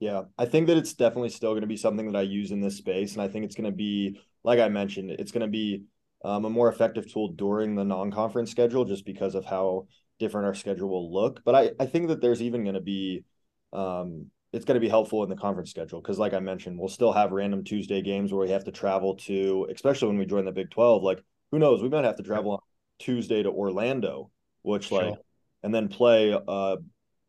Yeah, 0.00 0.24
I 0.36 0.44
think 0.44 0.66
that 0.66 0.76
it's 0.76 0.92
definitely 0.92 1.30
still 1.30 1.52
going 1.52 1.62
to 1.62 1.66
be 1.66 1.78
something 1.78 2.12
that 2.12 2.18
I 2.18 2.22
use 2.22 2.50
in 2.50 2.60
this 2.60 2.76
space. 2.76 3.14
And 3.14 3.22
I 3.22 3.28
think 3.28 3.46
it's 3.46 3.56
going 3.56 3.70
to 3.70 3.76
be, 3.76 4.20
like 4.44 4.60
I 4.60 4.68
mentioned, 4.68 5.12
it's 5.12 5.32
going 5.32 5.46
to 5.46 5.50
be 5.50 5.84
um, 6.22 6.44
a 6.44 6.50
more 6.50 6.68
effective 6.68 7.10
tool 7.10 7.28
during 7.28 7.74
the 7.74 7.84
non 7.84 8.10
conference 8.10 8.50
schedule 8.50 8.84
just 8.84 9.06
because 9.06 9.34
of 9.34 9.46
how 9.46 9.86
different 10.18 10.46
our 10.46 10.54
schedule 10.54 10.90
will 10.90 11.10
look. 11.10 11.42
But 11.42 11.54
I, 11.54 11.70
I 11.80 11.86
think 11.86 12.08
that 12.08 12.20
there's 12.20 12.42
even 12.42 12.62
going 12.62 12.74
to 12.74 12.82
be, 12.82 13.24
um, 13.72 14.26
it's 14.52 14.64
going 14.64 14.76
to 14.76 14.80
be 14.80 14.88
helpful 14.88 15.22
in 15.22 15.28
the 15.28 15.36
conference 15.36 15.70
schedule 15.70 16.00
because, 16.00 16.18
like 16.18 16.32
I 16.32 16.40
mentioned, 16.40 16.78
we'll 16.78 16.88
still 16.88 17.12
have 17.12 17.32
random 17.32 17.64
Tuesday 17.64 18.02
games 18.02 18.32
where 18.32 18.44
we 18.46 18.50
have 18.50 18.64
to 18.64 18.72
travel 18.72 19.16
to, 19.16 19.66
especially 19.72 20.08
when 20.08 20.18
we 20.18 20.26
join 20.26 20.44
the 20.44 20.52
Big 20.52 20.70
12. 20.70 21.02
Like, 21.02 21.22
who 21.50 21.58
knows? 21.58 21.82
We 21.82 21.88
might 21.88 22.04
have 22.04 22.16
to 22.16 22.22
travel 22.22 22.52
on 22.52 22.58
Tuesday 22.98 23.42
to 23.42 23.50
Orlando, 23.50 24.30
which 24.62 24.88
sure. 24.88 25.02
like, 25.02 25.18
and 25.62 25.74
then 25.74 25.88
play 25.88 26.38
uh 26.46 26.76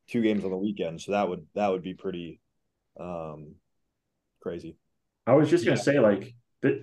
two 0.08 0.22
games 0.22 0.44
on 0.44 0.52
the 0.52 0.58
weekend. 0.58 1.02
So 1.02 1.12
that 1.12 1.28
would 1.28 1.46
that 1.56 1.70
would 1.70 1.84
be 1.84 1.94
pretty 1.94 2.40
um 3.00 3.56
crazy. 4.42 4.78
I 5.26 5.34
was 5.34 5.50
just 5.50 5.66
gonna 5.66 5.78
yeah. 5.78 5.84
say 5.84 6.00
like 6.00 6.34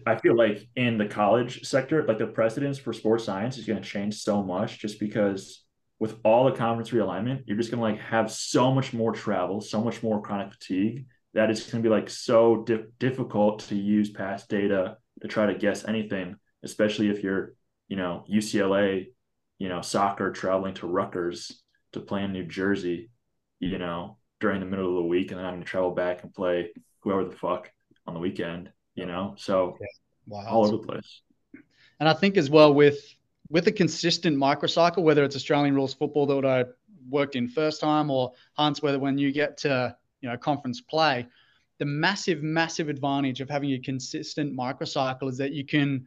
I 0.06 0.16
feel 0.16 0.36
like 0.36 0.68
in 0.76 0.98
the 0.98 1.06
college 1.06 1.66
sector, 1.66 2.04
like 2.06 2.18
the 2.18 2.28
precedence 2.28 2.78
for 2.78 2.92
sports 2.92 3.24
science 3.24 3.58
is 3.58 3.66
going 3.66 3.82
to 3.82 3.88
change 3.88 4.14
so 4.14 4.42
much 4.42 4.78
just 4.78 5.00
because 5.00 5.63
with 5.98 6.16
all 6.24 6.44
the 6.44 6.56
conference 6.56 6.90
realignment, 6.90 7.44
you're 7.46 7.56
just 7.56 7.70
going 7.70 7.78
to 7.78 7.98
like 7.98 8.08
have 8.08 8.30
so 8.30 8.72
much 8.72 8.92
more 8.92 9.12
travel, 9.12 9.60
so 9.60 9.82
much 9.82 10.02
more 10.02 10.20
chronic 10.20 10.52
fatigue 10.52 11.06
that 11.34 11.50
it's 11.50 11.70
going 11.70 11.82
to 11.82 11.88
be 11.88 11.94
like 11.94 12.10
so 12.10 12.62
di- 12.64 12.84
difficult 12.98 13.60
to 13.60 13.74
use 13.74 14.10
past 14.10 14.48
data 14.48 14.96
to 15.20 15.28
try 15.28 15.46
to 15.46 15.54
guess 15.54 15.86
anything, 15.86 16.36
especially 16.62 17.08
if 17.08 17.22
you're 17.22 17.54
you 17.88 17.96
know, 17.96 18.24
UCLA, 18.30 19.08
you 19.58 19.68
know, 19.68 19.80
soccer 19.80 20.32
traveling 20.32 20.74
to 20.74 20.86
Rutgers 20.86 21.62
to 21.92 22.00
play 22.00 22.24
in 22.24 22.32
New 22.32 22.44
Jersey, 22.44 23.10
you 23.60 23.78
know, 23.78 24.18
during 24.40 24.60
the 24.60 24.66
middle 24.66 24.88
of 24.88 24.94
the 24.96 25.08
week 25.08 25.30
and 25.30 25.38
then 25.38 25.44
having 25.44 25.60
to 25.60 25.66
travel 25.66 25.90
back 25.92 26.22
and 26.22 26.34
play 26.34 26.72
whoever 27.00 27.24
the 27.24 27.36
fuck 27.36 27.70
on 28.06 28.14
the 28.14 28.20
weekend, 28.20 28.70
you 28.94 29.06
know? 29.06 29.34
So 29.38 29.76
yeah. 29.80 29.86
wow. 30.26 30.46
all 30.46 30.66
over 30.66 30.76
the 30.78 30.82
place. 30.82 31.22
And 32.00 32.08
I 32.08 32.14
think 32.14 32.36
as 32.36 32.50
well 32.50 32.74
with 32.74 32.98
with 33.48 33.66
a 33.68 33.72
consistent 33.72 34.36
microcycle, 34.36 35.02
whether 35.02 35.24
it's 35.24 35.36
Australian 35.36 35.74
rules 35.74 35.94
football 35.94 36.26
that 36.26 36.44
I 36.44 36.64
worked 37.08 37.36
in 37.36 37.48
first 37.48 37.80
time 37.80 38.10
or 38.10 38.32
Hans, 38.54 38.82
whether 38.82 38.98
when 38.98 39.18
you 39.18 39.32
get 39.32 39.58
to 39.58 39.96
you 40.20 40.28
know 40.28 40.36
conference 40.36 40.80
play, 40.80 41.26
the 41.78 41.84
massive, 41.84 42.42
massive 42.42 42.88
advantage 42.88 43.40
of 43.40 43.50
having 43.50 43.72
a 43.72 43.78
consistent 43.78 44.56
microcycle 44.56 45.28
is 45.28 45.38
that 45.38 45.52
you 45.52 45.64
can 45.64 46.06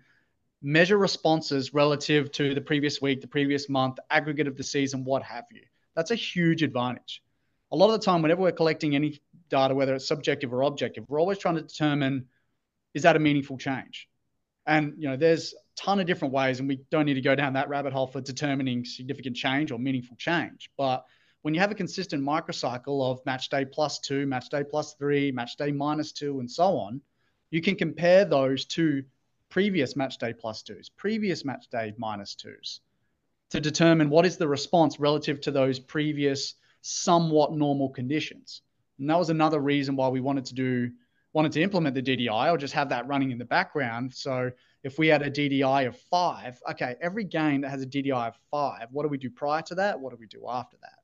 measure 0.61 0.97
responses 0.97 1.73
relative 1.73 2.31
to 2.31 2.53
the 2.53 2.61
previous 2.61 3.01
week, 3.01 3.21
the 3.21 3.27
previous 3.27 3.69
month, 3.69 3.97
aggregate 4.09 4.47
of 4.47 4.57
the 4.57 4.63
season, 4.63 5.03
what 5.03 5.21
have 5.21 5.45
you. 5.51 5.61
That's 5.95 6.11
a 6.11 6.15
huge 6.15 6.63
advantage. 6.63 7.21
A 7.71 7.75
lot 7.75 7.93
of 7.93 7.99
the 7.99 8.05
time, 8.05 8.21
whenever 8.21 8.41
we're 8.41 8.51
collecting 8.51 8.95
any 8.95 9.19
data, 9.49 9.75
whether 9.75 9.93
it's 9.93 10.07
subjective 10.07 10.53
or 10.53 10.61
objective, 10.61 11.05
we're 11.07 11.19
always 11.19 11.37
trying 11.37 11.55
to 11.55 11.61
determine 11.61 12.25
is 12.93 13.03
that 13.03 13.15
a 13.15 13.19
meaningful 13.19 13.57
change? 13.57 14.09
And 14.65 14.93
you 14.97 15.09
know, 15.09 15.17
there's 15.17 15.53
ton 15.77 15.99
of 15.99 16.07
different 16.07 16.33
ways, 16.33 16.59
and 16.59 16.67
we 16.67 16.79
don't 16.89 17.05
need 17.05 17.13
to 17.13 17.21
go 17.21 17.35
down 17.35 17.53
that 17.53 17.69
rabbit 17.69 17.93
hole 17.93 18.07
for 18.07 18.19
determining 18.19 18.83
significant 18.83 19.35
change 19.35 19.71
or 19.71 19.79
meaningful 19.79 20.17
change. 20.17 20.69
But 20.77 21.05
when 21.43 21.53
you 21.53 21.59
have 21.61 21.71
a 21.71 21.75
consistent 21.75 22.23
microcycle 22.23 23.09
of 23.09 23.25
match 23.25 23.49
day 23.49 23.63
plus 23.63 23.99
two, 23.99 24.25
match 24.25 24.49
day 24.49 24.63
plus 24.63 24.95
three, 24.95 25.31
match 25.31 25.55
day 25.55 25.71
minus 25.71 26.11
two, 26.11 26.39
and 26.39 26.51
so 26.51 26.77
on, 26.77 26.99
you 27.51 27.61
can 27.61 27.75
compare 27.75 28.25
those 28.25 28.65
to 28.65 29.03
previous 29.49 29.95
match 29.95 30.17
day 30.17 30.33
plus 30.33 30.63
twos, 30.63 30.89
previous 30.89 31.45
match 31.45 31.69
day 31.69 31.93
minus 31.97 32.35
twos, 32.35 32.81
to 33.51 33.61
determine 33.61 34.09
what 34.09 34.25
is 34.25 34.37
the 34.37 34.47
response 34.47 34.99
relative 34.99 35.39
to 35.41 35.51
those 35.51 35.79
previous 35.79 36.55
somewhat 36.81 37.53
normal 37.53 37.89
conditions. 37.89 38.61
And 38.99 39.09
that 39.09 39.19
was 39.19 39.29
another 39.29 39.59
reason 39.59 39.95
why 39.95 40.09
we 40.09 40.19
wanted 40.19 40.45
to 40.45 40.55
do 40.55 40.91
wanted 41.33 41.51
to 41.51 41.61
implement 41.61 41.93
the 41.93 42.01
DDI 42.01 42.51
or 42.51 42.57
just 42.57 42.73
have 42.73 42.89
that 42.89 43.07
running 43.07 43.31
in 43.31 43.37
the 43.37 43.45
background. 43.45 44.13
So 44.13 44.51
if 44.83 44.97
we 44.97 45.07
had 45.07 45.21
a 45.21 45.31
DDI 45.31 45.87
of 45.87 45.97
five, 46.09 46.61
okay, 46.69 46.95
every 47.01 47.23
game 47.23 47.61
that 47.61 47.69
has 47.69 47.81
a 47.81 47.87
DDI 47.87 48.27
of 48.27 48.35
five, 48.51 48.87
what 48.91 49.03
do 49.03 49.09
we 49.09 49.17
do 49.17 49.29
prior 49.29 49.61
to 49.63 49.75
that? 49.75 49.99
What 49.99 50.11
do 50.11 50.17
we 50.19 50.27
do 50.27 50.45
after 50.47 50.77
that? 50.81 50.99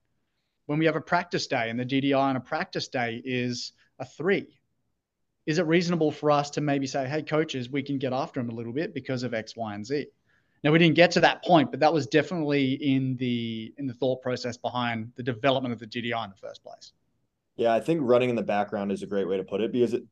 When 0.66 0.80
we 0.80 0.86
have 0.86 0.96
a 0.96 1.02
practice 1.02 1.48
day 1.48 1.70
and 1.70 1.80
the 1.80 1.86
DDI 1.86 2.18
on 2.18 2.36
a 2.36 2.40
practice 2.40 2.88
day 2.88 3.22
is 3.24 3.74
a 4.00 4.06
three, 4.06 4.48
is 5.46 5.58
it 5.58 5.66
reasonable 5.66 6.12
for 6.12 6.32
us 6.32 6.50
to 6.52 6.62
maybe 6.62 6.88
say, 6.88 7.08
hey, 7.08 7.22
coaches, 7.22 7.70
we 7.70 7.84
can 7.84 7.98
get 7.98 8.14
after 8.14 8.40
him 8.40 8.50
a 8.50 8.54
little 8.54 8.72
bit 8.72 8.94
because 8.94 9.24
of 9.24 9.34
X, 9.34 9.58
Y, 9.58 9.76
and 9.76 9.86
Z? 9.86 10.08
Now 10.64 10.72
we 10.72 10.80
didn't 10.80 10.96
get 10.96 11.12
to 11.12 11.20
that 11.20 11.44
point, 11.44 11.72
but 11.72 11.82
that 11.82 11.94
was 11.94 12.08
definitely 12.08 12.74
in 12.76 13.18
the 13.18 13.74
in 13.78 13.86
the 13.86 13.94
thought 13.94 14.22
process 14.22 14.56
behind 14.56 15.12
the 15.18 15.24
development 15.24 15.74
of 15.74 15.80
the 15.80 15.88
DDI 15.88 16.24
in 16.24 16.30
the 16.30 16.38
first 16.38 16.64
place. 16.64 16.94
Yeah, 17.58 17.74
I 17.74 17.82
think 17.82 18.00
running 18.02 18.30
in 18.30 18.36
the 18.36 18.44
background 18.44 18.92
is 18.92 19.04
a 19.04 19.08
great 19.08 19.28
way 19.28 19.38
to 19.38 19.44
put 19.44 19.60
it 19.60 19.72
because 19.74 19.94
it 19.94 20.04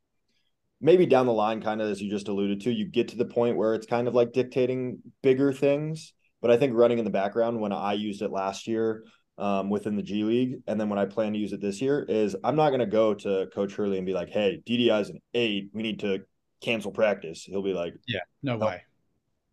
maybe 0.82 1.06
down 1.06 1.28
the 1.28 1.34
line, 1.34 1.62
kind 1.62 1.82
of 1.82 1.90
as 1.90 2.02
you 2.02 2.10
just 2.10 2.28
alluded 2.28 2.62
to, 2.62 2.72
you 2.72 2.86
get 2.86 3.10
to 3.10 3.18
the 3.18 3.26
point 3.26 3.56
where 3.56 3.74
it's 3.74 3.86
kind 3.86 4.08
of 4.08 4.16
like 4.16 4.34
dictating 4.34 5.00
bigger 5.22 5.54
things. 5.54 6.14
But 6.42 6.52
I 6.52 6.58
think 6.58 6.76
running 6.76 6.98
in 6.98 7.06
the 7.06 7.12
background 7.12 7.62
when 7.62 7.72
I 7.72 7.94
used 7.94 8.22
it 8.22 8.32
last 8.32 8.68
year, 8.68 9.04
um, 9.38 9.70
within 9.70 9.96
the 9.96 10.04
G 10.04 10.24
League. 10.24 10.62
And 10.68 10.80
then 10.80 10.90
when 10.90 11.00
I 11.00 11.06
plan 11.06 11.34
to 11.34 11.40
use 11.40 11.54
it 11.54 11.62
this 11.62 11.82
year, 11.82 12.06
is 12.08 12.36
I'm 12.44 12.56
not 12.56 12.70
going 12.70 12.80
to 12.80 12.86
go 12.86 13.14
to 13.16 13.48
Coach 13.54 13.74
Hurley 13.74 13.98
and 13.98 14.06
be 14.06 14.14
like, 14.14 14.30
hey, 14.30 14.62
DDI 14.66 15.02
is 15.02 15.10
an 15.10 15.20
eight. 15.34 15.72
We 15.74 15.82
need 15.82 16.00
to 16.02 16.20
cancel 16.62 16.92
practice. 16.92 17.44
He'll 17.44 17.64
be 17.64 17.74
like, 17.74 17.96
yeah, 18.08 18.20
no, 18.44 18.58
no. 18.58 18.68
way. 18.68 18.84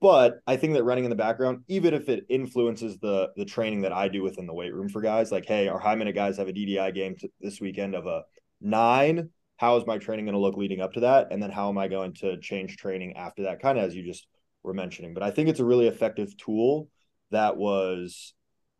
But 0.00 0.40
I 0.46 0.56
think 0.56 0.74
that 0.74 0.84
running 0.84 1.04
in 1.04 1.10
the 1.10 1.16
background, 1.16 1.64
even 1.66 1.92
if 1.92 2.08
it 2.08 2.26
influences 2.28 2.98
the 2.98 3.30
the 3.36 3.44
training 3.44 3.80
that 3.80 3.92
I 3.92 4.08
do 4.08 4.22
within 4.22 4.46
the 4.46 4.54
weight 4.54 4.72
room 4.72 4.88
for 4.88 5.00
guys, 5.00 5.32
like, 5.32 5.46
hey, 5.46 5.68
our 5.68 5.78
high 5.78 5.96
minute 5.96 6.14
guys 6.14 6.36
have 6.36 6.48
a 6.48 6.52
DDI 6.52 6.94
game 6.94 7.16
this 7.40 7.60
weekend 7.60 7.94
of 7.94 8.06
a 8.06 8.22
nine. 8.60 9.30
How 9.58 9.76
is 9.76 9.86
my 9.86 9.98
training 9.98 10.24
going 10.24 10.34
to 10.34 10.40
look 10.40 10.56
leading 10.56 10.80
up 10.80 10.92
to 10.94 11.00
that? 11.00 11.28
And 11.32 11.42
then 11.42 11.50
how 11.50 11.68
am 11.68 11.78
I 11.78 11.88
going 11.88 12.14
to 12.14 12.38
change 12.38 12.76
training 12.76 13.16
after 13.16 13.42
that? 13.42 13.60
Kind 13.60 13.76
of 13.76 13.84
as 13.84 13.94
you 13.94 14.04
just 14.04 14.28
were 14.62 14.72
mentioning. 14.72 15.14
But 15.14 15.24
I 15.24 15.32
think 15.32 15.48
it's 15.48 15.58
a 15.58 15.64
really 15.64 15.88
effective 15.88 16.36
tool 16.36 16.88
that 17.32 17.56
was 17.56 18.34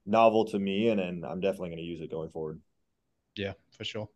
novel 0.06 0.44
to 0.46 0.58
me, 0.58 0.88
and, 0.88 1.00
and 1.00 1.26
I'm 1.26 1.40
definitely 1.40 1.70
going 1.70 1.78
to 1.78 1.84
use 1.84 2.00
it 2.00 2.12
going 2.12 2.30
forward. 2.30 2.60
Yeah, 3.34 3.54
for 3.76 3.84
sure. 3.84 4.08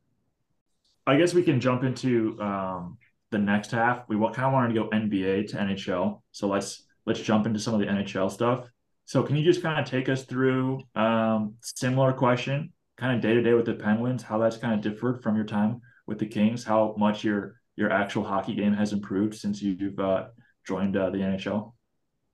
I 1.05 1.17
guess 1.17 1.35
we 1.35 1.43
can 1.43 1.61
jump 1.61 1.83
into 1.83 2.41
um, 2.41 2.97
the 3.33 3.39
next 3.39 3.73
half. 3.73 4.09
We 4.09 4.17
kind 4.17 4.39
of 4.39 4.53
wanted 4.53 4.69
to 4.69 4.81
go 4.81 4.89
NBA 4.91 5.51
to 5.51 5.57
NHL, 5.57 6.23
so 6.31 6.47
let's 6.47 6.85
let's 7.07 7.21
jump 7.21 7.45
into 7.45 7.59
some 7.59 7.75
of 7.75 7.81
the 7.81 7.87
NHL 7.87 8.31
stuff. 8.31 8.67
So, 9.05 9.25
can 9.25 9.35
you 9.35 9.45
just 9.45 9.63
kind 9.63 9.81
of 9.81 9.91
take 9.91 10.09
us 10.09 10.23
through 10.23 10.81
um, 10.95 11.55
similar 11.61 12.13
question, 12.13 12.73
kind 12.97 13.17
of 13.17 13.21
day 13.21 13.35
to 13.35 13.43
day 13.43 13.53
with 13.55 13.67
the 13.67 13.75
Penguins, 13.75 14.23
how 14.23 14.39
that's 14.39 14.57
kind 14.57 14.75
of 14.75 14.81
differed 14.81 15.25
from 15.25 15.35
your 15.35 15.45
time 15.45 15.81
with 16.07 16.19
the 16.19 16.27
Kings, 16.27 16.65
how 16.65 16.95
much 16.99 17.25
your 17.25 17.61
your 17.77 17.91
actual 17.91 18.25
hockey 18.25 18.55
game 18.55 18.75
has 18.75 18.93
improved 18.93 19.35
since 19.35 19.63
you've 19.63 19.99
uh, 19.99 20.27
joined 20.67 20.97
uh, 20.97 21.11
the 21.11 21.19
NHL? 21.19 21.73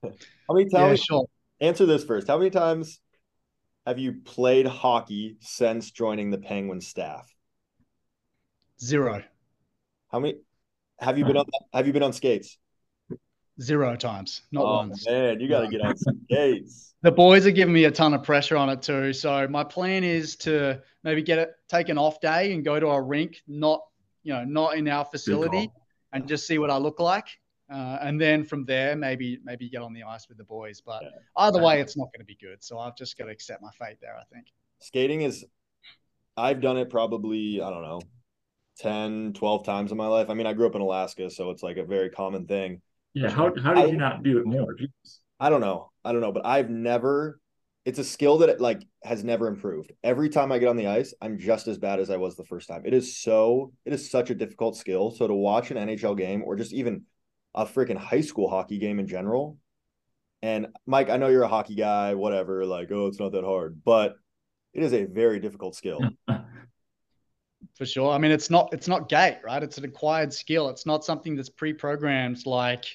How 0.02 0.54
many 0.54 0.68
times? 0.68 1.00
Yeah, 1.00 1.04
sure. 1.04 1.26
Answer 1.60 1.86
this 1.86 2.04
first. 2.04 2.28
How 2.28 2.38
many 2.38 2.50
times 2.50 3.00
have 3.86 3.98
you 3.98 4.20
played 4.24 4.66
hockey 4.66 5.36
since 5.40 5.90
joining 5.90 6.30
the 6.30 6.38
Penguin 6.38 6.80
staff? 6.80 7.32
Zero. 8.80 9.22
How 10.12 10.20
many 10.20 10.38
have 11.00 11.18
you 11.18 11.24
been 11.24 11.36
on 11.36 11.46
have 11.72 11.86
you 11.86 11.92
been 11.92 12.02
on 12.02 12.12
skates? 12.12 12.58
Zero 13.60 13.96
times, 13.96 14.42
not 14.52 14.64
oh, 14.64 14.76
once. 14.76 15.06
Man, 15.06 15.40
you 15.40 15.48
got 15.48 15.62
to 15.62 15.68
get 15.68 15.80
on 15.80 15.94
skates. 16.30 16.94
The 17.02 17.12
boys 17.12 17.46
are 17.46 17.52
giving 17.52 17.74
me 17.74 17.84
a 17.84 17.90
ton 17.90 18.12
of 18.12 18.24
pressure 18.24 18.56
on 18.56 18.68
it 18.70 18.82
too. 18.82 19.12
So 19.12 19.46
my 19.48 19.64
plan 19.64 20.02
is 20.02 20.36
to 20.36 20.82
maybe 21.04 21.22
get 21.22 21.38
it 21.38 21.52
take 21.68 21.88
an 21.88 21.98
off 21.98 22.20
day 22.20 22.52
and 22.52 22.64
go 22.64 22.80
to 22.80 22.88
a 22.88 23.00
rink, 23.00 23.42
not 23.46 23.82
you 24.24 24.32
know, 24.32 24.44
not 24.44 24.76
in 24.76 24.88
our 24.88 25.04
facility, 25.04 25.70
and 26.12 26.26
just 26.26 26.46
see 26.46 26.58
what 26.58 26.70
I 26.70 26.76
look 26.76 27.00
like. 27.00 27.26
Uh, 27.70 27.98
and 28.00 28.20
then 28.20 28.44
from 28.44 28.64
there, 28.64 28.96
maybe 28.96 29.38
maybe 29.44 29.68
get 29.68 29.82
on 29.82 29.92
the 29.92 30.02
ice 30.02 30.28
with 30.28 30.38
the 30.38 30.44
boys. 30.44 30.80
But 30.80 31.02
yeah. 31.02 31.10
either 31.36 31.62
way, 31.62 31.80
it's 31.80 31.96
not 31.96 32.08
going 32.12 32.20
to 32.20 32.24
be 32.24 32.36
good. 32.40 32.62
So 32.64 32.78
I've 32.78 32.96
just 32.96 33.16
got 33.16 33.26
to 33.26 33.30
accept 33.30 33.62
my 33.62 33.70
fate 33.78 33.98
there. 34.00 34.16
I 34.16 34.24
think 34.32 34.46
skating 34.80 35.22
is. 35.22 35.44
I've 36.36 36.60
done 36.60 36.76
it 36.76 36.88
probably 36.88 37.60
I 37.60 37.68
don't 37.68 37.82
know, 37.82 38.00
10, 38.78 39.32
12 39.32 39.64
times 39.64 39.90
in 39.90 39.98
my 39.98 40.06
life. 40.06 40.30
I 40.30 40.34
mean, 40.34 40.46
I 40.46 40.52
grew 40.52 40.66
up 40.66 40.76
in 40.76 40.80
Alaska, 40.80 41.30
so 41.30 41.50
it's 41.50 41.64
like 41.64 41.78
a 41.78 41.84
very 41.84 42.10
common 42.10 42.46
thing. 42.46 42.80
Yeah. 43.12 43.30
How 43.30 43.52
how 43.60 43.74
did 43.74 43.84
I, 43.84 43.86
you 43.86 43.96
not 43.96 44.22
do 44.22 44.38
it 44.38 44.46
more? 44.46 44.74
I 45.40 45.50
don't 45.50 45.60
know. 45.60 45.90
I 46.08 46.12
don't 46.12 46.22
know, 46.22 46.32
but 46.32 46.46
I've 46.46 46.70
never. 46.70 47.38
It's 47.84 47.98
a 47.98 48.04
skill 48.04 48.38
that 48.38 48.60
like 48.60 48.82
has 49.02 49.24
never 49.24 49.46
improved. 49.46 49.92
Every 50.02 50.28
time 50.28 50.52
I 50.52 50.58
get 50.58 50.68
on 50.68 50.76
the 50.76 50.86
ice, 50.86 51.12
I'm 51.20 51.38
just 51.38 51.68
as 51.68 51.78
bad 51.78 52.00
as 52.00 52.10
I 52.10 52.16
was 52.16 52.36
the 52.36 52.44
first 52.44 52.68
time. 52.68 52.82
It 52.86 52.94
is 52.94 53.18
so. 53.18 53.72
It 53.84 53.92
is 53.92 54.10
such 54.10 54.30
a 54.30 54.34
difficult 54.34 54.76
skill. 54.76 55.10
So 55.10 55.26
to 55.26 55.34
watch 55.34 55.70
an 55.70 55.76
NHL 55.76 56.16
game 56.16 56.42
or 56.44 56.56
just 56.56 56.72
even 56.72 57.04
a 57.54 57.66
freaking 57.66 57.96
high 57.96 58.22
school 58.22 58.48
hockey 58.48 58.78
game 58.78 58.98
in 58.98 59.06
general. 59.06 59.58
And 60.40 60.68
Mike, 60.86 61.10
I 61.10 61.16
know 61.16 61.28
you're 61.28 61.42
a 61.42 61.48
hockey 61.48 61.74
guy, 61.74 62.14
whatever, 62.14 62.64
like, 62.64 62.90
oh, 62.92 63.06
it's 63.06 63.18
not 63.18 63.32
that 63.32 63.44
hard, 63.44 63.82
but 63.84 64.16
it 64.72 64.82
is 64.82 64.94
a 64.94 65.04
very 65.04 65.40
difficult 65.40 65.74
skill. 65.74 66.00
For 67.76 67.84
sure. 67.84 68.12
I 68.12 68.18
mean, 68.18 68.30
it's 68.30 68.50
not 68.50 68.70
it's 68.72 68.88
not 68.88 69.08
gait, 69.08 69.40
right? 69.44 69.62
It's 69.62 69.78
an 69.78 69.84
acquired 69.84 70.32
skill. 70.32 70.68
It's 70.68 70.86
not 70.86 71.04
something 71.04 71.36
that's 71.36 71.48
pre-programmed 71.48 72.46
like, 72.46 72.86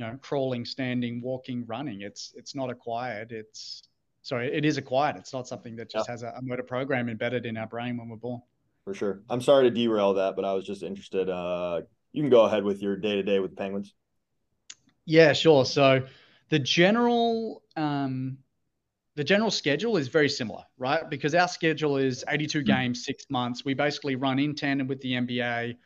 you 0.00 0.06
know, 0.06 0.18
crawling, 0.22 0.64
standing, 0.64 1.20
walking, 1.20 1.66
running. 1.66 2.00
It's 2.00 2.32
it's 2.34 2.54
not 2.54 2.70
acquired. 2.70 3.32
It's 3.32 3.82
sorry, 4.22 4.48
it 4.52 4.64
is 4.64 4.78
acquired. 4.78 5.16
It's 5.16 5.32
not 5.32 5.46
something 5.46 5.76
that 5.76 5.90
just 5.90 6.08
yeah. 6.08 6.12
has 6.12 6.22
a, 6.22 6.32
a 6.36 6.42
motor 6.42 6.62
program 6.62 7.10
embedded 7.10 7.44
in 7.44 7.58
our 7.58 7.66
brain 7.66 7.98
when 7.98 8.08
we're 8.08 8.16
born. 8.16 8.40
For 8.84 8.94
sure. 8.94 9.20
I'm 9.28 9.42
sorry 9.42 9.68
to 9.68 9.70
derail 9.70 10.14
that, 10.14 10.36
but 10.36 10.44
I 10.46 10.54
was 10.54 10.64
just 10.64 10.82
interested. 10.82 11.28
Uh, 11.28 11.82
you 12.12 12.22
can 12.22 12.30
go 12.30 12.44
ahead 12.44 12.64
with 12.64 12.82
your 12.82 12.96
day 12.96 13.16
to 13.16 13.22
day 13.22 13.40
with 13.40 13.50
the 13.50 13.56
Penguins. 13.56 13.92
Yeah, 15.04 15.34
sure. 15.34 15.66
So 15.66 16.06
the 16.48 16.58
general 16.58 17.62
um, 17.76 18.38
the 19.16 19.24
general 19.24 19.50
schedule 19.50 19.98
is 19.98 20.08
very 20.08 20.30
similar, 20.30 20.64
right? 20.78 21.10
Because 21.10 21.34
our 21.34 21.48
schedule 21.48 21.98
is 21.98 22.24
82 22.26 22.60
hmm. 22.60 22.64
games, 22.64 23.04
six 23.04 23.26
months. 23.28 23.66
We 23.66 23.74
basically 23.74 24.16
run 24.16 24.38
in 24.38 24.54
tandem 24.54 24.86
with 24.86 25.02
the 25.02 25.12
NBA. 25.12 25.76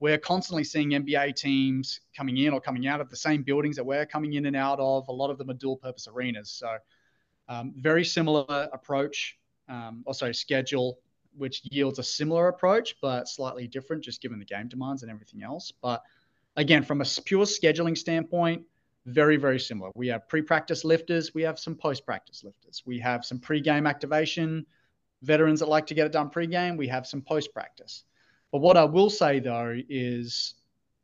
We're 0.00 0.18
constantly 0.18 0.64
seeing 0.64 0.90
NBA 0.90 1.36
teams 1.36 2.00
coming 2.16 2.38
in 2.38 2.54
or 2.54 2.60
coming 2.60 2.86
out 2.86 3.02
of 3.02 3.10
the 3.10 3.16
same 3.16 3.42
buildings 3.42 3.76
that 3.76 3.84
we're 3.84 4.06
coming 4.06 4.32
in 4.32 4.46
and 4.46 4.56
out 4.56 4.80
of. 4.80 5.06
A 5.08 5.12
lot 5.12 5.30
of 5.30 5.36
them 5.36 5.50
are 5.50 5.54
dual 5.54 5.76
purpose 5.76 6.08
arenas. 6.08 6.50
So, 6.50 6.76
um, 7.48 7.74
very 7.76 8.04
similar 8.04 8.68
approach, 8.72 9.38
um, 9.68 10.02
also 10.06 10.32
schedule, 10.32 10.98
which 11.36 11.60
yields 11.70 11.98
a 11.98 12.02
similar 12.02 12.48
approach, 12.48 12.96
but 13.02 13.28
slightly 13.28 13.66
different, 13.66 14.02
just 14.02 14.22
given 14.22 14.38
the 14.38 14.44
game 14.44 14.68
demands 14.68 15.02
and 15.02 15.12
everything 15.12 15.42
else. 15.42 15.72
But 15.82 16.02
again, 16.56 16.82
from 16.82 17.02
a 17.02 17.06
pure 17.24 17.44
scheduling 17.44 17.96
standpoint, 17.96 18.64
very, 19.06 19.36
very 19.36 19.60
similar. 19.60 19.90
We 19.94 20.08
have 20.08 20.28
pre 20.28 20.42
practice 20.42 20.84
lifters, 20.84 21.34
we 21.34 21.42
have 21.42 21.58
some 21.58 21.74
post 21.74 22.06
practice 22.06 22.42
lifters, 22.44 22.82
we 22.86 22.98
have 23.00 23.24
some 23.24 23.38
pre 23.38 23.60
game 23.60 23.86
activation, 23.86 24.64
veterans 25.22 25.60
that 25.60 25.68
like 25.68 25.86
to 25.88 25.94
get 25.94 26.06
it 26.06 26.12
done 26.12 26.30
pre 26.30 26.46
game, 26.46 26.76
we 26.76 26.88
have 26.88 27.06
some 27.06 27.20
post 27.20 27.52
practice. 27.52 28.04
But 28.52 28.60
what 28.60 28.76
I 28.76 28.84
will 28.84 29.10
say 29.10 29.40
though 29.40 29.76
is, 29.88 30.54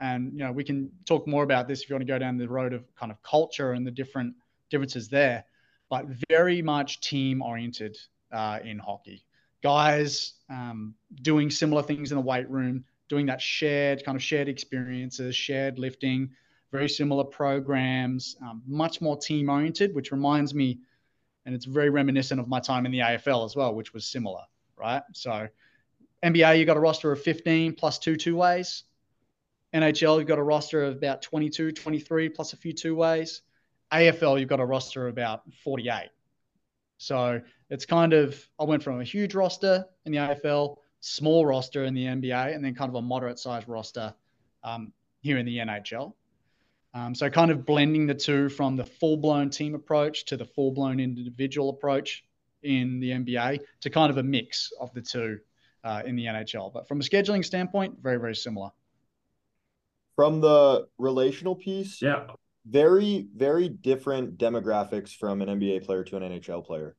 and 0.00 0.32
you 0.32 0.40
know, 0.40 0.52
we 0.52 0.64
can 0.64 0.90
talk 1.04 1.26
more 1.26 1.42
about 1.42 1.68
this 1.68 1.82
if 1.82 1.88
you 1.88 1.94
want 1.94 2.06
to 2.06 2.12
go 2.12 2.18
down 2.18 2.36
the 2.36 2.48
road 2.48 2.72
of 2.72 2.84
kind 2.96 3.12
of 3.12 3.22
culture 3.22 3.72
and 3.72 3.86
the 3.86 3.90
different 3.90 4.34
differences 4.70 5.08
there, 5.08 5.44
but 5.88 6.06
very 6.28 6.60
much 6.60 7.00
team 7.00 7.42
oriented 7.42 7.96
uh, 8.32 8.58
in 8.64 8.78
hockey. 8.78 9.24
Guys 9.62 10.34
um, 10.50 10.94
doing 11.22 11.50
similar 11.50 11.82
things 11.82 12.12
in 12.12 12.16
the 12.16 12.22
weight 12.22 12.48
room, 12.50 12.84
doing 13.08 13.26
that 13.26 13.40
shared 13.40 14.04
kind 14.04 14.16
of 14.16 14.22
shared 14.22 14.48
experiences, 14.48 15.34
shared 15.34 15.78
lifting, 15.78 16.30
very 16.72 16.88
similar 16.88 17.24
programs, 17.24 18.36
um, 18.42 18.62
much 18.66 19.00
more 19.00 19.16
team 19.16 19.48
oriented, 19.48 19.94
which 19.94 20.12
reminds 20.12 20.54
me, 20.54 20.78
and 21.44 21.54
it's 21.54 21.64
very 21.64 21.90
reminiscent 21.90 22.40
of 22.40 22.48
my 22.48 22.60
time 22.60 22.86
in 22.86 22.92
the 22.92 22.98
AFL 22.98 23.44
as 23.44 23.54
well, 23.56 23.74
which 23.74 23.94
was 23.94 24.06
similar, 24.06 24.42
right? 24.76 25.02
So, 25.12 25.48
NBA, 26.24 26.58
you've 26.58 26.66
got 26.66 26.76
a 26.76 26.80
roster 26.80 27.12
of 27.12 27.22
15 27.22 27.74
plus 27.74 27.98
two 27.98 28.16
two 28.16 28.36
ways. 28.36 28.84
NHL, 29.74 30.18
you've 30.18 30.28
got 30.28 30.38
a 30.38 30.42
roster 30.42 30.84
of 30.84 30.96
about 30.96 31.22
22, 31.22 31.72
23 31.72 32.28
plus 32.30 32.52
a 32.52 32.56
few 32.56 32.72
two 32.72 32.94
ways. 32.94 33.42
AFL, 33.92 34.40
you've 34.40 34.48
got 34.48 34.60
a 34.60 34.64
roster 34.64 35.06
of 35.06 35.12
about 35.12 35.42
48. 35.62 36.08
So 36.98 37.40
it's 37.68 37.84
kind 37.84 38.12
of, 38.12 38.40
I 38.58 38.64
went 38.64 38.82
from 38.82 39.00
a 39.00 39.04
huge 39.04 39.34
roster 39.34 39.84
in 40.04 40.12
the 40.12 40.18
AFL, 40.18 40.76
small 41.00 41.44
roster 41.44 41.84
in 41.84 41.94
the 41.94 42.04
NBA, 42.04 42.54
and 42.54 42.64
then 42.64 42.74
kind 42.74 42.88
of 42.88 42.94
a 42.94 43.02
moderate 43.02 43.38
sized 43.38 43.68
roster 43.68 44.14
um, 44.64 44.92
here 45.20 45.38
in 45.38 45.44
the 45.44 45.58
NHL. 45.58 46.14
Um, 46.94 47.14
so 47.14 47.28
kind 47.28 47.50
of 47.50 47.66
blending 47.66 48.06
the 48.06 48.14
two 48.14 48.48
from 48.48 48.76
the 48.76 48.84
full 48.84 49.18
blown 49.18 49.50
team 49.50 49.74
approach 49.74 50.24
to 50.26 50.36
the 50.36 50.46
full 50.46 50.70
blown 50.70 50.98
individual 50.98 51.68
approach 51.68 52.24
in 52.62 52.98
the 53.00 53.10
NBA 53.10 53.60
to 53.82 53.90
kind 53.90 54.10
of 54.10 54.16
a 54.16 54.22
mix 54.22 54.72
of 54.80 54.92
the 54.94 55.02
two 55.02 55.38
uh, 55.86 56.02
in 56.04 56.16
the 56.16 56.24
NHL. 56.24 56.72
But 56.72 56.88
from 56.88 57.00
a 57.00 57.02
scheduling 57.02 57.44
standpoint, 57.44 57.96
very, 58.02 58.18
very 58.18 58.34
similar. 58.34 58.70
From 60.16 60.40
the 60.40 60.88
relational 60.98 61.54
piece, 61.54 62.02
yeah, 62.02 62.26
very, 62.68 63.28
very 63.34 63.68
different 63.68 64.38
demographics 64.38 65.14
from 65.14 65.40
an 65.42 65.48
NBA 65.48 65.84
player 65.84 66.02
to 66.04 66.16
an 66.16 66.22
NHL 66.22 66.66
player. 66.66 66.96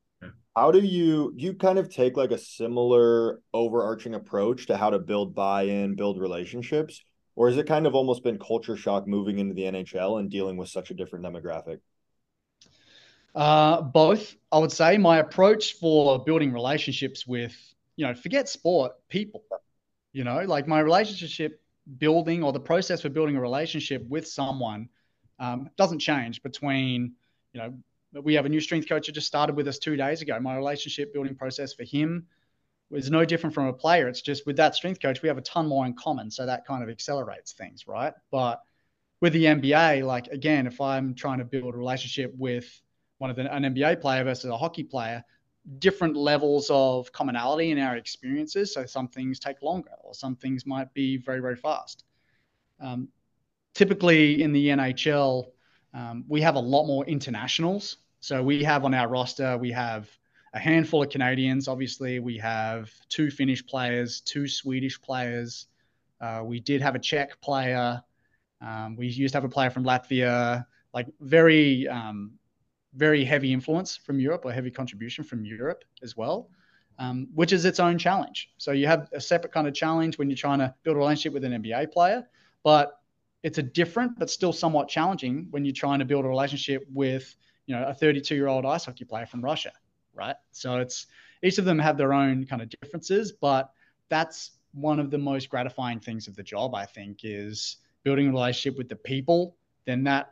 How 0.56 0.72
do 0.72 0.80
you 0.80 1.34
do 1.38 1.46
you 1.46 1.54
kind 1.54 1.78
of 1.78 1.94
take 1.94 2.18
like 2.18 2.32
a 2.32 2.38
similar 2.38 3.42
overarching 3.54 4.16
approach 4.16 4.66
to 4.68 4.78
how 4.78 4.90
to 4.90 4.98
build 4.98 5.36
buy-in, 5.36 5.96
build 5.96 6.20
relationships? 6.20 7.04
Or 7.36 7.48
has 7.48 7.58
it 7.58 7.68
kind 7.68 7.86
of 7.86 7.94
almost 7.94 8.24
been 8.24 8.40
culture 8.40 8.76
shock 8.76 9.08
moving 9.08 9.38
into 9.38 9.54
the 9.54 9.62
NHL 9.62 10.20
and 10.20 10.32
dealing 10.32 10.58
with 10.58 10.70
such 10.70 10.90
a 10.90 10.96
different 10.96 11.24
demographic? 11.24 11.82
Uh, 13.36 13.82
both, 13.84 14.36
I 14.52 14.58
would 14.58 14.72
say. 14.72 14.98
My 14.98 15.20
approach 15.20 15.74
for 15.74 16.24
building 16.24 16.52
relationships 16.52 17.28
with, 17.28 17.56
you 17.98 18.06
know, 18.06 18.14
forget 18.14 18.48
sport, 18.48 18.94
people. 19.10 19.44
You 20.14 20.24
know, 20.24 20.42
like 20.46 20.68
my 20.68 20.80
relationship 20.80 21.62
building 21.98 22.44
or 22.44 22.54
the 22.54 22.60
process 22.60 23.02
for 23.02 23.10
building 23.10 23.36
a 23.36 23.42
relationship 23.42 24.06
with 24.08 24.28
someone 24.28 24.90
um, 25.40 25.70
doesn't 25.78 26.00
change 26.00 26.42
between, 26.42 27.14
you 27.54 27.60
know, 27.60 27.74
we 28.24 28.34
have 28.36 28.46
a 28.46 28.50
new 28.50 28.62
strength 28.62 28.88
coach 28.88 29.08
that 29.08 29.12
just 29.12 29.28
started 29.28 29.56
with 29.56 29.68
us 29.68 29.78
two 29.78 29.96
days 29.96 30.22
ago. 30.22 30.40
My 30.40 30.56
relationship 30.56 31.14
building 31.14 31.36
process 31.36 31.74
for 31.74 31.84
him 31.84 32.26
was 32.90 33.12
no 33.12 33.26
different 33.26 33.54
from 33.54 33.68
a 33.68 33.74
player. 33.74 34.08
It's 34.08 34.22
just 34.22 34.46
with 34.46 34.56
that 34.58 34.76
strength 34.76 35.02
coach, 35.02 35.22
we 35.22 35.28
have 35.28 35.38
a 35.38 35.42
ton 35.42 35.68
more 35.68 35.86
in 35.86 35.94
common. 35.94 36.32
So 36.32 36.46
that 36.46 36.66
kind 36.66 36.82
of 36.82 36.90
accelerates 36.90 37.52
things, 37.52 37.86
right? 37.86 38.14
But 38.32 38.62
with 39.22 39.34
the 39.34 39.46
NBA, 39.46 40.06
like 40.06 40.28
again, 40.28 40.68
if 40.68 40.80
I'm 40.80 41.14
trying 41.14 41.40
to 41.40 41.46
build 41.46 41.74
a 41.74 41.78
relationship 41.78 42.34
with 42.38 42.66
one 43.18 43.30
of 43.30 43.36
the, 43.36 43.54
an 43.54 43.64
NBA 43.64 44.02
player 44.02 44.24
versus 44.24 44.50
a 44.50 44.58
hockey 44.58 44.84
player, 44.84 45.24
different 45.80 46.16
levels 46.16 46.70
of 46.72 47.12
commonality 47.12 47.72
in 47.72 47.80
our 47.80 47.98
experiences. 47.98 48.74
So 48.74 48.86
some 48.86 49.08
things 49.08 49.40
take 49.40 49.62
longer, 49.62 49.92
or 50.04 50.14
some 50.14 50.36
things 50.36 50.66
might 50.66 50.94
be 50.94 51.18
very, 51.18 51.40
very 51.40 51.56
fast. 51.56 52.04
Um, 52.80 53.10
typically 53.74 54.42
in 54.42 54.54
the 54.54 54.68
NHL, 54.68 55.48
um, 55.94 56.24
we 56.28 56.42
have 56.42 56.56
a 56.56 56.60
lot 56.60 56.86
more 56.86 57.06
internationals. 57.06 57.98
So 58.20 58.42
we 58.44 58.64
have 58.64 58.86
on 58.86 58.94
our 58.94 59.08
roster, 59.08 59.58
we 59.58 59.72
have 59.72 60.10
a 60.54 60.60
handful 60.60 61.04
of 61.04 61.10
Canadians. 61.10 61.68
Obviously, 61.68 62.20
we 62.20 62.38
have 62.38 62.90
two 63.10 63.30
Finnish 63.30 63.66
players, 63.66 64.22
two 64.22 64.48
Swedish 64.48 65.00
players. 65.02 65.68
Uh, 66.20 66.42
we 66.44 66.60
did 66.60 66.82
have 66.82 66.96
a 66.96 67.00
Czech 67.00 67.40
player. 67.42 68.02
Um, 68.62 68.96
we 68.96 69.08
used 69.08 69.34
to 69.34 69.38
have 69.38 69.44
a 69.44 69.50
player 69.50 69.70
from 69.70 69.84
Latvia. 69.84 70.66
Like 70.94 71.08
very, 71.20 71.88
um, 71.88 72.32
very 72.98 73.24
heavy 73.24 73.54
influence 73.54 73.96
from 73.96 74.20
Europe 74.20 74.44
or 74.46 74.52
heavy 74.52 74.72
contribution 74.72 75.24
from 75.24 75.46
Europe 75.46 75.84
as 76.02 76.18
well, 76.18 76.50
um, 77.00 77.28
which 77.34 77.54
is 77.54 77.64
its 77.64 77.80
own 77.80 77.98
challenge. 77.98 78.50
So 78.58 78.72
you 78.72 78.88
have 78.88 79.08
a 79.14 79.22
separate 79.22 79.54
kind 79.54 79.68
of 79.68 79.74
challenge 79.74 80.18
when 80.18 80.30
you're 80.30 80.38
trying 80.38 80.60
to 80.60 80.74
build 80.84 80.96
a 80.96 81.00
relationship 81.00 81.34
with 81.34 81.46
an 81.46 81.64
NBA 81.64 81.92
player, 81.92 82.28
but 82.64 83.00
it's 83.44 83.60
a 83.60 83.64
different 83.64 84.18
but 84.18 84.30
still 84.30 84.52
somewhat 84.52 84.90
challenging 84.90 85.48
when 85.52 85.64
you're 85.64 85.74
trying 85.74 86.00
to 86.00 86.06
build 86.06 86.26
a 86.26 86.28
relationship 86.28 86.86
with 86.92 87.36
you 87.68 87.76
know 87.76 87.86
a 87.88 87.94
32 87.94 88.36
year 88.36 88.48
old 88.48 88.66
ice 88.66 88.86
hockey 88.86 89.06
player 89.06 89.26
from 89.26 89.42
Russia, 89.42 89.72
right? 90.14 90.36
So 90.52 90.80
it's 90.80 91.06
each 91.44 91.60
of 91.60 91.66
them 91.66 91.78
have 91.78 91.98
their 91.98 92.14
own 92.14 92.46
kind 92.46 92.62
of 92.62 92.70
differences, 92.82 93.32
but 93.32 93.72
that's 94.10 94.52
one 94.74 95.00
of 95.00 95.12
the 95.12 95.18
most 95.18 95.50
gratifying 95.50 96.00
things 96.00 96.28
of 96.28 96.36
the 96.36 96.44
job, 96.44 96.74
I 96.74 96.86
think, 96.86 97.20
is 97.24 97.78
building 98.04 98.28
a 98.28 98.32
relationship 98.32 98.78
with 98.78 98.90
the 98.90 98.96
people. 98.96 99.56
Then 99.86 100.04
that 100.06 100.32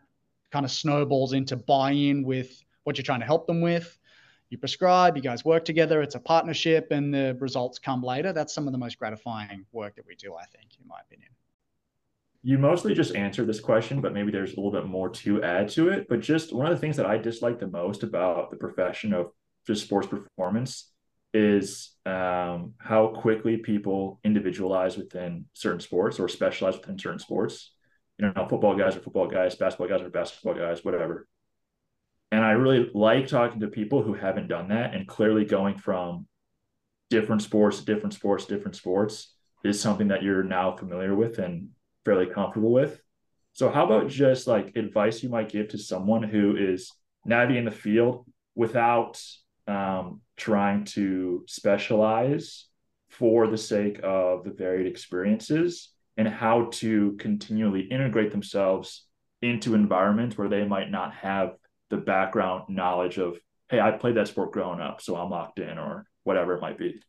kind 0.55 0.65
of 0.65 0.71
snowballs 0.71 1.33
into 1.33 1.57
buy-in 1.57 2.23
with 2.23 2.63
what 2.85 2.97
you're 2.97 3.03
trying 3.03 3.19
to 3.19 3.25
help 3.25 3.45
them 3.45 3.59
with. 3.59 3.99
You 4.49 4.57
prescribe, 4.57 5.17
you 5.17 5.21
guys 5.21 5.43
work 5.43 5.65
together, 5.65 6.01
it's 6.01 6.15
a 6.15 6.19
partnership, 6.19 6.87
and 6.91 7.13
the 7.13 7.35
results 7.41 7.77
come 7.77 8.01
later. 8.01 8.31
That's 8.31 8.53
some 8.53 8.65
of 8.65 8.71
the 8.71 8.77
most 8.77 8.97
gratifying 8.97 9.65
work 9.73 9.97
that 9.97 10.05
we 10.07 10.15
do, 10.15 10.33
I 10.33 10.45
think, 10.45 10.69
in 10.79 10.87
my 10.87 10.99
opinion 11.05 11.29
you 12.47 12.59
mostly 12.59 12.93
just 12.93 13.15
answered 13.15 13.47
this 13.47 13.59
question, 13.59 14.01
but 14.01 14.13
maybe 14.13 14.31
there's 14.31 14.53
a 14.53 14.55
little 14.57 14.71
bit 14.71 14.85
more 14.85 15.09
to 15.09 15.41
add 15.41 15.67
to 15.67 15.89
it. 15.89 16.07
But 16.07 16.19
just 16.19 16.53
one 16.53 16.67
of 16.67 16.73
the 16.73 16.79
things 16.79 16.95
that 16.97 17.07
I 17.07 17.17
dislike 17.17 17.57
the 17.57 17.65
most 17.65 18.03
about 18.03 18.51
the 18.51 18.55
profession 18.55 19.15
of 19.15 19.31
just 19.65 19.83
sports 19.83 20.05
performance 20.05 20.91
is 21.33 21.95
um, 22.05 22.75
how 22.77 23.07
quickly 23.19 23.57
people 23.57 24.19
individualize 24.23 24.95
within 24.95 25.45
certain 25.53 25.79
sports 25.79 26.19
or 26.19 26.27
specialize 26.27 26.77
within 26.77 26.99
certain 26.99 27.17
sports. 27.17 27.74
You 28.17 28.31
know, 28.31 28.47
football 28.49 28.75
guys 28.75 28.95
are 28.95 29.01
football 29.01 29.27
guys, 29.27 29.55
basketball 29.55 29.87
guys 29.87 30.01
are 30.01 30.09
basketball 30.09 30.53
guys, 30.53 30.85
whatever. 30.85 31.27
And 32.31 32.43
I 32.43 32.51
really 32.51 32.89
like 32.93 33.27
talking 33.27 33.59
to 33.61 33.67
people 33.67 34.01
who 34.01 34.13
haven't 34.13 34.47
done 34.47 34.69
that 34.69 34.93
and 34.93 35.07
clearly 35.07 35.45
going 35.45 35.77
from 35.77 36.27
different 37.09 37.41
sports 37.41 37.79
to 37.79 37.85
different 37.85 38.13
sports, 38.13 38.45
different 38.45 38.75
sports 38.75 39.33
is 39.63 39.79
something 39.79 40.09
that 40.09 40.23
you're 40.23 40.43
now 40.43 40.75
familiar 40.75 41.15
with 41.15 41.39
and 41.39 41.69
fairly 42.03 42.27
comfortable 42.27 42.71
with. 42.71 43.01
So, 43.53 43.69
how 43.69 43.85
about 43.85 44.09
just 44.09 44.47
like 44.47 44.75
advice 44.75 45.23
you 45.23 45.29
might 45.29 45.49
give 45.49 45.69
to 45.69 45.77
someone 45.77 46.23
who 46.23 46.55
is 46.57 46.91
navigating 47.25 47.65
the 47.65 47.71
field 47.71 48.25
without 48.53 49.21
um, 49.67 50.21
trying 50.37 50.85
to 50.85 51.43
specialize 51.47 52.67
for 53.09 53.47
the 53.47 53.57
sake 53.57 53.99
of 54.03 54.43
the 54.43 54.51
varied 54.51 54.87
experiences 54.87 55.94
and 56.17 56.27
how 56.27 56.69
to 56.73 57.13
continually 57.13 57.81
integrate 57.81 58.31
themselves 58.31 59.05
into 59.41 59.75
environments 59.75 60.37
where 60.37 60.49
they 60.49 60.65
might 60.65 60.89
not 60.89 61.13
have 61.13 61.55
the 61.89 61.97
background 61.97 62.63
knowledge 62.69 63.17
of, 63.17 63.37
hey, 63.69 63.79
I 63.79 63.91
played 63.91 64.15
that 64.15 64.27
sport 64.27 64.51
growing 64.51 64.79
up, 64.79 65.01
so 65.01 65.15
I'm 65.15 65.29
locked 65.29 65.59
in, 65.59 65.77
or 65.77 66.07
whatever 66.23 66.55
it 66.55 66.61
might 66.61 66.77
be. 66.77 67.01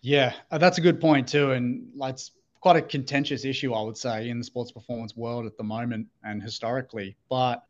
Yeah, 0.00 0.32
uh, 0.50 0.58
that's 0.58 0.78
a 0.78 0.80
good 0.80 1.00
point 1.00 1.28
too, 1.28 1.52
and 1.52 1.88
let's 1.94 2.32
quite 2.60 2.76
a 2.76 2.82
contentious 2.82 3.44
issue, 3.44 3.74
I 3.74 3.82
would 3.82 3.96
say, 3.96 4.28
in 4.28 4.38
the 4.38 4.44
sports 4.44 4.72
performance 4.72 5.16
world 5.16 5.46
at 5.46 5.56
the 5.56 5.64
moment 5.64 6.06
and 6.24 6.42
historically. 6.42 7.16
But 7.28 7.62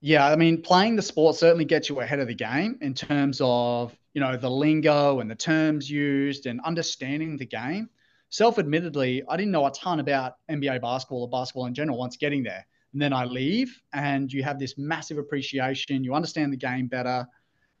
yeah, 0.00 0.26
I 0.28 0.36
mean, 0.36 0.62
playing 0.62 0.96
the 0.96 1.02
sport 1.02 1.36
certainly 1.36 1.64
gets 1.64 1.88
you 1.88 2.00
ahead 2.00 2.18
of 2.18 2.28
the 2.28 2.34
game 2.34 2.78
in 2.80 2.94
terms 2.94 3.40
of, 3.42 3.96
you 4.14 4.20
know, 4.20 4.36
the 4.36 4.50
lingo 4.50 5.20
and 5.20 5.30
the 5.30 5.34
terms 5.34 5.90
used 5.90 6.46
and 6.46 6.60
understanding 6.60 7.36
the 7.36 7.46
game. 7.46 7.88
Self 8.30 8.58
admittedly, 8.58 9.22
I 9.28 9.36
didn't 9.36 9.52
know 9.52 9.66
a 9.66 9.70
ton 9.70 10.00
about 10.00 10.36
NBA 10.50 10.82
basketball 10.82 11.22
or 11.22 11.28
basketball 11.28 11.66
in 11.66 11.74
general 11.74 11.98
once 11.98 12.16
getting 12.16 12.42
there. 12.42 12.66
And 12.92 13.00
then 13.00 13.12
I 13.12 13.24
leave 13.24 13.80
and 13.92 14.32
you 14.32 14.42
have 14.42 14.58
this 14.58 14.76
massive 14.76 15.18
appreciation. 15.18 16.04
You 16.04 16.14
understand 16.14 16.52
the 16.52 16.56
game 16.56 16.86
better. 16.86 17.26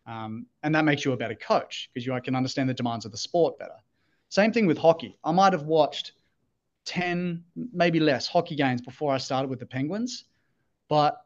Um, 0.06 0.46
and 0.62 0.74
that 0.74 0.84
makes 0.84 1.04
you 1.04 1.12
a 1.12 1.16
better 1.16 1.34
coach 1.34 1.90
because 1.92 2.06
you 2.06 2.18
can 2.22 2.34
understand 2.34 2.68
the 2.68 2.74
demands 2.74 3.04
of 3.04 3.12
the 3.12 3.18
sport 3.18 3.58
better. 3.58 3.76
Same 4.30 4.52
thing 4.52 4.66
with 4.66 4.78
hockey. 4.78 5.18
I 5.22 5.32
might 5.32 5.52
have 5.52 5.64
watched 5.64 6.12
10, 6.86 7.44
maybe 7.72 8.00
less 8.00 8.26
hockey 8.26 8.56
games 8.56 8.80
before 8.80 9.12
I 9.12 9.18
started 9.18 9.48
with 9.48 9.58
the 9.58 9.66
Penguins, 9.66 10.24
but 10.88 11.24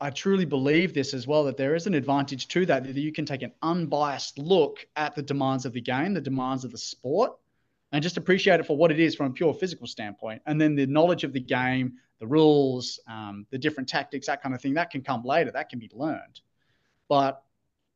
I 0.00 0.10
truly 0.10 0.44
believe 0.44 0.94
this 0.94 1.12
as 1.12 1.26
well 1.26 1.44
that 1.44 1.56
there 1.56 1.74
is 1.74 1.86
an 1.86 1.94
advantage 1.94 2.48
to 2.48 2.64
that, 2.66 2.84
that 2.84 2.94
you 2.96 3.12
can 3.12 3.26
take 3.26 3.42
an 3.42 3.52
unbiased 3.62 4.38
look 4.38 4.86
at 4.96 5.14
the 5.14 5.22
demands 5.22 5.66
of 5.66 5.72
the 5.72 5.80
game, 5.80 6.14
the 6.14 6.20
demands 6.20 6.64
of 6.64 6.70
the 6.70 6.78
sport, 6.78 7.32
and 7.92 8.02
just 8.02 8.16
appreciate 8.16 8.60
it 8.60 8.66
for 8.66 8.76
what 8.76 8.90
it 8.90 9.00
is 9.00 9.14
from 9.14 9.26
a 9.26 9.30
pure 9.30 9.52
physical 9.52 9.86
standpoint. 9.86 10.42
And 10.46 10.60
then 10.60 10.74
the 10.74 10.86
knowledge 10.86 11.24
of 11.24 11.32
the 11.32 11.40
game, 11.40 11.94
the 12.20 12.26
rules, 12.26 13.00
um, 13.08 13.46
the 13.50 13.58
different 13.58 13.88
tactics, 13.88 14.26
that 14.26 14.42
kind 14.42 14.54
of 14.54 14.60
thing, 14.60 14.74
that 14.74 14.90
can 14.90 15.02
come 15.02 15.24
later, 15.24 15.50
that 15.50 15.68
can 15.68 15.78
be 15.78 15.90
learned. 15.92 16.40
But 17.08 17.42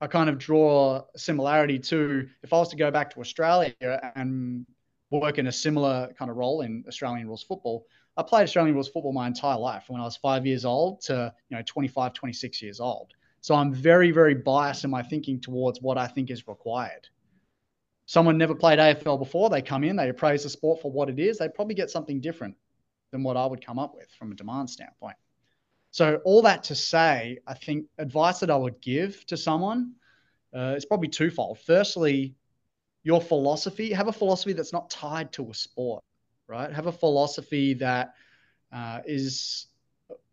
I 0.00 0.06
kind 0.06 0.28
of 0.28 0.38
draw 0.38 1.02
a 1.14 1.18
similarity 1.18 1.78
to 1.78 2.28
if 2.42 2.52
I 2.52 2.58
was 2.58 2.68
to 2.70 2.76
go 2.76 2.90
back 2.90 3.14
to 3.14 3.20
Australia 3.20 4.12
and 4.16 4.66
work 5.10 5.38
in 5.38 5.46
a 5.46 5.52
similar 5.52 6.12
kind 6.18 6.30
of 6.30 6.36
role 6.36 6.62
in 6.62 6.84
Australian 6.88 7.26
rules 7.26 7.42
football. 7.42 7.86
I 8.16 8.22
played 8.22 8.44
Australian 8.44 8.74
rules 8.74 8.88
football 8.88 9.12
my 9.12 9.26
entire 9.26 9.58
life 9.58 9.84
when 9.88 10.00
I 10.00 10.04
was 10.04 10.16
five 10.16 10.46
years 10.46 10.64
old 10.64 11.00
to, 11.02 11.32
you 11.48 11.56
know, 11.56 11.62
25, 11.64 12.12
26 12.14 12.62
years 12.62 12.80
old. 12.80 13.12
So 13.40 13.54
I'm 13.54 13.72
very, 13.72 14.10
very 14.10 14.34
biased 14.34 14.84
in 14.84 14.90
my 14.90 15.02
thinking 15.02 15.40
towards 15.40 15.80
what 15.80 15.98
I 15.98 16.06
think 16.06 16.30
is 16.30 16.48
required. 16.48 17.08
Someone 18.06 18.36
never 18.36 18.54
played 18.54 18.78
AFL 18.78 19.18
before, 19.18 19.48
they 19.48 19.62
come 19.62 19.82
in, 19.84 19.96
they 19.96 20.08
appraise 20.08 20.42
the 20.42 20.50
sport 20.50 20.82
for 20.82 20.90
what 20.90 21.08
it 21.08 21.18
is, 21.18 21.38
they 21.38 21.48
probably 21.48 21.74
get 21.74 21.90
something 21.90 22.20
different 22.20 22.54
than 23.12 23.22
what 23.22 23.36
I 23.36 23.46
would 23.46 23.64
come 23.64 23.78
up 23.78 23.94
with 23.94 24.10
from 24.18 24.32
a 24.32 24.34
demand 24.34 24.68
standpoint. 24.68 25.16
So, 25.90 26.20
all 26.24 26.42
that 26.42 26.64
to 26.64 26.74
say, 26.74 27.38
I 27.46 27.54
think 27.54 27.86
advice 27.98 28.40
that 28.40 28.50
I 28.50 28.56
would 28.56 28.80
give 28.80 29.24
to 29.26 29.36
someone 29.36 29.92
uh, 30.54 30.74
is 30.76 30.84
probably 30.84 31.08
twofold. 31.08 31.60
Firstly, 31.60 32.34
your 33.04 33.20
philosophy, 33.20 33.92
have 33.92 34.08
a 34.08 34.12
philosophy 34.12 34.54
that's 34.54 34.72
not 34.72 34.90
tied 34.90 35.32
to 35.32 35.50
a 35.50 35.54
sport, 35.54 36.02
right? 36.48 36.72
Have 36.72 36.86
a 36.86 36.92
philosophy 36.92 37.74
that 37.74 38.14
uh, 38.72 39.00
is, 39.06 39.66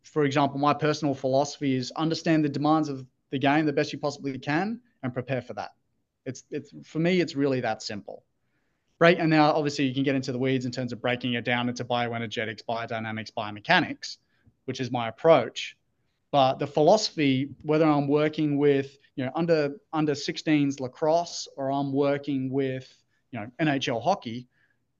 for 0.03 0.25
example, 0.25 0.57
my 0.57 0.73
personal 0.73 1.13
philosophy 1.13 1.75
is 1.75 1.91
understand 1.91 2.43
the 2.43 2.49
demands 2.49 2.89
of 2.89 3.05
the 3.29 3.37
game 3.37 3.65
the 3.65 3.73
best 3.73 3.93
you 3.93 3.99
possibly 3.99 4.37
can 4.39 4.81
and 5.03 5.13
prepare 5.13 5.41
for 5.41 5.53
that. 5.53 5.71
It's, 6.25 6.43
it's 6.51 6.73
for 6.83 6.99
me, 6.99 7.19
it's 7.19 7.35
really 7.35 7.61
that 7.61 7.81
simple. 7.81 8.23
Right. 8.99 9.17
and 9.17 9.31
now 9.31 9.51
obviously 9.51 9.85
you 9.85 9.95
can 9.95 10.03
get 10.03 10.13
into 10.13 10.31
the 10.31 10.37
weeds 10.37 10.65
in 10.65 10.71
terms 10.71 10.93
of 10.93 11.01
breaking 11.01 11.33
it 11.33 11.43
down 11.43 11.69
into 11.69 11.83
bioenergetics, 11.83 12.61
biodynamics, 12.63 13.31
biomechanics 13.35 14.17
which 14.65 14.79
is 14.79 14.91
my 14.91 15.07
approach. 15.09 15.77
But 16.31 16.59
the 16.59 16.67
philosophy, 16.67 17.49
whether 17.61 17.85
I'm 17.85 18.07
working 18.07 18.57
with 18.57 18.97
you 19.15 19.25
know 19.25 19.31
under 19.35 19.75
under 19.91 20.13
16s 20.13 20.79
lacrosse 20.79 21.47
or 21.57 21.71
I'm 21.71 21.91
working 21.91 22.49
with 22.49 22.87
you 23.31 23.39
know 23.39 23.47
NHL 23.59 24.01
hockey, 24.01 24.47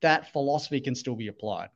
that 0.01 0.31
philosophy 0.33 0.81
can 0.81 0.95
still 0.95 1.15
be 1.15 1.27
applied. 1.27 1.69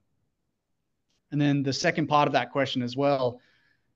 And 1.31 1.39
then 1.39 1.63
the 1.63 1.73
second 1.73 2.07
part 2.07 2.27
of 2.27 2.33
that 2.33 2.51
question 2.51 2.81
as 2.81 2.95
well, 2.95 3.39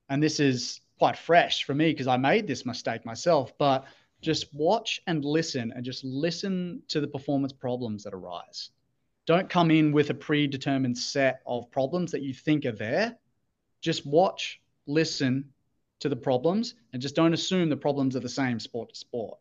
and 0.07 0.23
this 0.23 0.39
is 0.39 0.81
quite 0.97 1.17
fresh 1.17 1.63
for 1.63 1.73
me 1.73 1.91
because 1.91 2.07
I 2.07 2.17
made 2.17 2.47
this 2.47 2.65
mistake 2.65 3.05
myself, 3.05 3.53
but 3.57 3.85
just 4.21 4.53
watch 4.53 5.01
and 5.07 5.23
listen 5.23 5.71
and 5.75 5.83
just 5.83 6.03
listen 6.03 6.81
to 6.89 6.99
the 6.99 7.07
performance 7.07 7.53
problems 7.53 8.03
that 8.03 8.13
arise. 8.13 8.71
Don't 9.25 9.49
come 9.49 9.71
in 9.71 9.91
with 9.91 10.09
a 10.09 10.13
predetermined 10.13 10.97
set 10.97 11.41
of 11.45 11.69
problems 11.71 12.11
that 12.11 12.21
you 12.21 12.33
think 12.33 12.65
are 12.65 12.71
there 12.71 13.17
just 13.81 14.05
watch, 14.05 14.61
listen 14.87 15.49
to 15.99 16.09
the 16.09 16.15
problems, 16.15 16.75
and 16.93 17.01
just 17.01 17.15
don't 17.15 17.33
assume 17.33 17.69
the 17.69 17.77
problems 17.77 18.15
are 18.15 18.21
the 18.21 18.29
same 18.29 18.59
sport 18.59 18.89
to 18.89 18.95
sport. 18.95 19.37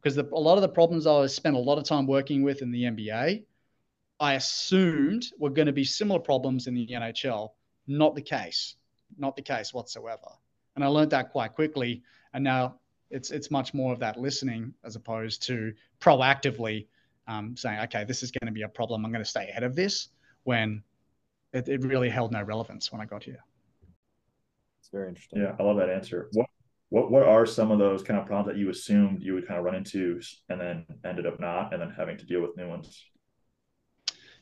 Because 0.00 0.16
a 0.16 0.22
lot 0.22 0.56
of 0.56 0.62
the 0.62 0.68
problems 0.68 1.06
I 1.06 1.26
spent 1.26 1.56
a 1.56 1.60
lot 1.60 1.78
of 1.78 1.84
time 1.84 2.06
working 2.06 2.42
with 2.42 2.62
in 2.62 2.72
the 2.72 2.84
NBA, 2.84 3.44
I 4.18 4.34
assumed 4.34 5.26
were 5.38 5.50
going 5.50 5.66
to 5.66 5.72
be 5.72 5.84
similar 5.84 6.20
problems 6.20 6.66
in 6.66 6.74
the 6.74 6.86
NHL. 6.86 7.50
Not 7.86 8.14
the 8.14 8.22
case. 8.22 8.76
Not 9.16 9.36
the 9.36 9.42
case 9.42 9.72
whatsoever. 9.72 10.28
And 10.74 10.84
I 10.84 10.88
learned 10.88 11.10
that 11.10 11.30
quite 11.30 11.54
quickly. 11.54 12.02
And 12.32 12.42
now 12.42 12.76
it's 13.12 13.30
it's 13.30 13.50
much 13.50 13.74
more 13.74 13.92
of 13.92 14.00
that 14.00 14.18
listening 14.18 14.74
as 14.84 14.96
opposed 14.96 15.42
to 15.46 15.72
proactively 16.00 16.86
um, 17.28 17.56
saying, 17.56 17.78
okay, 17.80 18.04
this 18.04 18.22
is 18.22 18.32
going 18.32 18.46
to 18.46 18.52
be 18.52 18.62
a 18.62 18.68
problem. 18.68 19.04
I'm 19.04 19.12
going 19.12 19.24
to 19.24 19.30
stay 19.30 19.48
ahead 19.48 19.62
of 19.62 19.76
this 19.76 20.08
when 20.42 20.82
it, 21.52 21.68
it 21.68 21.84
really 21.84 22.08
held 22.08 22.32
no 22.32 22.42
relevance 22.42 22.90
when 22.90 23.00
I 23.00 23.04
got 23.04 23.22
here 23.22 23.44
It's 24.80 24.88
very 24.90 25.08
interesting. 25.08 25.40
Yeah, 25.42 25.54
I 25.60 25.62
love 25.62 25.76
that 25.76 25.90
answer. 25.90 26.28
What 26.32 26.46
what 26.88 27.10
what 27.10 27.22
are 27.22 27.46
some 27.46 27.70
of 27.70 27.78
those 27.78 28.02
kind 28.02 28.18
of 28.18 28.26
problems 28.26 28.48
that 28.52 28.58
you 28.58 28.70
assumed 28.70 29.22
you 29.22 29.34
would 29.34 29.46
kind 29.46 29.58
of 29.58 29.64
run 29.64 29.74
into 29.74 30.20
and 30.48 30.60
then 30.60 30.86
ended 31.04 31.26
up 31.26 31.38
not, 31.38 31.72
and 31.72 31.80
then 31.80 31.90
having 31.90 32.18
to 32.18 32.26
deal 32.26 32.40
with 32.42 32.56
new 32.56 32.68
ones? 32.68 33.04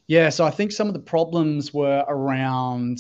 Yeah, 0.06 0.30
so 0.30 0.44
I 0.44 0.50
think 0.50 0.72
some 0.72 0.88
of 0.88 0.94
the 0.94 1.00
problems 1.00 1.72
were 1.72 2.04
around 2.08 2.98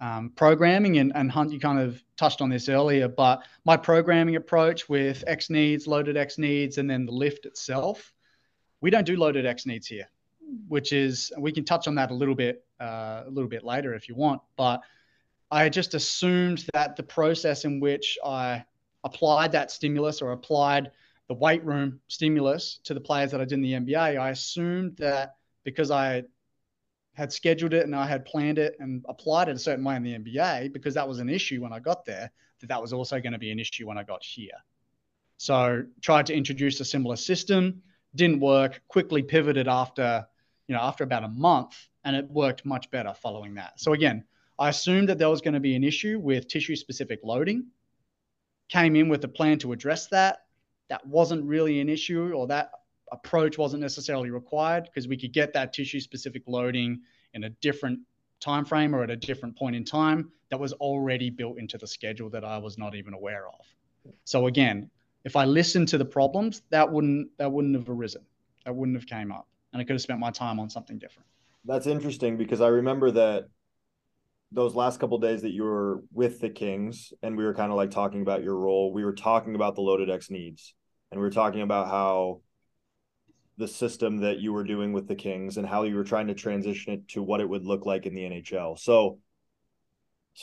um, 0.00 0.32
programming, 0.34 0.98
and, 0.98 1.12
and 1.14 1.30
Hunt, 1.30 1.52
you 1.52 1.60
kind 1.60 1.78
of 1.78 2.02
touched 2.16 2.40
on 2.40 2.48
this 2.48 2.68
earlier, 2.68 3.08
but 3.08 3.42
my 3.64 3.76
programming 3.76 4.36
approach 4.36 4.88
with 4.88 5.22
X 5.26 5.50
needs, 5.50 5.86
loaded 5.86 6.16
X 6.16 6.38
needs, 6.38 6.78
and 6.78 6.88
then 6.88 7.04
the 7.04 7.12
lift 7.12 7.46
itself, 7.46 8.12
we 8.80 8.90
don't 8.90 9.04
do 9.04 9.16
loaded 9.16 9.44
X 9.44 9.66
needs 9.66 9.86
here, 9.86 10.08
which 10.68 10.92
is 10.92 11.32
we 11.38 11.52
can 11.52 11.64
touch 11.64 11.86
on 11.86 11.94
that 11.96 12.10
a 12.10 12.14
little 12.14 12.34
bit 12.34 12.64
uh, 12.80 13.24
a 13.26 13.30
little 13.30 13.48
bit 13.48 13.62
later 13.62 13.92
if 13.94 14.08
you 14.08 14.14
want, 14.14 14.40
but 14.56 14.80
I 15.50 15.68
just 15.68 15.94
assumed 15.94 16.64
that 16.72 16.96
the 16.96 17.02
process 17.02 17.64
in 17.64 17.80
which 17.80 18.16
I 18.24 18.64
applied 19.04 19.52
that 19.52 19.70
stimulus 19.70 20.22
or 20.22 20.32
applied 20.32 20.92
the 21.28 21.34
weight 21.34 21.64
room 21.64 22.00
stimulus 22.08 22.80
to 22.84 22.94
the 22.94 23.00
players 23.00 23.32
that 23.32 23.40
I 23.40 23.44
did 23.44 23.54
in 23.54 23.62
the 23.62 23.72
NBA, 23.72 24.18
I 24.18 24.30
assumed 24.30 24.96
that 24.98 25.36
because 25.64 25.90
I 25.90 26.24
had 27.20 27.30
scheduled 27.30 27.74
it 27.74 27.84
and 27.84 27.94
I 27.94 28.06
had 28.06 28.24
planned 28.24 28.58
it 28.58 28.76
and 28.80 29.04
applied 29.06 29.50
it 29.50 29.56
a 29.56 29.58
certain 29.58 29.84
way 29.84 29.94
in 29.94 30.02
the 30.02 30.18
NBA, 30.18 30.72
because 30.72 30.94
that 30.94 31.06
was 31.06 31.18
an 31.18 31.28
issue 31.28 31.60
when 31.60 31.70
I 31.70 31.78
got 31.78 32.06
there, 32.06 32.30
that 32.60 32.68
that 32.68 32.80
was 32.80 32.94
also 32.94 33.20
going 33.20 33.34
to 33.34 33.38
be 33.38 33.50
an 33.50 33.58
issue 33.58 33.86
when 33.86 33.98
I 33.98 34.04
got 34.04 34.24
here. 34.24 34.56
So 35.36 35.82
tried 36.00 36.24
to 36.26 36.34
introduce 36.34 36.80
a 36.80 36.84
similar 36.84 37.16
system, 37.16 37.82
didn't 38.14 38.40
work, 38.40 38.80
quickly 38.88 39.22
pivoted 39.22 39.68
after, 39.68 40.26
you 40.66 40.74
know, 40.74 40.80
after 40.80 41.04
about 41.04 41.24
a 41.24 41.28
month, 41.28 41.76
and 42.04 42.16
it 42.16 42.26
worked 42.30 42.64
much 42.64 42.90
better 42.90 43.12
following 43.12 43.52
that. 43.56 43.78
So 43.78 43.92
again, 43.92 44.24
I 44.58 44.70
assumed 44.70 45.10
that 45.10 45.18
there 45.18 45.28
was 45.28 45.42
going 45.42 45.52
to 45.52 45.60
be 45.60 45.76
an 45.76 45.84
issue 45.84 46.18
with 46.18 46.48
tissue 46.48 46.74
specific 46.74 47.20
loading. 47.22 47.66
Came 48.70 48.96
in 48.96 49.10
with 49.10 49.22
a 49.24 49.28
plan 49.28 49.58
to 49.58 49.72
address 49.72 50.06
that. 50.06 50.38
That 50.88 51.06
wasn't 51.06 51.44
really 51.44 51.80
an 51.80 51.90
issue, 51.90 52.32
or 52.32 52.46
that 52.46 52.70
approach 53.12 53.58
wasn't 53.58 53.80
necessarily 53.80 54.30
required 54.30 54.84
because 54.84 55.08
we 55.08 55.16
could 55.16 55.32
get 55.32 55.52
that 55.52 55.72
tissue 55.72 56.00
specific 56.00 56.42
loading 56.46 57.00
in 57.34 57.44
a 57.44 57.50
different 57.60 58.00
time 58.40 58.64
frame 58.64 58.94
or 58.94 59.02
at 59.02 59.10
a 59.10 59.16
different 59.16 59.56
point 59.56 59.76
in 59.76 59.84
time 59.84 60.30
that 60.50 60.58
was 60.58 60.72
already 60.74 61.30
built 61.30 61.58
into 61.58 61.78
the 61.78 61.86
schedule 61.86 62.30
that 62.30 62.44
I 62.44 62.58
was 62.58 62.78
not 62.78 62.94
even 62.94 63.14
aware 63.14 63.46
of. 63.48 64.12
So 64.24 64.46
again, 64.46 64.90
if 65.24 65.36
I 65.36 65.44
listened 65.44 65.88
to 65.88 65.98
the 65.98 66.04
problems, 66.04 66.62
that 66.70 66.90
wouldn't 66.90 67.28
that 67.38 67.50
wouldn't 67.50 67.74
have 67.74 67.88
arisen. 67.88 68.22
That 68.64 68.74
wouldn't 68.74 68.96
have 68.96 69.06
came 69.06 69.30
up. 69.30 69.46
And 69.72 69.80
I 69.80 69.84
could 69.84 69.92
have 69.92 70.02
spent 70.02 70.18
my 70.18 70.30
time 70.30 70.58
on 70.58 70.68
something 70.70 70.98
different. 70.98 71.26
That's 71.64 71.86
interesting 71.86 72.36
because 72.36 72.60
I 72.60 72.68
remember 72.68 73.10
that 73.12 73.48
those 74.52 74.74
last 74.74 74.98
couple 74.98 75.18
days 75.18 75.42
that 75.42 75.50
you 75.50 75.62
were 75.62 76.02
with 76.12 76.40
the 76.40 76.48
Kings 76.48 77.12
and 77.22 77.36
we 77.36 77.44
were 77.44 77.54
kind 77.54 77.70
of 77.70 77.76
like 77.76 77.90
talking 77.90 78.22
about 78.22 78.42
your 78.42 78.56
role, 78.56 78.92
we 78.92 79.04
were 79.04 79.12
talking 79.12 79.54
about 79.54 79.76
the 79.76 79.82
loaded 79.82 80.10
X 80.10 80.30
needs 80.30 80.74
and 81.10 81.20
we 81.20 81.24
were 81.24 81.30
talking 81.30 81.60
about 81.60 81.88
how 81.88 82.40
the 83.60 83.68
system 83.68 84.18
that 84.18 84.38
you 84.38 84.52
were 84.52 84.64
doing 84.64 84.92
with 84.92 85.06
the 85.06 85.14
Kings 85.14 85.56
and 85.56 85.66
how 85.66 85.84
you 85.84 85.94
were 85.94 86.02
trying 86.02 86.26
to 86.26 86.34
transition 86.34 86.94
it 86.94 87.06
to 87.08 87.22
what 87.22 87.40
it 87.40 87.48
would 87.48 87.64
look 87.64 87.86
like 87.86 88.06
in 88.06 88.14
the 88.14 88.22
NHL. 88.22 88.78
So 88.78 89.18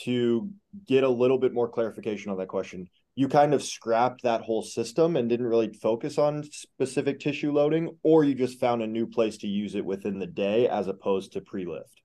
to 0.04 0.48
get 0.86 1.04
a 1.04 1.08
little 1.08 1.38
bit 1.38 1.52
more 1.52 1.68
clarification 1.68 2.30
on 2.30 2.38
that 2.38 2.48
question, 2.48 2.88
you 3.16 3.28
kind 3.28 3.52
of 3.52 3.62
scrapped 3.62 4.22
that 4.22 4.42
whole 4.42 4.62
system 4.62 5.16
and 5.16 5.28
didn't 5.28 5.46
really 5.46 5.72
focus 5.72 6.18
on 6.18 6.44
specific 6.44 7.18
tissue 7.18 7.50
loading, 7.50 7.96
or 8.04 8.22
you 8.22 8.34
just 8.34 8.60
found 8.60 8.80
a 8.80 8.86
new 8.86 9.06
place 9.06 9.36
to 9.38 9.48
use 9.48 9.74
it 9.74 9.84
within 9.84 10.20
the 10.20 10.26
day 10.26 10.68
as 10.68 10.86
opposed 10.86 11.32
to 11.32 11.40
pre 11.40 11.66
lift? 11.66 12.00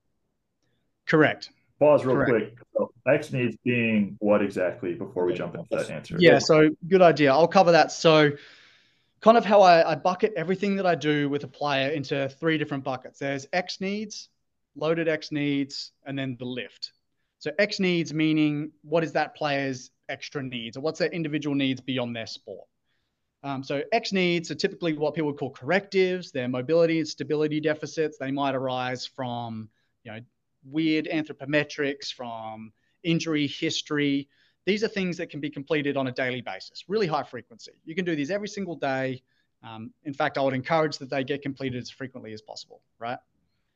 Correct. 1.05 1.51
Pause 1.80 2.05
real 2.05 2.16
Correct. 2.16 2.55
quick. 2.55 2.68
So 2.74 2.91
X 3.07 3.32
needs 3.32 3.55
being 3.64 4.16
what 4.20 4.41
exactly 4.41 4.95
before 4.95 5.26
we 5.26 5.34
jump 5.34 5.53
into 5.53 5.68
that 5.70 5.91
answer? 5.91 6.16
Yeah, 6.18 6.39
so 6.39 6.70
good 6.88 7.03
idea. 7.03 7.32
I'll 7.32 7.47
cover 7.47 7.74
that. 7.74 7.91
So, 7.91 8.32
kind 9.24 9.38
of 9.38 9.45
how 9.45 9.61
I, 9.61 9.93
I 9.93 9.95
bucket 9.95 10.34
everything 10.36 10.76
that 10.76 10.86
I 10.86 10.95
do 10.95 11.30
with 11.30 11.45
a 11.45 11.47
player 11.47 11.89
into 11.89 12.28
three 12.28 12.57
different 12.57 12.84
buckets 12.84 13.19
there's 13.19 13.47
X 13.53 13.80
needs, 13.80 14.30
loaded 14.76 15.07
X 15.07 15.32
needs, 15.32 15.93
and 16.05 16.19
then 16.19 16.36
the 16.38 16.45
lift. 16.45 16.91
So, 17.39 17.51
X 17.57 17.80
needs 17.80 18.13
meaning 18.13 18.71
what 18.84 19.03
is 19.03 19.13
that 19.13 19.36
player's 19.36 19.89
extra 20.09 20.43
needs 20.43 20.78
or 20.78 20.82
what's 20.82 20.99
their 20.99 21.09
individual 21.09 21.55
needs 21.55 21.80
beyond 21.82 22.15
their 22.15 22.28
sport. 22.28 22.67
Um, 23.43 23.63
so 23.63 23.82
X 23.91 24.13
needs 24.13 24.51
are 24.51 24.55
typically 24.55 24.93
what 24.93 25.13
people 25.15 25.28
would 25.32 25.39
call 25.39 25.51
correctives. 25.51 26.32
Their 26.32 26.47
mobility 26.47 26.99
and 26.99 27.07
stability 27.07 27.59
deficits. 27.59 28.17
They 28.17 28.32
might 28.32 28.55
arise 28.55 29.05
from 29.05 29.69
you 30.03 30.11
know 30.11 30.19
weird 30.65 31.07
anthropometrics, 31.11 32.13
from 32.13 32.71
injury 33.03 33.47
history. 33.47 34.28
These 34.66 34.84
are 34.84 34.88
things 34.88 35.18
that 35.18 35.30
can 35.30 35.39
be 35.39 35.49
completed 35.49 35.97
on 35.97 36.07
a 36.07 36.11
daily 36.11 36.41
basis, 36.41 36.86
really 36.88 37.07
high 37.07 37.24
frequency. 37.24 37.74
You 37.86 37.95
can 37.95 38.05
do 38.05 38.16
these 38.16 38.32
every 38.32 38.47
single 38.47 38.76
day. 38.76 39.22
Um, 39.61 39.91
in 40.03 40.14
fact, 40.14 40.38
I 40.38 40.41
would 40.41 40.53
encourage 40.53 40.97
that 40.99 41.09
they 41.09 41.24
get 41.24 41.41
completed 41.41 41.82
as 41.82 41.89
frequently 41.89 42.34
as 42.34 42.41
possible, 42.41 42.82
right? 42.99 43.18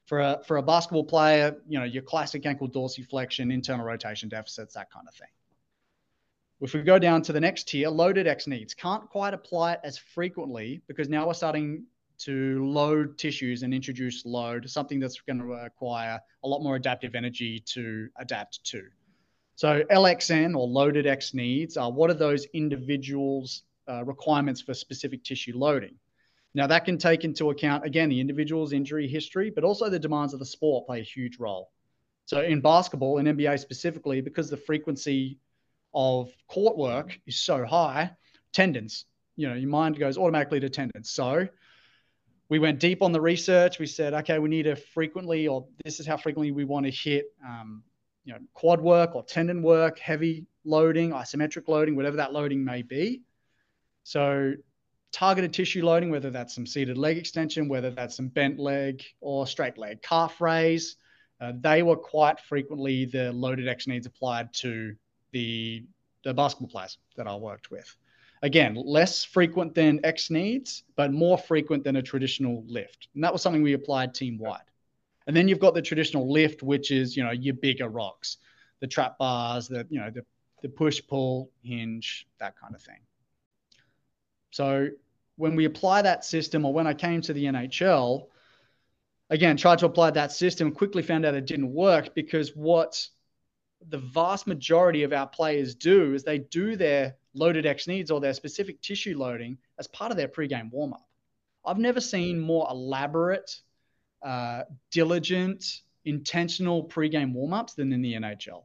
For 0.06 0.22
a, 0.22 0.42
for 0.46 0.58
a 0.58 0.64
basketball 0.64 1.04
player, 1.04 1.58
you 1.68 1.78
know, 1.80 1.86
your 1.86 2.04
classic 2.04 2.46
ankle 2.46 2.70
dorsiflexion, 2.70 3.52
internal 3.54 3.86
rotation 3.86 4.30
deficits, 4.30 4.74
that 4.76 4.90
kind 4.92 5.08
of 5.08 5.14
thing. 5.14 5.28
If 6.60 6.74
we 6.74 6.82
go 6.82 6.98
down 6.98 7.22
to 7.24 7.34
the 7.34 7.40
next 7.40 7.68
tier, 7.68 7.90
loaded 7.90 8.26
X 8.26 8.48
needs 8.48 8.74
can't 8.74 9.08
quite 9.10 9.34
apply 9.34 9.74
it 9.74 9.80
as 9.84 9.98
frequently 9.98 10.82
because 10.88 11.08
now 11.08 11.28
we're 11.28 11.34
starting 11.34 11.84
to 12.20 12.66
load 12.66 13.18
tissues 13.18 13.62
and 13.62 13.74
introduce 13.74 14.26
load, 14.26 14.68
something 14.70 15.00
that's 15.00 15.22
going 15.22 15.38
to 15.38 15.46
require 15.46 16.20
a 16.44 16.48
lot 16.48 16.64
more 16.64 16.76
adaptive 16.76 17.14
energy 17.14 17.60
to 17.60 18.10
adapt 18.18 18.64
to. 18.64 18.84
So 19.58 19.82
LXN 19.90 20.56
or 20.56 20.68
loaded 20.68 21.08
X 21.08 21.34
needs 21.34 21.78
are 21.78 21.92
what 21.92 22.12
are 22.12 22.14
those 22.14 22.46
individuals' 22.54 23.64
uh, 23.90 24.06
requirements 24.06 24.62
for 24.62 24.76
specific 24.76 25.24
tissue 25.24 25.58
loading? 25.58 25.96
Now 26.54 26.68
that 26.68 26.86
can 26.86 27.00
take 27.00 27.24
into 27.24 27.50
account 27.50 27.84
again 27.84 28.08
the 28.08 28.22
individual's 28.22 28.72
injury 28.72 29.08
history, 29.08 29.50
but 29.50 29.64
also 29.64 29.90
the 29.90 29.98
demands 29.98 30.34
of 30.34 30.40
the 30.40 30.46
sport 30.46 30.86
play 30.86 31.00
a 31.00 31.04
huge 31.04 31.40
role. 31.40 31.72
So 32.26 32.42
in 32.42 32.62
basketball, 32.62 33.18
in 33.18 33.26
NBA 33.26 33.58
specifically, 33.58 34.22
because 34.22 34.48
the 34.52 34.58
frequency 34.58 35.40
of 35.92 36.30
court 36.48 36.78
work 36.78 37.20
is 37.26 37.40
so 37.40 37.66
high, 37.66 38.12
tendons, 38.54 39.06
you 39.38 39.50
know, 39.50 39.56
your 39.56 39.70
mind 39.70 39.98
goes 39.98 40.20
automatically 40.20 40.60
to 40.60 40.70
tendons. 40.70 41.10
So 41.10 41.48
we 42.50 42.60
went 42.60 42.80
deep 42.80 43.02
on 43.02 43.12
the 43.12 43.22
research. 43.22 43.80
We 43.80 43.88
said, 43.88 44.14
okay, 44.14 44.38
we 44.38 44.50
need 44.50 44.64
to 44.64 44.76
frequently, 44.76 45.48
or 45.48 45.66
this 45.84 46.00
is 46.00 46.06
how 46.06 46.18
frequently 46.18 46.52
we 46.52 46.64
want 46.64 46.86
to 46.86 46.92
hit, 46.92 47.34
um, 47.44 47.82
you 48.28 48.34
know, 48.34 48.40
quad 48.54 48.82
work 48.82 49.16
or 49.16 49.24
tendon 49.24 49.62
work, 49.64 49.98
heavy 50.00 50.46
loading, 50.66 51.12
isometric 51.12 51.70
loading, 51.70 51.96
whatever 51.96 52.18
that 52.18 52.34
loading 52.34 52.64
may 52.64 52.82
be. 52.82 53.22
So 54.04 54.54
targeted 55.14 55.54
tissue 55.54 55.86
loading, 55.86 56.12
whether 56.12 56.30
that's 56.30 56.54
some 56.54 56.66
seated 56.66 56.98
leg 56.98 57.18
extension, 57.18 57.70
whether 57.70 57.90
that's 57.90 58.18
some 58.18 58.28
bent 58.28 58.60
leg 58.60 59.02
or 59.22 59.48
straight 59.48 59.78
leg 59.78 60.02
calf 60.02 60.42
raise, 60.42 60.98
uh, 61.40 61.54
they 61.62 61.84
were 61.84 61.96
quite 61.96 62.38
frequently 62.42 63.06
the 63.06 63.32
loaded 63.32 63.70
X 63.70 63.88
needs 63.88 64.06
applied 64.06 64.54
to 64.56 64.94
the 65.32 65.86
the 66.26 66.34
basketball 66.34 66.68
players 66.68 66.98
that 67.16 67.28
I 67.28 67.36
worked 67.36 67.72
with. 67.72 67.96
Again, 68.42 68.76
less 68.76 69.24
frequent 69.24 69.74
than 69.74 70.02
X 70.04 70.30
needs, 70.30 70.84
but 70.98 71.14
more 71.14 71.38
frequent 71.38 71.86
than 71.86 71.96
a 71.96 72.02
traditional 72.02 72.66
lift. 72.68 73.08
And 73.16 73.24
that 73.24 73.32
was 73.32 73.42
something 73.42 73.64
we 73.64 73.74
applied 73.74 74.14
team 74.14 74.38
wide. 74.38 74.67
And 75.28 75.36
then 75.36 75.48
you've 75.48 75.60
got 75.60 75.74
the 75.74 75.82
traditional 75.82 76.32
lift, 76.32 76.64
which 76.64 76.90
is, 76.90 77.16
you 77.16 77.24
know, 77.24 77.32
your 77.32 77.54
bigger 77.54 77.90
rocks, 77.90 78.38
the 78.80 78.88
trap 78.88 79.18
bars, 79.18 79.68
the, 79.68 79.86
you 79.90 80.00
know, 80.00 80.10
the, 80.10 80.26
the 80.62 80.70
push, 80.70 81.02
pull, 81.08 81.52
hinge, 81.62 82.28
that 82.40 82.58
kind 82.60 82.74
of 82.74 82.82
thing. 82.82 83.00
So 84.52 84.88
when 85.36 85.56
we 85.56 85.66
apply 85.66 86.02
that 86.02 86.26
system, 86.26 86.66
or 86.66 86.74
when 86.74 86.88
I 86.88 86.94
came 86.94 87.22
to 87.22 87.34
the 87.34 87.44
NHL, 87.46 88.28
again, 89.30 89.58
tried 89.58 89.80
to 89.80 89.86
apply 89.86 90.12
that 90.12 90.32
system, 90.32 90.72
quickly 90.72 91.04
found 91.04 91.26
out 91.26 91.36
it 91.36 91.46
didn't 91.46 91.74
work 91.74 92.16
because 92.16 92.56
what 92.56 93.06
the 93.90 93.98
vast 93.98 94.48
majority 94.48 95.04
of 95.04 95.14
our 95.14 95.28
players 95.28 95.76
do 95.76 96.14
is 96.14 96.24
they 96.24 96.40
do 96.40 96.76
their 96.76 97.16
loaded 97.34 97.66
X 97.66 97.88
needs 97.88 98.10
or 98.10 98.20
their 98.20 98.34
specific 98.34 98.82
tissue 98.82 99.18
loading 99.18 99.58
as 99.78 99.88
part 99.88 100.12
of 100.12 100.18
their 100.18 100.28
pregame 100.28 100.72
warm 100.72 100.94
up. 100.94 101.06
I've 101.66 101.78
never 101.78 102.02
seen 102.02 102.40
more 102.40 102.68
elaborate, 102.72 103.60
uh, 104.28 104.64
diligent, 104.92 105.64
intentional 106.04 106.84
pregame 106.84 107.32
warm 107.34 107.54
ups 107.54 107.74
than 107.76 107.94
in 107.94 108.02
the 108.02 108.14
NHL. 108.14 108.64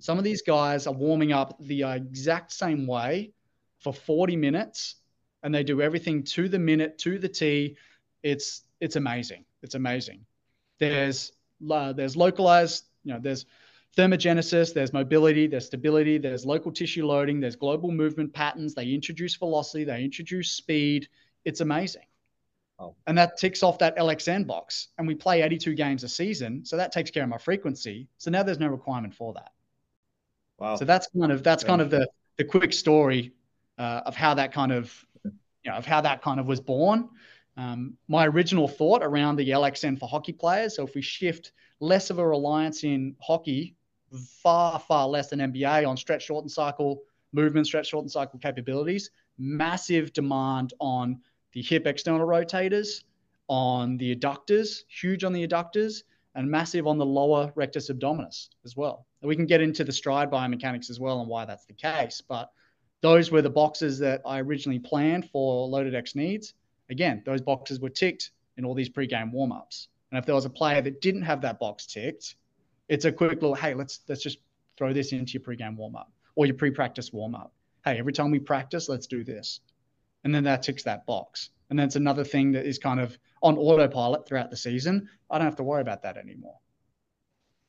Some 0.00 0.18
of 0.18 0.24
these 0.24 0.42
guys 0.42 0.88
are 0.88 0.92
warming 0.92 1.32
up 1.32 1.56
the 1.60 1.84
exact 1.84 2.52
same 2.52 2.88
way 2.88 3.30
for 3.78 3.92
40 3.92 4.34
minutes 4.34 4.96
and 5.44 5.54
they 5.54 5.62
do 5.62 5.80
everything 5.80 6.24
to 6.24 6.48
the 6.48 6.58
minute, 6.58 6.98
to 6.98 7.20
the 7.20 7.28
T. 7.28 7.76
It's 8.24 8.62
it's 8.80 8.96
amazing. 8.96 9.44
It's 9.62 9.76
amazing. 9.76 10.26
There's 10.80 11.30
uh, 11.70 11.92
there's 11.92 12.16
localized, 12.16 12.86
you 13.04 13.12
know, 13.12 13.20
there's 13.22 13.46
thermogenesis, 13.96 14.74
there's 14.74 14.92
mobility, 14.92 15.46
there's 15.46 15.66
stability, 15.66 16.18
there's 16.18 16.44
local 16.44 16.72
tissue 16.72 17.06
loading, 17.06 17.38
there's 17.38 17.54
global 17.54 17.92
movement 17.92 18.34
patterns. 18.34 18.74
They 18.74 18.92
introduce 18.92 19.36
velocity, 19.36 19.84
they 19.84 20.02
introduce 20.02 20.50
speed. 20.50 21.06
It's 21.44 21.60
amazing. 21.60 22.06
Oh. 22.78 22.94
And 23.06 23.16
that 23.16 23.38
ticks 23.38 23.62
off 23.62 23.78
that 23.78 23.96
LXN 23.96 24.46
box. 24.46 24.88
And 24.98 25.06
we 25.06 25.14
play 25.14 25.42
82 25.42 25.74
games 25.74 26.04
a 26.04 26.08
season. 26.08 26.64
So 26.64 26.76
that 26.76 26.92
takes 26.92 27.10
care 27.10 27.22
of 27.22 27.28
my 27.28 27.38
frequency. 27.38 28.08
So 28.18 28.30
now 28.30 28.42
there's 28.42 28.60
no 28.60 28.68
requirement 28.68 29.14
for 29.14 29.32
that. 29.34 29.52
Wow. 30.58 30.76
So 30.76 30.84
that's 30.84 31.08
kind 31.18 31.32
of 31.32 31.42
that's 31.42 31.64
kind 31.64 31.80
of 31.80 31.90
the 31.90 32.08
the 32.36 32.44
quick 32.44 32.72
story 32.72 33.32
uh, 33.78 34.02
of 34.06 34.16
how 34.16 34.34
that 34.34 34.52
kind 34.52 34.72
of 34.72 35.04
you 35.24 35.70
know 35.70 35.74
of 35.74 35.86
how 35.86 36.00
that 36.00 36.22
kind 36.22 36.40
of 36.40 36.46
was 36.46 36.60
born. 36.60 37.08
Um, 37.58 37.94
my 38.08 38.26
original 38.26 38.68
thought 38.68 39.02
around 39.02 39.36
the 39.36 39.50
LXN 39.50 39.98
for 39.98 40.08
hockey 40.08 40.32
players. 40.32 40.76
So 40.76 40.86
if 40.86 40.94
we 40.94 41.02
shift 41.02 41.52
less 41.80 42.10
of 42.10 42.18
a 42.18 42.26
reliance 42.26 42.84
in 42.84 43.16
hockey 43.20 43.76
far, 44.42 44.78
far 44.78 45.08
less 45.08 45.28
than 45.28 45.40
NBA 45.40 45.88
on 45.88 45.96
stretch 45.96 46.24
shorten 46.24 46.48
cycle 46.48 47.02
movement, 47.32 47.66
stretch 47.66 47.88
shorten 47.88 48.08
cycle 48.08 48.38
capabilities. 48.38 49.10
Massive 49.38 50.12
demand 50.12 50.72
on 50.80 51.20
the 51.56 51.62
hip 51.62 51.86
external 51.86 52.26
rotators, 52.26 53.02
on 53.48 53.96
the 53.96 54.14
adductors, 54.14 54.82
huge 54.88 55.24
on 55.24 55.32
the 55.32 55.48
adductors, 55.48 56.02
and 56.34 56.50
massive 56.50 56.86
on 56.86 56.98
the 56.98 57.06
lower 57.06 57.50
rectus 57.54 57.88
abdominis 57.88 58.50
as 58.66 58.76
well. 58.76 59.06
And 59.22 59.28
we 59.30 59.36
can 59.36 59.46
get 59.46 59.62
into 59.62 59.82
the 59.82 59.90
stride 59.90 60.30
biomechanics 60.30 60.90
as 60.90 61.00
well 61.00 61.20
and 61.20 61.30
why 61.30 61.46
that's 61.46 61.64
the 61.64 61.72
case. 61.72 62.20
But 62.20 62.50
those 63.00 63.30
were 63.30 63.40
the 63.40 63.48
boxes 63.48 63.98
that 64.00 64.20
I 64.26 64.40
originally 64.40 64.80
planned 64.80 65.30
for 65.30 65.66
loaded 65.66 65.94
X 65.94 66.14
needs. 66.14 66.52
Again, 66.90 67.22
those 67.24 67.40
boxes 67.40 67.80
were 67.80 67.88
ticked 67.88 68.32
in 68.58 68.66
all 68.66 68.74
these 68.74 68.90
pre-game 68.90 69.32
warm-ups. 69.32 69.88
And 70.10 70.18
if 70.18 70.26
there 70.26 70.34
was 70.34 70.44
a 70.44 70.50
player 70.50 70.82
that 70.82 71.00
didn't 71.00 71.22
have 71.22 71.40
that 71.40 71.58
box 71.58 71.86
ticked, 71.86 72.36
it's 72.90 73.06
a 73.06 73.12
quick 73.12 73.40
little, 73.40 73.54
hey, 73.54 73.72
let's 73.72 74.00
let's 74.08 74.22
just 74.22 74.40
throw 74.76 74.92
this 74.92 75.12
into 75.12 75.32
your 75.32 75.42
pre-game 75.42 75.78
warm-up 75.78 76.12
or 76.34 76.44
your 76.44 76.54
pre-practice 76.54 77.14
warm-up. 77.14 77.50
Hey, 77.82 77.98
every 77.98 78.12
time 78.12 78.30
we 78.30 78.40
practice, 78.40 78.90
let's 78.90 79.06
do 79.06 79.24
this. 79.24 79.60
And 80.26 80.34
then 80.34 80.42
that 80.42 80.64
ticks 80.64 80.82
that 80.82 81.06
box. 81.06 81.50
And 81.70 81.78
that's 81.78 81.94
another 81.94 82.24
thing 82.24 82.50
that 82.50 82.66
is 82.66 82.78
kind 82.80 82.98
of 82.98 83.16
on 83.44 83.56
autopilot 83.56 84.26
throughout 84.26 84.50
the 84.50 84.56
season. 84.56 85.08
I 85.30 85.38
don't 85.38 85.44
have 85.44 85.54
to 85.54 85.62
worry 85.62 85.82
about 85.82 86.02
that 86.02 86.16
anymore. 86.16 86.58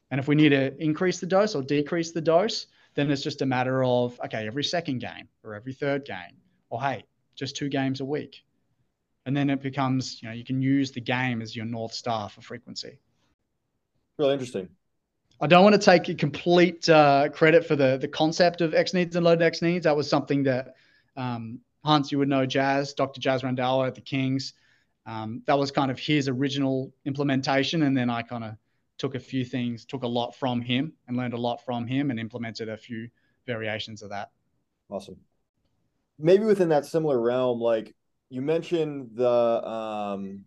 And 0.09 0.19
if 0.19 0.27
we 0.27 0.33
need 0.33 0.49
to 0.49 0.75
increase 0.83 1.19
the 1.19 1.27
dose 1.27 1.53
or 1.53 1.61
decrease 1.61 2.13
the 2.13 2.21
dose, 2.21 2.65
then 2.95 3.11
it's 3.11 3.21
just 3.21 3.43
a 3.43 3.45
matter 3.45 3.83
of, 3.83 4.19
okay, 4.25 4.47
every 4.47 4.63
second 4.63 4.97
game 4.97 5.27
or 5.43 5.53
every 5.53 5.71
third 5.71 6.03
game, 6.03 6.35
or 6.71 6.81
hey, 6.81 7.05
just 7.35 7.55
two 7.55 7.69
games 7.69 8.01
a 8.01 8.05
week. 8.05 8.43
And 9.27 9.37
then 9.37 9.51
it 9.51 9.61
becomes, 9.61 10.19
you 10.23 10.27
know, 10.27 10.33
you 10.33 10.43
can 10.43 10.59
use 10.59 10.91
the 10.91 11.01
game 11.01 11.43
as 11.43 11.55
your 11.55 11.65
North 11.65 11.93
Star 11.93 12.27
for 12.27 12.41
frequency. 12.41 12.97
Really 14.17 14.33
interesting. 14.33 14.67
I 15.39 15.45
don't 15.45 15.63
want 15.63 15.79
to 15.79 15.79
take 15.79 16.17
complete 16.17 16.89
uh, 16.89 17.29
credit 17.29 17.67
for 17.67 17.75
the 17.75 17.99
the 17.99 18.07
concept 18.07 18.61
of 18.61 18.73
X 18.73 18.95
needs 18.95 19.15
and 19.15 19.23
loaded 19.23 19.43
X 19.43 19.61
needs. 19.61 19.83
That 19.83 19.95
was 19.95 20.09
something 20.09 20.41
that 20.41 20.73
um, 21.15 21.59
Hans, 21.83 22.11
you 22.11 22.17
would 22.19 22.27
know, 22.27 22.45
Jazz, 22.45 22.93
Dr. 22.93 23.19
Jazz 23.19 23.43
Randhawa 23.43 23.87
at 23.87 23.95
the 23.95 24.01
Kings. 24.01 24.53
Um, 25.05 25.41
that 25.45 25.57
was 25.57 25.71
kind 25.71 25.89
of 25.89 25.97
his 25.97 26.27
original 26.27 26.91
implementation, 27.05 27.83
and 27.83 27.95
then 27.95 28.09
I 28.09 28.21
kind 28.21 28.43
of 28.43 28.55
took 28.97 29.15
a 29.15 29.19
few 29.19 29.45
things, 29.45 29.85
took 29.85 30.03
a 30.03 30.07
lot 30.07 30.35
from 30.35 30.61
him, 30.61 30.93
and 31.07 31.15
learned 31.15 31.33
a 31.33 31.37
lot 31.37 31.63
from 31.63 31.87
him, 31.87 32.11
and 32.11 32.19
implemented 32.19 32.67
a 32.67 32.77
few 32.77 33.07
variations 33.45 34.01
of 34.01 34.09
that. 34.09 34.31
Awesome. 34.89 35.17
Maybe 36.19 36.43
within 36.43 36.69
that 36.69 36.85
similar 36.85 37.19
realm, 37.21 37.61
like 37.61 37.95
you 38.29 38.41
mentioned 38.41 39.11
the, 39.13 39.29
um, 39.29 40.45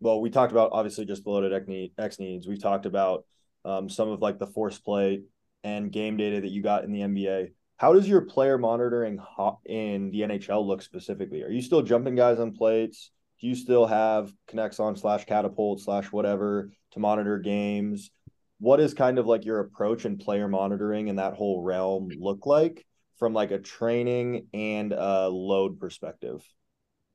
well, 0.00 0.20
we 0.20 0.30
talked 0.30 0.52
about 0.52 0.70
obviously 0.72 1.04
just 1.04 1.24
the 1.24 1.30
loaded 1.30 1.52
X 1.98 2.18
needs. 2.18 2.48
We've 2.48 2.60
talked 2.60 2.86
about 2.86 3.26
um, 3.64 3.88
some 3.88 4.08
of 4.08 4.22
like 4.22 4.38
the 4.38 4.46
force 4.46 4.78
play 4.78 5.22
and 5.62 5.92
game 5.92 6.16
data 6.16 6.40
that 6.40 6.50
you 6.50 6.62
got 6.62 6.84
in 6.84 6.92
the 6.92 7.00
NBA. 7.00 7.52
How 7.80 7.94
does 7.94 8.06
your 8.06 8.20
player 8.20 8.58
monitoring 8.58 9.18
in 9.64 10.10
the 10.10 10.20
NHL 10.20 10.66
look 10.66 10.82
specifically? 10.82 11.42
Are 11.44 11.48
you 11.48 11.62
still 11.62 11.80
jumping 11.80 12.14
guys 12.14 12.38
on 12.38 12.52
plates? 12.52 13.10
Do 13.40 13.46
you 13.46 13.54
still 13.54 13.86
have 13.86 14.30
Kinexon 14.50 14.98
slash 14.98 15.24
catapult 15.24 15.80
slash 15.80 16.12
whatever 16.12 16.72
to 16.90 17.00
monitor 17.00 17.38
games? 17.38 18.10
What 18.58 18.80
is 18.80 18.92
kind 18.92 19.18
of 19.18 19.26
like 19.26 19.46
your 19.46 19.60
approach 19.60 20.04
in 20.04 20.18
player 20.18 20.46
monitoring 20.46 21.08
and 21.08 21.18
that 21.18 21.32
whole 21.32 21.62
realm 21.62 22.10
look 22.18 22.44
like 22.44 22.84
from 23.16 23.32
like 23.32 23.50
a 23.50 23.58
training 23.58 24.48
and 24.52 24.92
a 24.92 25.30
load 25.30 25.80
perspective? 25.80 26.44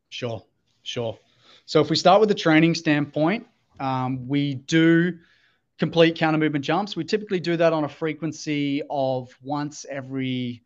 Sure, 0.10 0.42
sure. 0.82 1.20
So 1.68 1.80
if 1.80 1.92
we 1.92 1.96
start 1.96 2.22
with 2.22 2.30
the 2.30 2.34
training 2.34 2.74
standpoint, 2.74 3.46
um, 3.80 4.28
we 4.28 4.56
do 4.56 5.20
complete 5.78 6.16
counter 6.16 6.38
movement 6.38 6.64
jumps. 6.64 6.96
We 6.96 7.04
typically 7.04 7.40
do 7.40 7.58
that 7.58 7.74
on 7.74 7.84
a 7.84 7.90
frequency 7.90 8.82
of 8.90 9.36
once 9.42 9.86
every 9.90 10.64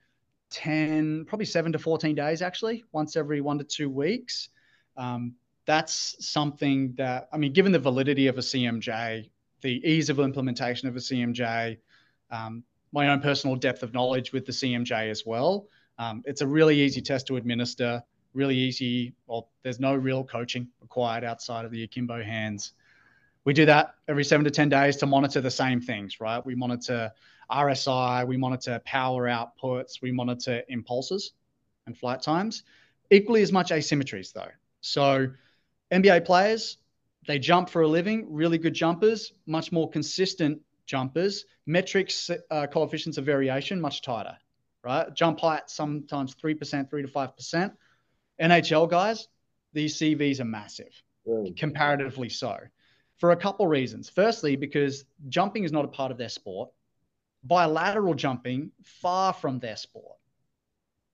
10, 0.51 1.26
probably 1.26 1.45
seven 1.45 1.72
to 1.72 1.80
14 1.80 2.16
days, 2.16 2.41
actually, 2.41 2.84
once 2.91 3.16
every 3.16 3.41
one 3.41 3.57
to 3.57 3.64
two 3.64 3.89
weeks. 3.89 4.49
Um, 4.97 5.36
that's 5.66 6.16
something 6.26 6.93
that, 6.97 7.30
I 7.32 7.38
mean, 7.38 7.53
given 7.53 7.72
the 7.72 7.80
validity 7.80 8.28
of 8.28 8.38
a 8.38 8.41
CMJ, 8.41 9.30
the 9.62 9.89
ease 9.89 10.10
of 10.10 10.20
implementation 10.20 10.88
of 10.88 10.95
a 10.95 10.99
CMJ, 10.99 11.78
um, 12.32 12.64
my 12.91 13.10
own 13.10 13.22
personal 13.22 13.55
depth 13.55 13.84
of 13.84 13.93
knowledge 13.93 14.32
with 14.32 14.45
the 14.45 14.51
CMJ 14.51 15.10
as 15.10 15.26
well. 15.26 15.68
Um, 15.97 16.24
it's 16.26 16.41
a 16.41 16.47
really 16.47 16.80
easy 16.80 17.01
test 17.01 17.28
to 17.28 17.38
administer, 17.38 18.01
really 18.34 18.55
easy. 18.55 19.14
Well, 19.28 19.49
there's 19.64 19.80
no 19.80 19.95
real 19.95 20.24
coaching 20.24 20.68
required 20.82 21.24
outside 21.24 21.66
of 21.66 21.72
the 21.72 21.84
akimbo 21.84 22.24
hands 22.24 22.74
we 23.46 23.54
do 23.54 23.66
that 23.66 23.96
every 24.08 24.24
seven 24.24 24.44
to 24.44 24.52
10 24.52 24.70
days 24.70 24.98
to 24.98 25.06
monitor 25.06 25.42
the 25.42 25.52
same 25.52 25.82
things, 25.82 26.20
right? 26.20 26.46
We 26.46 26.56
monitor 26.56 27.12
RSI, 27.52 28.28
we 28.28 28.38
monitor 28.38 28.82
power 28.86 29.28
outputs, 29.28 30.02
we 30.02 30.12
monitor 30.12 30.64
impulses 30.68 31.34
and 31.88 31.98
flight 31.98 32.22
times. 32.22 32.64
Equally 33.10 33.42
as 33.42 33.52
much 33.52 33.72
asymmetries, 33.72 34.34
though. 34.34 34.52
So, 34.82 35.28
NBA 35.92 36.26
players, 36.26 36.78
they 37.28 37.40
jump 37.40 37.70
for 37.70 37.82
a 37.82 37.88
living, 37.88 38.28
really 38.30 38.58
good 38.58 38.74
jumpers, 38.74 39.34
much 39.48 39.72
more 39.72 39.90
consistent 39.90 40.62
jumpers. 40.86 41.46
Metrics, 41.66 42.30
uh, 42.52 42.68
coefficients 42.68 43.18
of 43.18 43.26
variation, 43.26 43.82
much 43.82 44.02
tighter, 44.02 44.38
right? 44.84 45.14
Jump 45.14 45.40
height, 45.40 45.70
sometimes 45.70 46.36
3%, 46.36 46.90
3 46.90 47.02
to 47.02 47.08
5%. 47.08 47.72
NHL 48.42 48.90
guys, 48.90 49.28
these 49.74 49.98
CVs 49.98 50.40
are 50.40 50.46
massive, 50.46 50.92
mm. 51.28 51.56
comparatively 51.58 52.30
so 52.30 52.58
for 53.20 53.32
a 53.32 53.36
couple 53.36 53.67
reasons. 53.67 54.09
Firstly, 54.09 54.55
because 54.55 55.05
jumping 55.28 55.63
is 55.63 55.72
not 55.72 55.86
a 55.86 55.89
part 55.89 56.11
of 56.11 56.17
their 56.17 56.30
sport. 56.30 56.70
Bilateral 57.43 58.15
jumping, 58.15 58.72
far 58.84 59.34
from 59.34 59.59
their 59.59 59.78
sport. 59.78 60.17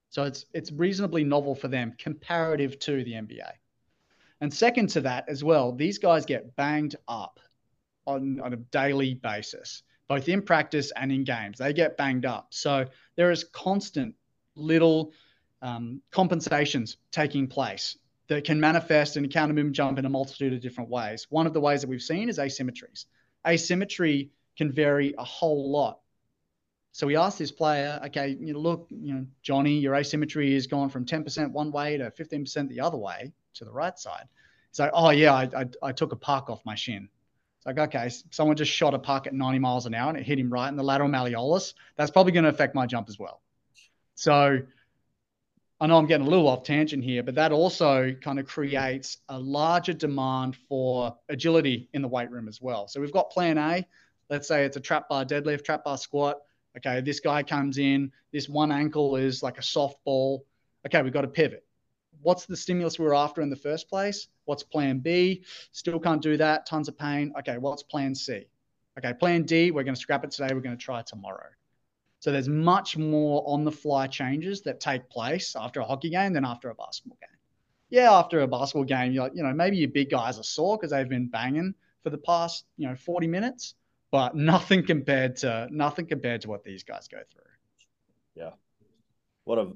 So 0.10 0.24
it's 0.24 0.46
it's 0.54 0.72
reasonably 0.72 1.24
novel 1.24 1.56
for 1.56 1.68
them 1.68 1.94
comparative 2.00 2.80
to 2.80 3.04
the 3.04 3.14
NBA. 3.14 3.52
And 4.42 4.54
second 4.54 4.90
to 4.90 5.02
that 5.02 5.26
as 5.28 5.44
well, 5.44 5.72
these 5.72 5.98
guys 5.98 6.26
get 6.26 6.56
banged 6.56 6.96
up 7.08 7.40
on, 8.06 8.40
on 8.42 8.54
a 8.54 8.58
daily 8.58 9.14
basis, 9.16 9.84
both 10.08 10.28
in 10.30 10.42
practice 10.42 10.92
and 10.96 11.12
in 11.12 11.24
games. 11.24 11.58
They 11.58 11.74
get 11.74 11.98
banged 11.98 12.26
up. 12.26 12.48
So 12.52 12.86
there 13.16 13.32
is 13.32 13.46
constant 13.46 14.16
little 14.56 15.14
um, 15.62 16.02
compensations 16.12 16.98
taking 17.12 17.48
place 17.48 17.98
that 18.28 18.44
can 18.44 18.60
manifest 18.60 19.18
in 19.18 19.26
a 19.26 19.28
counter 19.28 19.54
movement 19.54 19.76
jump 19.76 20.00
in 20.00 20.06
a 20.06 20.10
multitude 20.10 20.54
of 20.54 20.62
different 20.62 20.90
ways. 20.90 21.28
One 21.30 21.46
of 21.46 21.54
the 21.54 21.62
ways 21.62 21.82
that 21.82 21.90
we've 21.90 22.02
seen 22.02 22.30
is 22.30 22.40
asymmetries. 22.40 23.06
Asymmetry 23.46 24.30
can 24.58 24.72
vary 24.72 25.14
a 25.18 25.24
whole 25.24 25.72
lot. 25.72 26.00
So 26.92 27.06
we 27.06 27.18
asked 27.18 27.38
this 27.38 27.52
player, 27.52 28.00
okay, 28.06 28.38
you 28.40 28.54
know, 28.54 28.60
look, 28.60 28.88
you 28.90 29.14
know, 29.14 29.26
Johnny, 29.44 29.78
your 29.80 29.96
asymmetry 29.96 30.54
has 30.54 30.66
gone 30.66 30.90
from 30.90 31.06
10% 31.06 31.52
one 31.52 31.72
way 31.72 31.98
to 31.98 32.10
15% 32.10 32.70
the 32.70 32.80
other 32.80 32.98
way 32.98 33.34
to 33.56 33.66
the 33.66 33.72
right 33.72 33.98
side. 34.00 34.26
It's 34.70 34.80
like, 34.80 34.92
oh 34.94 35.10
yeah, 35.10 35.34
I, 35.34 35.50
I, 35.56 35.66
I 35.84 35.92
took 35.92 36.14
a 36.14 36.16
puck 36.16 36.50
off 36.50 36.62
my 36.66 36.76
shin. 36.76 37.10
It's 37.58 37.66
like, 37.66 37.78
okay, 37.78 38.10
someone 38.32 38.56
just 38.56 38.72
shot 38.72 38.94
a 38.94 39.00
puck 39.00 39.28
at 39.28 39.34
90 39.34 39.60
miles 39.60 39.86
an 39.86 39.94
hour 39.94 40.10
and 40.10 40.18
it 40.18 40.26
hit 40.26 40.40
him 40.40 40.50
right 40.50 40.70
in 40.70 40.78
the 40.78 40.84
lateral 40.84 41.10
malleolus. 41.10 41.74
That's 41.98 42.12
probably 42.12 42.32
going 42.32 42.46
to 42.46 42.50
affect 42.50 42.76
my 42.76 42.86
jump 42.86 43.10
as 43.10 43.20
well. 43.20 43.42
So 44.16 44.60
I 45.86 45.88
know 45.88 46.00
I'm 46.00 46.08
getting 46.08 46.26
a 46.26 46.30
little 46.32 46.48
off 46.48 46.64
tangent 46.64 47.04
here, 47.04 47.22
but 47.22 47.36
that 47.36 47.52
also 47.52 48.12
kind 48.14 48.40
of 48.40 48.48
creates 48.48 49.20
a 49.30 49.38
larger 49.38 49.94
demand 49.94 50.56
for 50.68 51.16
agility 51.30 51.90
in 51.94 52.02
the 52.02 52.08
weight 52.08 52.32
room 52.32 52.48
as 52.48 52.60
well. 52.60 52.88
So 52.88 53.00
we've 53.00 53.12
got 53.12 53.30
plan 53.30 53.60
A. 53.60 53.86
Let's 54.28 54.48
say 54.48 54.66
it's 54.66 54.78
a 54.78 54.80
trap 54.80 55.08
bar 55.10 55.26
deadlift, 55.26 55.64
trap 55.64 55.84
bar 55.84 56.00
squat. 56.00 56.38
Okay, 56.76 57.02
this 57.02 57.20
guy 57.20 57.44
comes 57.44 57.78
in, 57.78 58.12
this 58.34 58.50
one 58.50 58.72
ankle 58.72 59.16
is 59.16 59.44
like 59.44 59.60
a 59.60 59.62
softball. 59.62 60.40
Okay, 60.88 61.04
we've 61.04 61.14
got 61.14 61.22
to 61.22 61.28
pivot. 61.28 61.64
What's 62.24 62.48
the 62.48 62.58
stimulus 62.58 62.98
we 62.98 63.06
were 63.06 63.14
after 63.14 63.44
in 63.44 63.52
the 63.52 63.56
first 63.56 63.88
place? 63.88 64.28
What's 64.46 64.64
plan 64.64 64.98
B? 64.98 65.44
Still 65.72 66.00
can't 66.00 66.20
do 66.20 66.36
that. 66.38 66.66
Tons 66.66 66.88
of 66.88 66.98
pain. 66.98 67.32
Okay, 67.38 67.60
what's 67.60 67.84
plan 67.84 68.16
C? 68.16 68.48
Okay, 68.98 69.14
plan 69.14 69.44
D, 69.44 69.70
we're 69.70 69.84
going 69.84 69.94
to 69.94 70.02
scrap 70.02 70.24
it 70.24 70.32
today. 70.32 70.52
We're 70.52 70.62
going 70.62 70.76
to 70.76 70.84
try 70.84 71.04
tomorrow. 71.04 71.50
So 72.26 72.32
there's 72.32 72.50
much 72.50 72.98
more 72.98 73.44
on 73.46 73.64
the 73.64 73.72
fly 73.72 74.08
changes 74.08 74.64
that 74.64 74.80
take 74.80 75.08
place 75.12 75.56
after 75.56 75.80
a 75.80 75.86
hockey 75.86 76.10
game 76.10 76.34
than 76.34 76.44
after 76.44 76.72
a 76.72 76.74
basketball 76.74 77.20
game. 77.22 77.38
Yeah, 77.92 78.12
after 78.12 78.40
a 78.40 78.48
basketball 78.48 78.84
game, 78.84 79.12
you're 79.12 79.26
like, 79.26 79.34
you 79.36 79.44
know, 79.44 79.54
maybe 79.54 79.78
your 79.78 79.90
big 79.90 80.10
guys 80.10 80.40
are 80.40 80.44
sore 80.44 80.76
because 80.76 80.90
they've 80.90 81.08
been 81.08 81.28
banging 81.28 81.76
for 82.02 82.10
the 82.10 82.18
past, 82.18 82.66
you 82.78 82.88
know, 82.88 82.96
40 82.96 83.28
minutes, 83.28 83.76
but 84.10 84.36
nothing 84.36 84.84
compared 84.84 85.36
to 85.36 85.68
nothing 85.70 86.08
compared 86.08 86.42
to 86.42 86.50
what 86.50 86.64
these 86.64 86.84
guys 86.84 87.08
go 87.08 87.20
through. 87.32 87.44
Yeah. 88.34 88.54
What 89.44 89.60
a 89.60 89.74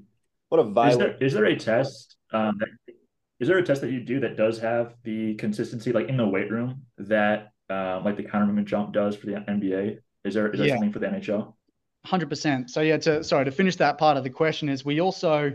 what 0.48 0.58
a 0.58 0.64
violent. 0.64 0.92
Is 0.92 0.98
there, 0.98 1.16
is 1.20 1.32
there 1.34 1.44
a 1.44 1.56
test? 1.56 2.16
Um, 2.32 2.58
that, 2.58 2.94
is 3.38 3.46
there 3.46 3.58
a 3.58 3.62
test 3.62 3.80
that 3.82 3.92
you 3.92 4.00
do 4.00 4.18
that 4.18 4.36
does 4.36 4.58
have 4.58 4.96
the 5.04 5.36
consistency, 5.36 5.92
like 5.92 6.08
in 6.08 6.16
the 6.16 6.26
weight 6.26 6.50
room, 6.50 6.82
that 6.98 7.52
uh, 7.70 8.02
like 8.04 8.16
the 8.16 8.24
counter 8.24 8.46
movement 8.46 8.66
jump 8.66 8.92
does 8.92 9.14
for 9.14 9.26
the 9.26 9.34
NBA? 9.34 9.98
Is 10.24 10.34
there 10.34 10.50
is 10.50 10.58
there 10.58 10.66
yeah. 10.66 10.74
something 10.74 10.92
for 10.92 10.98
the 10.98 11.06
NHL? 11.06 11.54
Hundred 12.04 12.30
percent. 12.30 12.70
So 12.70 12.80
yeah, 12.80 12.96
to 12.98 13.22
sorry 13.22 13.44
to 13.44 13.50
finish 13.50 13.76
that 13.76 13.98
part 13.98 14.16
of 14.16 14.24
the 14.24 14.30
question 14.30 14.68
is 14.68 14.84
we 14.84 15.00
also 15.00 15.52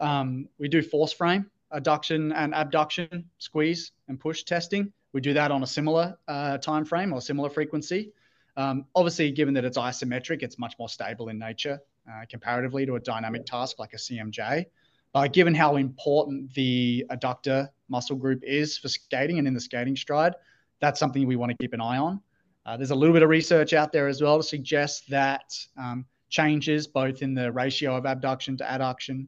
um, 0.00 0.48
we 0.58 0.68
do 0.68 0.82
force 0.82 1.12
frame 1.12 1.50
adduction 1.72 2.32
and 2.34 2.54
abduction 2.54 3.30
squeeze 3.38 3.92
and 4.08 4.18
push 4.18 4.44
testing. 4.44 4.92
We 5.12 5.20
do 5.20 5.34
that 5.34 5.50
on 5.50 5.62
a 5.62 5.66
similar 5.66 6.16
uh, 6.26 6.58
time 6.58 6.84
frame 6.84 7.12
or 7.12 7.20
similar 7.20 7.50
frequency. 7.50 8.12
Um, 8.56 8.86
obviously, 8.94 9.30
given 9.32 9.54
that 9.54 9.64
it's 9.64 9.78
isometric, 9.78 10.42
it's 10.42 10.58
much 10.58 10.74
more 10.78 10.88
stable 10.88 11.28
in 11.28 11.38
nature 11.38 11.80
uh, 12.08 12.24
comparatively 12.30 12.86
to 12.86 12.96
a 12.96 13.00
dynamic 13.00 13.46
task 13.46 13.78
like 13.78 13.92
a 13.92 13.96
CMJ. 13.96 14.66
But 15.12 15.32
given 15.32 15.54
how 15.54 15.76
important 15.76 16.52
the 16.54 17.06
adductor 17.10 17.68
muscle 17.88 18.16
group 18.16 18.42
is 18.42 18.78
for 18.78 18.88
skating 18.88 19.38
and 19.38 19.46
in 19.46 19.54
the 19.54 19.60
skating 19.60 19.96
stride, 19.96 20.34
that's 20.80 20.98
something 20.98 21.26
we 21.26 21.36
want 21.36 21.50
to 21.50 21.56
keep 21.56 21.72
an 21.72 21.80
eye 21.80 21.98
on. 21.98 22.20
Uh, 22.66 22.76
there's 22.76 22.90
a 22.90 22.94
little 22.94 23.12
bit 23.12 23.22
of 23.22 23.28
research 23.28 23.72
out 23.72 23.92
there 23.92 24.08
as 24.08 24.22
well 24.22 24.38
to 24.38 24.42
suggest 24.42 25.08
that 25.10 25.54
um, 25.78 26.04
changes 26.30 26.86
both 26.86 27.22
in 27.22 27.34
the 27.34 27.52
ratio 27.52 27.96
of 27.96 28.06
abduction 28.06 28.56
to 28.56 28.64
adduction, 28.64 29.26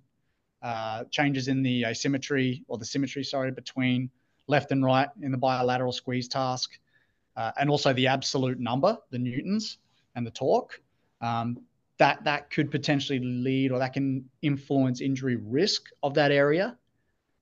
uh, 0.62 1.04
changes 1.10 1.48
in 1.48 1.62
the 1.62 1.84
asymmetry 1.84 2.64
or 2.66 2.78
the 2.78 2.84
symmetry, 2.84 3.22
sorry, 3.22 3.50
between 3.50 4.10
left 4.46 4.72
and 4.72 4.84
right 4.84 5.08
in 5.22 5.30
the 5.30 5.38
bilateral 5.38 5.92
squeeze 5.92 6.28
task, 6.28 6.78
uh, 7.36 7.52
and 7.58 7.68
also 7.68 7.92
the 7.92 8.06
absolute 8.06 8.58
number, 8.58 8.96
the 9.10 9.18
newtons 9.18 9.78
and 10.14 10.26
the 10.26 10.30
torque. 10.30 10.80
Um, 11.20 11.58
that 11.98 12.24
that 12.24 12.50
could 12.50 12.70
potentially 12.70 13.18
lead 13.18 13.72
or 13.72 13.78
that 13.78 13.92
can 13.92 14.28
influence 14.42 15.00
injury 15.00 15.36
risk 15.36 15.84
of 16.02 16.14
that 16.14 16.30
area. 16.30 16.76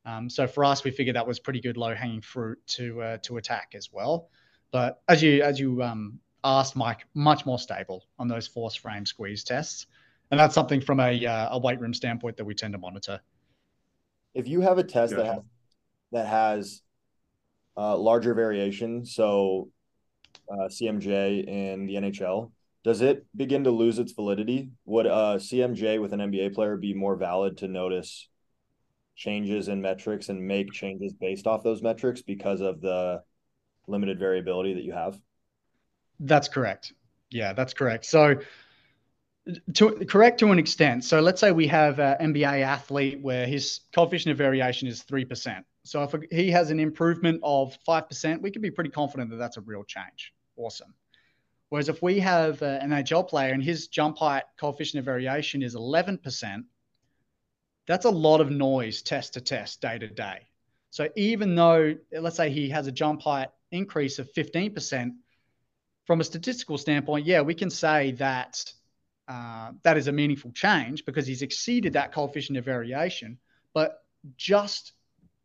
Um, 0.06 0.28
so 0.28 0.46
for 0.46 0.64
us, 0.64 0.84
we 0.84 0.90
figured 0.90 1.16
that 1.16 1.26
was 1.26 1.40
pretty 1.40 1.60
good 1.60 1.76
low 1.76 1.94
hanging 1.94 2.20
fruit 2.20 2.58
to 2.68 3.02
uh, 3.02 3.16
to 3.22 3.36
attack 3.36 3.72
as 3.74 3.90
well. 3.92 4.28
But 4.74 5.02
as 5.06 5.22
you 5.22 5.40
as 5.40 5.60
you 5.60 5.80
um, 5.84 6.18
asked, 6.42 6.74
Mike, 6.74 7.06
much 7.14 7.46
more 7.46 7.60
stable 7.60 8.08
on 8.18 8.26
those 8.26 8.48
force 8.48 8.74
frame 8.74 9.06
squeeze 9.06 9.44
tests, 9.44 9.86
and 10.32 10.40
that's 10.40 10.52
something 10.52 10.80
from 10.80 10.98
a 10.98 11.24
uh, 11.24 11.48
a 11.52 11.58
weight 11.60 11.80
room 11.80 11.94
standpoint 11.94 12.36
that 12.38 12.44
we 12.44 12.56
tend 12.56 12.72
to 12.74 12.78
monitor. 12.78 13.20
If 14.34 14.48
you 14.48 14.62
have 14.62 14.78
a 14.78 14.82
test 14.82 15.14
gotcha. 15.14 15.22
that 15.22 15.32
has 15.32 15.42
that 16.10 16.26
has 16.26 16.82
uh, 17.76 17.96
larger 17.96 18.34
variation, 18.34 19.06
so 19.06 19.68
uh, 20.50 20.66
CMJ 20.66 21.46
in 21.46 21.86
the 21.86 21.94
NHL, 21.94 22.50
does 22.82 23.00
it 23.00 23.24
begin 23.36 23.62
to 23.62 23.70
lose 23.70 24.00
its 24.00 24.10
validity? 24.10 24.72
Would 24.86 25.06
a 25.06 25.14
uh, 25.14 25.38
CMJ 25.38 26.00
with 26.00 26.12
an 26.12 26.18
NBA 26.18 26.52
player 26.52 26.76
be 26.76 26.94
more 26.94 27.14
valid 27.14 27.58
to 27.58 27.68
notice 27.68 28.28
changes 29.14 29.68
in 29.68 29.80
metrics 29.80 30.30
and 30.30 30.44
make 30.44 30.72
changes 30.72 31.12
based 31.12 31.46
off 31.46 31.62
those 31.62 31.80
metrics 31.80 32.22
because 32.22 32.60
of 32.60 32.80
the 32.80 33.22
limited 33.86 34.18
variability 34.18 34.74
that 34.74 34.84
you 34.84 34.92
have? 34.92 35.18
That's 36.20 36.48
correct. 36.48 36.92
Yeah, 37.30 37.52
that's 37.52 37.74
correct. 37.74 38.04
So, 38.04 38.36
to 39.74 39.90
correct 40.06 40.40
to 40.40 40.50
an 40.52 40.58
extent. 40.58 41.04
So, 41.04 41.20
let's 41.20 41.40
say 41.40 41.52
we 41.52 41.66
have 41.66 41.98
an 41.98 42.32
NBA 42.32 42.62
athlete 42.62 43.20
where 43.20 43.46
his 43.46 43.80
coefficient 43.94 44.32
of 44.32 44.38
variation 44.38 44.88
is 44.88 45.02
three 45.02 45.24
percent. 45.24 45.66
So, 45.84 46.02
if 46.02 46.14
he 46.30 46.50
has 46.50 46.70
an 46.70 46.80
improvement 46.80 47.40
of 47.42 47.76
five 47.84 48.08
percent, 48.08 48.42
we 48.42 48.50
can 48.50 48.62
be 48.62 48.70
pretty 48.70 48.90
confident 48.90 49.30
that 49.30 49.36
that's 49.36 49.56
a 49.56 49.62
real 49.62 49.84
change. 49.84 50.32
Awesome. 50.56 50.94
Whereas 51.74 51.88
if 51.88 52.02
we 52.02 52.20
have 52.20 52.62
an 52.62 52.90
NHL 52.90 53.26
player 53.28 53.52
and 53.52 53.60
his 53.62 53.88
jump 53.88 54.18
height 54.18 54.44
coefficient 54.60 55.00
of 55.00 55.04
variation 55.04 55.60
is 55.60 55.74
11%, 55.74 56.64
that's 57.86 58.04
a 58.04 58.10
lot 58.10 58.40
of 58.40 58.50
noise 58.50 59.02
test 59.02 59.34
to 59.34 59.40
test, 59.40 59.80
day 59.80 59.98
to 59.98 60.06
day. 60.06 60.46
So 60.90 61.08
even 61.16 61.56
though, 61.56 61.96
let's 62.12 62.36
say 62.36 62.50
he 62.50 62.68
has 62.68 62.86
a 62.86 62.92
jump 62.92 63.22
height 63.22 63.48
increase 63.74 64.18
of 64.18 64.32
15%, 64.32 65.12
from 66.04 66.20
a 66.20 66.24
statistical 66.24 66.78
standpoint, 66.78 67.26
yeah, 67.26 67.40
we 67.40 67.54
can 67.54 67.70
say 67.70 68.12
that 68.12 68.72
uh, 69.26 69.72
that 69.82 69.96
is 69.96 70.06
a 70.06 70.12
meaningful 70.12 70.52
change 70.52 71.04
because 71.04 71.26
he's 71.26 71.42
exceeded 71.42 71.94
that 71.94 72.12
coefficient 72.12 72.58
of 72.58 72.64
variation. 72.64 73.38
But 73.72 74.04
just 74.36 74.92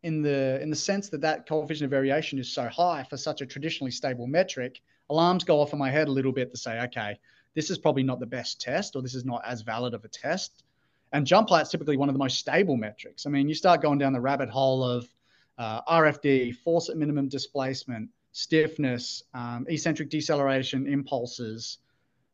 in 0.04 0.22
the 0.22 0.62
in 0.62 0.70
the 0.70 0.76
sense 0.76 1.10
that 1.10 1.22
that 1.22 1.48
coefficient 1.48 1.86
of 1.86 1.92
variation 1.92 2.40
is 2.40 2.52
so 2.52 2.68
high 2.68 3.06
for 3.10 3.18
such 3.18 3.42
a 3.42 3.46
traditionally 3.46 3.92
stable 3.92 4.28
metric, 4.28 4.82
alarms 5.10 5.44
go 5.44 5.62
off 5.62 5.74
in 5.74 5.80
my 5.80 5.90
head 5.90 6.08
a 6.08 6.12
little 6.12 6.32
bit 6.32 6.52
to 6.52 6.58
say, 6.58 6.80
okay, 6.82 7.20
this 7.56 7.70
is 7.70 7.78
probably 7.78 8.04
not 8.04 8.20
the 8.20 8.26
best 8.26 8.62
test, 8.62 8.96
or 8.96 9.02
this 9.02 9.16
is 9.16 9.26
not 9.26 9.42
as 9.46 9.62
valid 9.62 9.94
of 9.94 10.04
a 10.04 10.08
test. 10.10 10.64
And 11.12 11.26
jump 11.26 11.50
is 11.52 11.70
typically 11.70 11.98
one 11.98 12.08
of 12.10 12.14
the 12.14 12.20
most 12.20 12.38
stable 12.38 12.78
metrics. 12.78 13.26
I 13.26 13.30
mean, 13.30 13.50
you 13.50 13.56
start 13.56 13.82
going 13.82 13.98
down 13.98 14.14
the 14.14 14.22
rabbit 14.22 14.50
hole 14.50 14.84
of 14.84 15.08
uh, 15.58 15.82
RFD, 15.82 16.56
force 16.58 16.90
at 16.90 16.98
minimum 16.98 17.28
displacement, 17.28 18.10
stiffness, 18.32 19.24
um, 19.34 19.66
eccentric 19.68 20.10
deceleration, 20.10 20.88
impulses, 20.88 21.80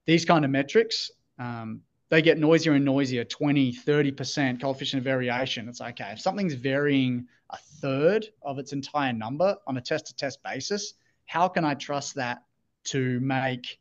these 0.06 0.26
kind 0.26 0.46
of 0.46 0.52
metrics, 0.52 1.12
um, 1.39 1.82
they 2.10 2.22
get 2.22 2.38
noisier 2.38 2.74
and 2.74 2.86
noisier 2.86 3.24
20, 3.24 3.74
30% 3.74 4.62
coefficient 4.62 5.00
of 5.00 5.04
variation. 5.04 5.68
It's 5.68 5.82
okay. 5.82 6.12
If 6.12 6.22
something's 6.22 6.54
varying 6.54 7.28
a 7.50 7.58
third 7.82 8.28
of 8.41 8.60
its 8.60 8.74
entire 8.74 9.14
number 9.14 9.58
on 9.68 9.78
a 9.78 9.82
test 9.82 10.08
to 10.08 10.16
test 10.16 10.43
basis, 10.43 10.93
how 11.26 11.48
can 11.48 11.66
I 11.66 11.74
trust 11.74 12.16
that 12.16 12.43
to 12.86 13.20
make 13.20 13.80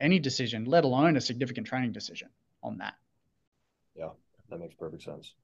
any 0.00 0.18
decision, 0.18 0.64
let 0.64 0.84
alone 0.84 1.16
a 1.16 1.20
significant 1.20 1.66
training 1.66 1.92
decision 1.92 2.28
on 2.62 2.78
that? 2.78 2.94
Yeah, 3.96 4.10
that 4.48 4.60
makes 4.60 4.74
perfect 4.74 5.02
sense. 5.02 5.34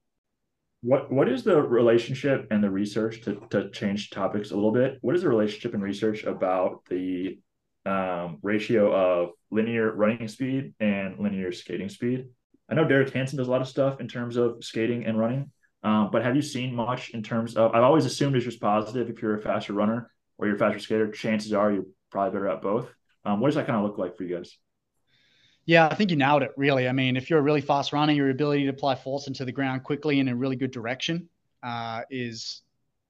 What 0.86 1.10
what 1.10 1.28
is 1.28 1.42
the 1.42 1.60
relationship 1.60 2.46
and 2.52 2.62
the 2.62 2.70
research 2.70 3.20
to 3.22 3.44
to 3.50 3.70
change 3.70 4.10
topics 4.10 4.52
a 4.52 4.54
little 4.54 4.70
bit? 4.70 4.98
What 5.00 5.16
is 5.16 5.22
the 5.22 5.28
relationship 5.28 5.74
and 5.74 5.82
research 5.82 6.22
about 6.22 6.84
the 6.88 7.40
um, 7.84 8.38
ratio 8.40 8.94
of 8.94 9.30
linear 9.50 9.92
running 9.92 10.28
speed 10.28 10.74
and 10.78 11.18
linear 11.18 11.50
skating 11.50 11.88
speed? 11.88 12.26
I 12.70 12.74
know 12.74 12.86
Derek 12.86 13.12
Hansen 13.12 13.36
does 13.36 13.48
a 13.48 13.50
lot 13.50 13.62
of 13.62 13.66
stuff 13.66 14.00
in 14.00 14.06
terms 14.06 14.36
of 14.36 14.62
skating 14.62 15.06
and 15.06 15.18
running, 15.18 15.50
um, 15.82 16.10
but 16.12 16.22
have 16.22 16.36
you 16.36 16.42
seen 16.42 16.72
much 16.72 17.10
in 17.10 17.20
terms 17.20 17.56
of? 17.56 17.74
I've 17.74 17.82
always 17.82 18.06
assumed 18.06 18.36
it's 18.36 18.44
just 18.44 18.60
positive. 18.60 19.10
If 19.10 19.20
you're 19.20 19.38
a 19.38 19.42
faster 19.42 19.72
runner 19.72 20.12
or 20.38 20.46
you're 20.46 20.54
a 20.54 20.58
faster 20.58 20.78
skater, 20.78 21.10
chances 21.10 21.52
are 21.52 21.72
you're 21.72 21.86
probably 22.12 22.38
better 22.38 22.48
at 22.48 22.62
both. 22.62 22.88
Um, 23.24 23.40
what 23.40 23.48
does 23.48 23.56
that 23.56 23.66
kind 23.66 23.76
of 23.76 23.82
look 23.82 23.98
like 23.98 24.16
for 24.16 24.22
you 24.22 24.36
guys? 24.36 24.56
Yeah, 25.66 25.88
I 25.88 25.96
think 25.96 26.12
you 26.12 26.16
nailed 26.16 26.44
it, 26.44 26.52
really. 26.56 26.88
I 26.88 26.92
mean, 26.92 27.16
if 27.16 27.28
you're 27.28 27.40
a 27.40 27.42
really 27.42 27.60
fast 27.60 27.92
runner, 27.92 28.12
your 28.12 28.30
ability 28.30 28.62
to 28.64 28.70
apply 28.70 28.94
force 28.94 29.26
into 29.26 29.44
the 29.44 29.50
ground 29.50 29.82
quickly 29.82 30.20
in 30.20 30.28
a 30.28 30.36
really 30.36 30.54
good 30.54 30.70
direction 30.70 31.28
uh, 31.64 32.02
is 32.08 32.62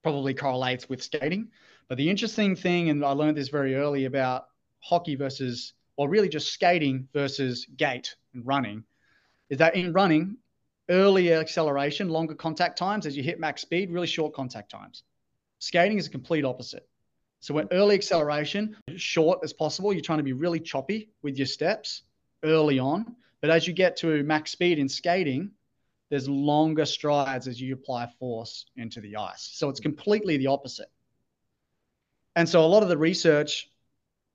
probably 0.02 0.32
correlates 0.32 0.88
with 0.88 1.02
skating. 1.02 1.48
But 1.88 1.98
the 1.98 2.09
interesting 2.09 2.57
thing, 2.57 2.88
and 2.88 3.04
I 3.04 3.11
learned 3.11 3.36
this 3.36 3.50
very 3.50 3.74
early 3.74 4.07
about 4.07 4.46
hockey 4.80 5.16
versus, 5.16 5.74
or 5.98 6.09
really 6.09 6.30
just 6.30 6.50
skating 6.50 7.09
versus 7.12 7.66
gait 7.76 8.16
and 8.32 8.46
running, 8.46 8.84
is 9.50 9.59
that 9.59 9.76
in 9.76 9.92
running, 9.92 10.38
earlier 10.88 11.38
acceleration, 11.38 12.09
longer 12.09 12.34
contact 12.34 12.78
times 12.78 13.04
as 13.04 13.14
you 13.14 13.22
hit 13.22 13.38
max 13.38 13.61
speed, 13.61 13.90
really 13.90 14.07
short 14.07 14.32
contact 14.32 14.70
times. 14.70 15.02
Skating 15.59 15.98
is 15.98 16.07
a 16.07 16.11
complete 16.11 16.44
opposite. 16.46 16.88
So 17.40 17.52
when 17.52 17.68
early 17.70 17.96
acceleration, 17.96 18.76
short 18.96 19.40
as 19.44 19.52
possible, 19.52 19.92
you're 19.92 20.00
trying 20.00 20.20
to 20.20 20.24
be 20.24 20.32
really 20.32 20.59
choppy 20.59 21.11
with 21.22 21.36
your 21.36 21.46
steps 21.46 22.02
early 22.47 22.78
on. 22.78 23.16
But 23.40 23.51
as 23.51 23.66
you 23.66 23.74
get 23.74 23.97
to 23.99 24.22
max 24.22 24.53
speed 24.53 24.78
in 24.78 24.88
skating, 24.88 25.51
there's 26.11 26.28
longer 26.28 26.86
strides 26.86 27.49
as 27.49 27.61
you 27.61 27.74
apply 27.74 28.07
force 28.18 28.66
into 28.76 29.01
the 29.01 29.16
ice. 29.16 29.51
So 29.53 29.68
it's 29.68 29.80
completely 29.80 30.36
the 30.36 30.47
opposite. 30.47 30.90
And 32.36 32.49
so 32.49 32.64
a 32.64 32.66
lot 32.66 32.82
of 32.82 32.88
the 32.88 32.99
research 32.99 33.70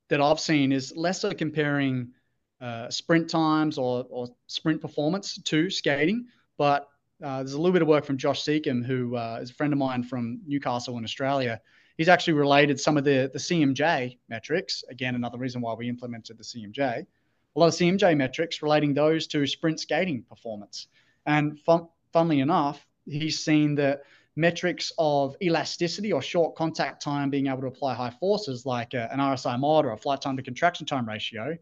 that 0.08 0.20
I've 0.20 0.40
seen 0.40 0.72
is 0.72 0.94
less 0.96 1.20
so 1.20 1.32
comparing 1.32 2.12
uh, 2.60 2.90
sprint 2.90 3.30
times 3.30 3.78
or, 3.78 4.06
or 4.10 4.28
sprint 4.46 4.80
performance 4.80 5.40
to 5.42 5.70
skating, 5.70 6.26
but 6.58 6.88
uh, 7.22 7.38
there's 7.38 7.54
a 7.54 7.56
little 7.56 7.72
bit 7.72 7.82
of 7.82 7.88
work 7.88 8.04
from 8.04 8.18
Josh 8.18 8.42
Seacombe, 8.42 8.84
who 8.84 9.16
uh, 9.16 9.38
is 9.40 9.50
a 9.50 9.54
friend 9.54 9.72
of 9.72 9.78
mine 9.78 10.02
from 10.02 10.40
Newcastle 10.46 10.98
in 10.98 11.04
Australia. 11.04 11.60
He's 11.96 12.08
actually 12.08 12.34
related 12.34 12.80
some 12.80 12.96
of 12.96 13.04
the, 13.04 13.30
the 13.32 13.38
CMJ 13.38 14.18
metrics. 14.28 14.82
Again, 14.90 15.14
another 15.14 15.38
reason 15.38 15.60
why 15.60 15.74
we 15.74 15.88
implemented 15.88 16.38
the 16.38 16.44
CMJ. 16.44 17.06
A 17.54 17.60
lot 17.60 17.66
of 17.66 17.74
CMJ 17.74 18.16
metrics 18.16 18.62
relating 18.62 18.94
those 18.94 19.26
to 19.28 19.46
sprint 19.46 19.80
skating 19.80 20.22
performance. 20.22 20.86
And 21.26 21.60
fun, 21.60 21.88
funnily 22.12 22.40
enough, 22.40 22.86
he's 23.06 23.44
seen 23.44 23.74
that 23.76 24.02
metrics 24.36 24.92
of 24.98 25.36
elasticity 25.42 26.12
or 26.12 26.22
short 26.22 26.54
contact 26.54 27.02
time 27.02 27.28
being 27.28 27.48
able 27.48 27.60
to 27.60 27.66
apply 27.66 27.94
high 27.94 28.10
forces 28.18 28.64
like 28.64 28.94
a, 28.94 29.12
an 29.12 29.18
RSI 29.18 29.58
mod 29.58 29.84
or 29.84 29.92
a 29.92 29.98
flight 29.98 30.22
time 30.22 30.36
to 30.36 30.42
contraction 30.42 30.86
time 30.86 31.06
ratio 31.06 31.56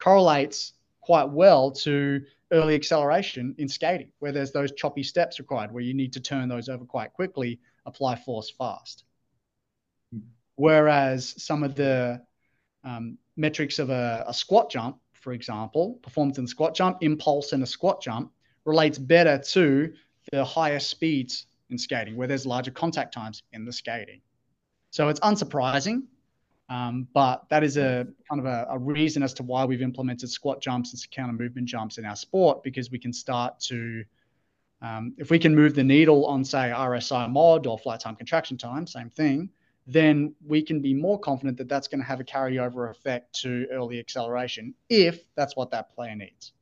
correlates 0.00 0.74
quite 1.00 1.28
well 1.28 1.70
to 1.70 2.22
early 2.52 2.74
acceleration 2.74 3.54
in 3.58 3.68
skating, 3.68 4.10
where 4.18 4.32
there's 4.32 4.52
those 4.52 4.72
choppy 4.72 5.02
steps 5.02 5.38
required, 5.38 5.72
where 5.72 5.82
you 5.82 5.94
need 5.94 6.12
to 6.12 6.20
turn 6.20 6.48
those 6.48 6.68
over 6.68 6.84
quite 6.84 7.12
quickly, 7.12 7.60
apply 7.86 8.16
force 8.16 8.50
fast. 8.50 9.04
Whereas 10.56 11.34
some 11.42 11.62
of 11.62 11.74
the 11.74 12.22
um, 12.84 13.18
metrics 13.36 13.78
of 13.78 13.90
a, 13.90 14.24
a, 14.26 14.34
squat 14.34 14.70
jump, 14.70 14.98
for 15.28 15.34
example, 15.34 15.98
performance 16.02 16.38
in 16.38 16.46
squat 16.46 16.74
jump, 16.74 16.96
impulse 17.02 17.52
in 17.52 17.62
a 17.62 17.66
squat 17.66 18.00
jump, 18.00 18.32
relates 18.64 18.96
better 18.96 19.36
to 19.36 19.92
the 20.32 20.42
higher 20.42 20.80
speeds 20.80 21.44
in 21.68 21.76
skating, 21.76 22.16
where 22.16 22.26
there's 22.26 22.46
larger 22.46 22.70
contact 22.70 23.12
times 23.12 23.42
in 23.52 23.66
the 23.66 23.72
skating. 23.72 24.22
So 24.90 25.08
it's 25.08 25.20
unsurprising 25.20 26.04
um, 26.70 27.08
but 27.12 27.44
that 27.50 27.62
is 27.62 27.76
a 27.76 28.06
kind 28.26 28.40
of 28.40 28.46
a, 28.46 28.66
a, 28.70 28.78
reason 28.78 29.22
as 29.22 29.34
to 29.34 29.42
why 29.42 29.66
we've 29.66 29.82
implemented 29.82 30.30
squat 30.30 30.62
jumps 30.62 30.92
and 30.92 31.10
counter 31.10 31.34
movement 31.34 31.66
jumps 31.66 31.98
in 31.98 32.06
our 32.06 32.16
sport 32.16 32.62
because 32.62 32.90
we 32.90 32.98
can 32.98 33.12
start 33.12 33.60
to, 33.60 34.04
um, 34.80 35.12
if 35.18 35.30
we 35.30 35.38
can 35.38 35.54
move 35.54 35.74
the 35.74 35.84
needle 35.84 36.24
on, 36.24 36.42
say, 36.42 36.72
RSI 36.74 37.30
mod 37.30 37.66
or 37.66 37.78
flight 37.78 38.00
time 38.00 38.16
contraction 38.16 38.56
time, 38.56 38.86
same 38.86 39.10
thing, 39.10 39.50
then 39.88 40.34
we 40.46 40.60
can 40.60 40.82
be 40.82 40.92
more 40.92 41.18
confident 41.18 41.56
that 41.56 41.66
that's 41.66 41.88
going 41.88 42.00
to 42.00 42.06
have 42.06 42.20
a 42.20 42.24
carryover 42.24 42.90
effect 42.90 43.40
to 43.40 43.66
early 43.72 43.98
acceleration 43.98 44.74
if 44.90 45.22
that's 45.34 45.56
what 45.56 45.70
that 45.70 45.94
player 45.94 46.14
needs. 46.14 46.52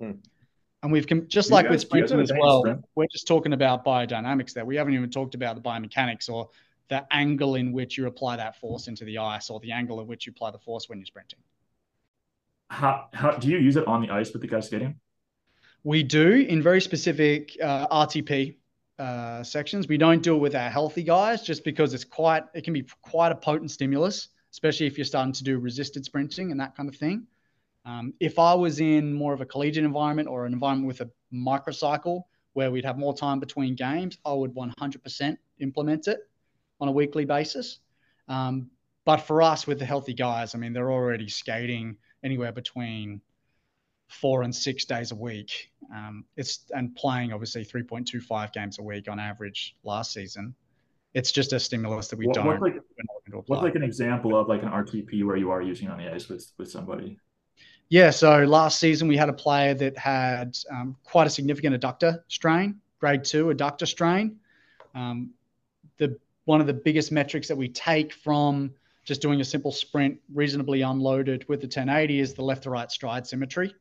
Hmm. 0.00 0.12
And 0.84 0.92
we've 0.92 1.06
just 1.26 1.50
like 1.50 1.68
with 1.68 1.80
sprinting 1.80 2.20
as 2.20 2.30
well, 2.38 2.60
sprint? 2.60 2.84
we're 2.94 3.08
just 3.10 3.26
talking 3.26 3.52
about 3.52 3.84
biodynamics 3.84 4.52
there. 4.52 4.64
We 4.64 4.76
haven't 4.76 4.94
even 4.94 5.10
talked 5.10 5.34
about 5.34 5.56
the 5.56 5.60
biomechanics 5.60 6.30
or 6.30 6.48
the 6.88 7.04
angle 7.10 7.56
in 7.56 7.72
which 7.72 7.98
you 7.98 8.06
apply 8.06 8.36
that 8.36 8.60
force 8.60 8.86
into 8.86 9.04
the 9.04 9.18
ice 9.18 9.50
or 9.50 9.58
the 9.58 9.72
angle 9.72 10.00
in 10.00 10.06
which 10.06 10.26
you 10.26 10.30
apply 10.30 10.52
the 10.52 10.58
force 10.58 10.88
when 10.88 11.00
you're 11.00 11.06
sprinting. 11.06 11.40
How, 12.70 13.08
how 13.12 13.32
do 13.32 13.48
you 13.48 13.58
use 13.58 13.74
it 13.74 13.88
on 13.88 14.02
the 14.02 14.10
ice 14.10 14.32
with 14.32 14.42
the 14.42 14.48
guys 14.48 14.66
skating? 14.66 15.00
We 15.82 16.04
do 16.04 16.30
in 16.30 16.62
very 16.62 16.80
specific 16.80 17.56
uh, 17.60 17.88
RTP 17.88 18.54
uh, 18.98 19.42
sections. 19.42 19.88
We 19.88 19.98
don't 19.98 20.22
do 20.22 20.36
it 20.36 20.38
with 20.38 20.54
our 20.54 20.70
healthy 20.70 21.02
guys 21.02 21.42
just 21.42 21.64
because 21.64 21.94
it's 21.94 22.04
quite, 22.04 22.44
it 22.54 22.64
can 22.64 22.72
be 22.72 22.84
quite 23.02 23.32
a 23.32 23.36
potent 23.36 23.70
stimulus, 23.70 24.28
especially 24.52 24.86
if 24.86 24.96
you're 24.96 25.04
starting 25.04 25.32
to 25.34 25.44
do 25.44 25.58
resisted 25.58 26.04
sprinting 26.04 26.50
and 26.50 26.60
that 26.60 26.76
kind 26.76 26.88
of 26.88 26.96
thing. 26.96 27.26
Um, 27.84 28.14
if 28.18 28.38
I 28.38 28.54
was 28.54 28.80
in 28.80 29.12
more 29.12 29.32
of 29.32 29.40
a 29.40 29.46
collegiate 29.46 29.84
environment 29.84 30.28
or 30.28 30.44
an 30.44 30.52
environment 30.52 30.88
with 30.88 31.00
a 31.02 31.10
microcycle 31.32 32.22
where 32.54 32.70
we'd 32.70 32.84
have 32.84 32.98
more 32.98 33.14
time 33.14 33.38
between 33.38 33.74
games, 33.74 34.18
I 34.24 34.32
would 34.32 34.54
100% 34.54 35.36
implement 35.60 36.08
it 36.08 36.20
on 36.80 36.88
a 36.88 36.92
weekly 36.92 37.24
basis. 37.24 37.78
Um, 38.28 38.70
but 39.04 39.18
for 39.18 39.40
us, 39.40 39.66
with 39.66 39.78
the 39.78 39.84
healthy 39.84 40.14
guys, 40.14 40.54
I 40.54 40.58
mean, 40.58 40.72
they're 40.72 40.90
already 40.90 41.28
skating 41.28 41.96
anywhere 42.24 42.50
between 42.50 43.20
four 44.08 44.42
and 44.42 44.54
six 44.54 44.84
days 44.84 45.12
a 45.12 45.14
week. 45.14 45.70
Um, 45.94 46.24
it's 46.36 46.64
and 46.74 46.94
playing 46.96 47.32
obviously 47.32 47.64
3.25 47.64 48.52
games 48.52 48.78
a 48.78 48.82
week 48.82 49.08
on 49.08 49.18
average 49.18 49.76
last 49.84 50.12
season. 50.12 50.54
It's 51.14 51.32
just 51.32 51.52
a 51.52 51.60
stimulus 51.60 52.08
that 52.08 52.18
we 52.18 52.26
what, 52.26 52.34
don't. 52.34 52.46
What's 52.46 52.60
like, 52.60 53.46
what's 53.46 53.62
like 53.62 53.74
an 53.74 53.82
example 53.82 54.38
of 54.38 54.48
like 54.48 54.62
an 54.62 54.68
RTP 54.68 55.24
where 55.24 55.36
you 55.36 55.50
are 55.50 55.62
using 55.62 55.88
on 55.88 55.98
the 55.98 56.12
ice 56.12 56.28
with 56.28 56.52
with 56.58 56.70
somebody? 56.70 57.18
Yeah, 57.88 58.10
so 58.10 58.44
last 58.44 58.80
season 58.80 59.06
we 59.06 59.16
had 59.16 59.28
a 59.28 59.32
player 59.32 59.72
that 59.74 59.96
had 59.96 60.56
um, 60.70 60.96
quite 61.04 61.26
a 61.26 61.30
significant 61.30 61.80
adductor 61.80 62.20
strain, 62.28 62.80
grade 62.98 63.24
two 63.24 63.46
adductor 63.46 63.86
strain. 63.86 64.36
Um, 64.94 65.30
the 65.98 66.18
one 66.44 66.60
of 66.60 66.66
the 66.66 66.74
biggest 66.74 67.12
metrics 67.12 67.48
that 67.48 67.56
we 67.56 67.68
take 67.68 68.12
from 68.12 68.72
just 69.04 69.22
doing 69.22 69.40
a 69.40 69.44
simple 69.44 69.70
sprint 69.70 70.18
reasonably 70.34 70.82
unloaded 70.82 71.48
with 71.48 71.60
the 71.60 71.66
1080 71.66 72.20
is 72.20 72.34
the 72.34 72.42
left 72.42 72.64
to 72.64 72.70
right 72.70 72.90
stride 72.90 73.26
symmetry 73.26 73.72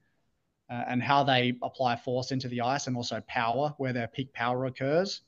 uh, 0.69 0.83
and 0.87 1.01
how 1.01 1.23
they 1.23 1.53
apply 1.61 1.95
force 1.95 2.31
into 2.31 2.47
the 2.47 2.61
ice 2.61 2.87
and 2.87 2.95
also 2.95 3.21
power 3.27 3.73
where 3.77 3.93
their 3.93 4.07
peak 4.07 4.33
power 4.33 4.65
occurs 4.65 5.21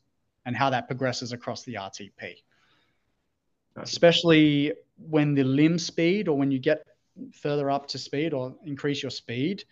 and 0.45 0.55
how 0.55 0.69
that 0.69 0.87
progresses 0.87 1.31
across 1.31 1.63
the 1.63 1.75
RTP. 1.75 2.35
Especially 3.75 4.73
when 4.97 5.35
the 5.35 5.43
limb 5.43 5.77
speed 5.77 6.27
or 6.27 6.37
when 6.37 6.49
you 6.49 6.57
get 6.57 6.83
further 7.33 7.69
up 7.69 7.87
to 7.89 7.97
speed 7.97 8.33
or 8.33 8.55
increase 8.65 9.03
your 9.03 9.11
speed. 9.11 9.63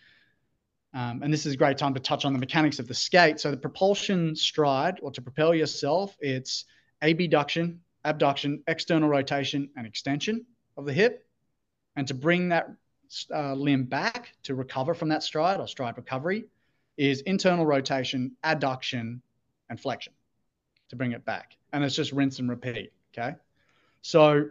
Um, 0.93 1.23
and 1.23 1.33
this 1.33 1.45
is 1.45 1.53
a 1.53 1.57
great 1.57 1.77
time 1.77 1.93
to 1.95 1.99
touch 1.99 2.23
on 2.23 2.33
the 2.33 2.39
mechanics 2.39 2.79
of 2.79 2.87
the 2.87 2.93
skate. 2.93 3.39
So 3.39 3.51
the 3.51 3.57
propulsion 3.57 4.35
stride 4.35 4.99
or 5.01 5.11
to 5.11 5.21
propel 5.21 5.55
yourself, 5.55 6.15
it's 6.21 6.65
abduction, 7.01 7.81
abduction, 8.03 8.63
external 8.67 9.09
rotation, 9.09 9.69
and 9.75 9.87
extension 9.87 10.45
of 10.77 10.85
the 10.85 10.93
hip. 10.93 11.25
And 11.95 12.07
to 12.07 12.13
bring 12.13 12.49
that 12.49 12.69
uh, 13.33 13.53
limb 13.53 13.85
back 13.85 14.33
to 14.43 14.55
recover 14.55 14.93
from 14.93 15.09
that 15.09 15.23
stride 15.23 15.59
or 15.59 15.67
stride 15.67 15.97
recovery 15.97 16.45
is 16.97 17.21
internal 17.21 17.65
rotation, 17.65 18.31
adduction, 18.43 19.19
and 19.69 19.79
flexion 19.79 20.13
to 20.89 20.95
bring 20.95 21.11
it 21.11 21.25
back. 21.25 21.57
And 21.73 21.83
it's 21.83 21.95
just 21.95 22.11
rinse 22.11 22.39
and 22.39 22.49
repeat. 22.49 22.91
Okay. 23.17 23.35
So 24.01 24.49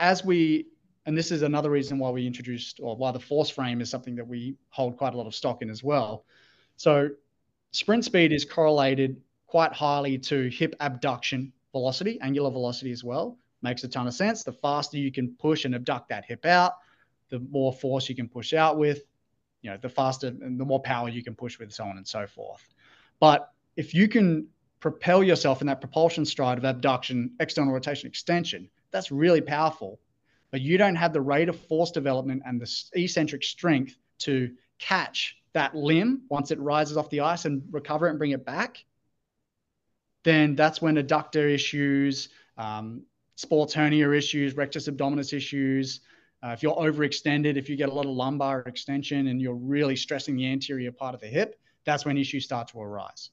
as 0.00 0.24
we, 0.24 0.66
and 1.06 1.16
this 1.16 1.32
is 1.32 1.42
another 1.42 1.70
reason 1.70 1.98
why 1.98 2.10
we 2.10 2.26
introduced, 2.26 2.80
or 2.80 2.96
why 2.96 3.10
the 3.12 3.20
force 3.20 3.50
frame 3.50 3.80
is 3.80 3.90
something 3.90 4.16
that 4.16 4.26
we 4.26 4.56
hold 4.70 4.96
quite 4.96 5.14
a 5.14 5.16
lot 5.16 5.26
of 5.26 5.34
stock 5.34 5.62
in 5.62 5.70
as 5.70 5.82
well. 5.82 6.24
So 6.76 7.10
sprint 7.72 8.04
speed 8.04 8.32
is 8.32 8.44
correlated 8.44 9.20
quite 9.46 9.72
highly 9.72 10.18
to 10.18 10.48
hip 10.48 10.74
abduction 10.80 11.52
velocity, 11.72 12.20
angular 12.20 12.50
velocity 12.50 12.92
as 12.92 13.02
well. 13.02 13.38
Makes 13.62 13.82
a 13.84 13.88
ton 13.88 14.06
of 14.06 14.14
sense. 14.14 14.44
The 14.44 14.52
faster 14.52 14.98
you 14.98 15.10
can 15.10 15.34
push 15.34 15.64
and 15.64 15.74
abduct 15.74 16.10
that 16.10 16.24
hip 16.24 16.46
out, 16.46 16.74
the 17.28 17.38
more 17.38 17.72
force 17.72 18.08
you 18.08 18.14
can 18.14 18.28
push 18.28 18.52
out 18.52 18.78
with, 18.78 19.02
you 19.62 19.70
know, 19.70 19.78
the 19.80 19.88
faster 19.88 20.28
and 20.28 20.58
the 20.58 20.64
more 20.64 20.80
power 20.80 21.08
you 21.08 21.22
can 21.22 21.34
push 21.34 21.58
with, 21.58 21.72
so 21.72 21.84
on 21.84 21.96
and 21.96 22.06
so 22.06 22.26
forth. 22.26 22.62
But 23.20 23.50
if 23.76 23.94
you 23.94 24.08
can 24.08 24.48
propel 24.80 25.22
yourself 25.22 25.60
in 25.60 25.66
that 25.66 25.80
propulsion 25.80 26.24
stride 26.24 26.58
of 26.58 26.64
abduction, 26.64 27.32
external 27.40 27.72
rotation, 27.72 28.08
extension, 28.08 28.68
that's 28.90 29.10
really 29.10 29.40
powerful. 29.40 29.98
But 30.50 30.60
you 30.60 30.78
don't 30.78 30.96
have 30.96 31.12
the 31.12 31.20
rate 31.20 31.48
of 31.48 31.58
force 31.58 31.90
development 31.90 32.42
and 32.46 32.60
the 32.60 32.72
eccentric 32.94 33.44
strength 33.44 33.96
to 34.20 34.50
catch 34.78 35.36
that 35.52 35.74
limb 35.74 36.22
once 36.28 36.50
it 36.50 36.60
rises 36.60 36.96
off 36.96 37.10
the 37.10 37.20
ice 37.20 37.44
and 37.44 37.62
recover 37.70 38.06
it 38.06 38.10
and 38.10 38.18
bring 38.18 38.30
it 38.30 38.44
back 38.44 38.84
then 40.24 40.54
that's 40.54 40.82
when 40.82 40.96
adductor 40.96 41.50
issues, 41.50 42.28
um, 42.56 43.02
sports 43.36 43.72
hernia 43.72 44.10
issues, 44.10 44.56
rectus 44.56 44.88
abdominis 44.88 45.32
issues, 45.32 46.00
uh, 46.42 46.48
if 46.48 46.62
you're 46.62 46.76
overextended, 46.76 47.56
if 47.56 47.68
you 47.68 47.76
get 47.76 47.88
a 47.88 47.92
lot 47.92 48.06
of 48.06 48.12
lumbar 48.12 48.60
extension 48.62 49.26
and 49.26 49.40
you're 49.40 49.54
really 49.54 49.96
stressing 49.96 50.36
the 50.36 50.46
anterior 50.46 50.92
part 50.92 51.14
of 51.14 51.20
the 51.20 51.26
hip, 51.26 51.58
that's 51.84 52.04
when 52.04 52.16
issues 52.16 52.44
start 52.44 52.68
to 52.68 52.80
arise. 52.80 53.30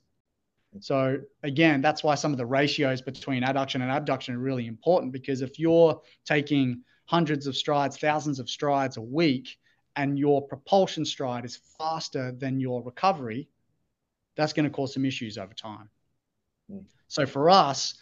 So 0.81 1.19
again, 1.43 1.81
that's 1.81 2.03
why 2.03 2.15
some 2.15 2.31
of 2.31 2.37
the 2.37 2.45
ratios 2.45 3.01
between 3.01 3.43
adduction 3.43 3.75
and 3.75 3.91
abduction 3.91 4.35
are 4.35 4.39
really 4.39 4.67
important 4.67 5.13
because 5.13 5.41
if 5.41 5.57
you're 5.57 6.01
taking 6.25 6.81
hundreds 7.05 7.47
of 7.47 7.55
strides, 7.55 7.97
thousands 7.97 8.39
of 8.39 8.49
strides 8.49 8.97
a 8.97 9.01
week, 9.01 9.57
and 9.95 10.19
your 10.19 10.41
propulsion 10.41 11.05
stride 11.05 11.45
is 11.45 11.59
faster 11.77 12.33
than 12.33 12.59
your 12.59 12.83
recovery, 12.83 13.47
that's 14.35 14.51
going 14.51 14.65
to 14.65 14.69
cause 14.69 14.93
some 14.93 15.05
issues 15.05 15.37
over 15.37 15.53
time. 15.53 15.89
So 17.07 17.25
for 17.25 17.49
us, 17.49 17.93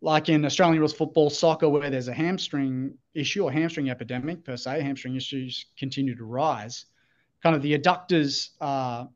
like 0.00 0.28
in 0.28 0.44
Australian 0.44 0.78
rules 0.78 0.92
football, 0.92 1.28
soccer, 1.28 1.68
where 1.68 1.90
there's 1.90 2.08
a 2.08 2.14
hamstring 2.14 2.94
issue 3.14 3.44
or 3.44 3.50
hamstring 3.50 3.90
epidemic 3.90 4.44
per 4.44 4.56
se, 4.56 4.80
hamstring 4.80 5.16
issues 5.16 5.66
continue 5.76 6.14
to 6.14 6.24
rise. 6.24 6.86
Kind 7.42 7.56
of 7.56 7.62
the 7.62 7.76
adductors 7.76 8.50
are 8.60 9.08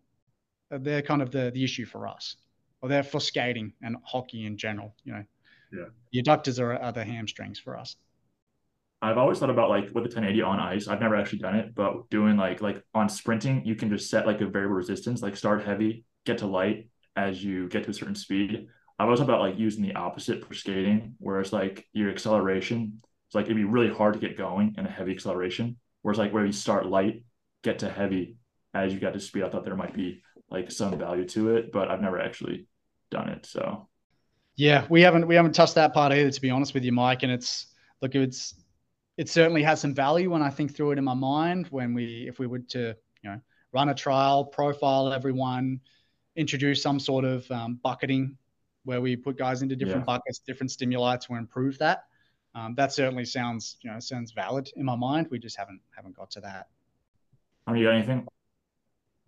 they're 0.70 1.02
kind 1.02 1.22
of 1.22 1.30
the 1.30 1.50
the 1.52 1.62
issue 1.62 1.84
for 1.84 2.06
us, 2.06 2.36
or 2.80 2.88
they're 2.88 3.02
for 3.02 3.20
skating 3.20 3.72
and 3.82 3.96
hockey 4.04 4.46
in 4.46 4.56
general. 4.56 4.94
You 5.04 5.12
know, 5.12 5.24
yeah, 5.72 5.84
the 6.12 6.22
adductors 6.22 6.60
are, 6.60 6.74
are 6.74 6.92
the 6.92 7.04
hamstrings 7.04 7.58
for 7.58 7.78
us. 7.78 7.96
I've 9.02 9.18
always 9.18 9.40
thought 9.40 9.50
about 9.50 9.68
like 9.68 9.86
with 9.86 10.04
the 10.04 10.14
1080 10.14 10.42
on 10.42 10.60
ice. 10.60 10.86
I've 10.86 11.00
never 11.00 11.16
actually 11.16 11.40
done 11.40 11.56
it, 11.56 11.74
but 11.74 12.08
doing 12.10 12.36
like 12.36 12.60
like 12.60 12.82
on 12.94 13.08
sprinting, 13.08 13.64
you 13.64 13.74
can 13.74 13.88
just 13.88 14.10
set 14.10 14.26
like 14.26 14.40
a 14.40 14.46
variable 14.46 14.76
resistance, 14.76 15.22
like 15.22 15.36
start 15.36 15.64
heavy, 15.64 16.04
get 16.24 16.38
to 16.38 16.46
light 16.46 16.88
as 17.16 17.42
you 17.42 17.68
get 17.68 17.84
to 17.84 17.90
a 17.90 17.94
certain 17.94 18.14
speed. 18.14 18.68
I've 19.02 19.08
always 19.08 19.20
about 19.20 19.40
like 19.40 19.58
using 19.58 19.82
the 19.82 19.96
opposite 19.96 20.46
for 20.46 20.54
skating, 20.54 21.16
whereas 21.18 21.52
like 21.52 21.88
your 21.92 22.08
acceleration, 22.08 23.00
it's 23.26 23.34
like 23.34 23.46
it'd 23.46 23.56
be 23.56 23.64
really 23.64 23.92
hard 23.92 24.14
to 24.14 24.20
get 24.20 24.38
going 24.38 24.76
in 24.78 24.86
a 24.86 24.90
heavy 24.90 25.10
acceleration. 25.10 25.76
Whereas 26.02 26.18
like 26.18 26.32
where 26.32 26.46
you 26.46 26.52
start 26.52 26.86
light, 26.86 27.24
get 27.64 27.80
to 27.80 27.90
heavy 27.90 28.36
as 28.74 28.94
you 28.94 29.00
get 29.00 29.12
to 29.14 29.18
speed. 29.18 29.42
I 29.42 29.48
thought 29.48 29.64
there 29.64 29.74
might 29.74 29.92
be 29.92 30.22
like 30.50 30.70
some 30.70 30.96
value 30.96 31.26
to 31.30 31.56
it, 31.56 31.72
but 31.72 31.90
I've 31.90 32.00
never 32.00 32.20
actually 32.20 32.68
done 33.10 33.28
it. 33.28 33.44
So 33.44 33.88
yeah, 34.54 34.86
we 34.88 35.02
haven't 35.02 35.26
we 35.26 35.34
haven't 35.34 35.56
touched 35.56 35.74
that 35.74 35.94
part 35.94 36.12
either, 36.12 36.30
to 36.30 36.40
be 36.40 36.50
honest 36.50 36.72
with 36.72 36.84
you, 36.84 36.92
Mike. 36.92 37.24
And 37.24 37.32
it's 37.32 37.74
look, 38.02 38.14
it's 38.14 38.54
it 39.16 39.28
certainly 39.28 39.64
has 39.64 39.80
some 39.80 39.96
value 39.96 40.30
when 40.30 40.42
I 40.42 40.50
think 40.50 40.76
through 40.76 40.92
it 40.92 40.98
in 40.98 41.04
my 41.04 41.14
mind. 41.14 41.66
When 41.70 41.92
we 41.92 42.28
if 42.28 42.38
we 42.38 42.46
were 42.46 42.60
to 42.60 42.94
you 43.24 43.30
know 43.30 43.40
run 43.72 43.88
a 43.88 43.94
trial, 43.96 44.44
profile 44.44 45.12
everyone, 45.12 45.80
introduce 46.36 46.80
some 46.80 47.00
sort 47.00 47.24
of 47.24 47.50
um, 47.50 47.80
bucketing 47.82 48.38
where 48.84 49.00
we 49.00 49.16
put 49.16 49.36
guys 49.38 49.62
into 49.62 49.76
different 49.76 50.02
yeah. 50.02 50.16
buckets, 50.16 50.40
different 50.40 50.70
stimuli 50.70 51.16
to 51.16 51.34
improve 51.34 51.78
that. 51.78 52.04
Um, 52.54 52.74
that 52.76 52.92
certainly 52.92 53.24
sounds 53.24 53.78
you 53.82 53.90
know 53.90 53.98
sounds 53.98 54.32
valid 54.32 54.70
in 54.76 54.84
my 54.84 54.96
mind. 54.96 55.28
We 55.30 55.38
just 55.38 55.56
haven't 55.56 55.80
haven't 55.96 56.16
got 56.16 56.30
to 56.32 56.40
that. 56.40 56.68
Have 57.66 57.76
you 57.76 57.86
got 57.86 57.94
anything? 57.94 58.26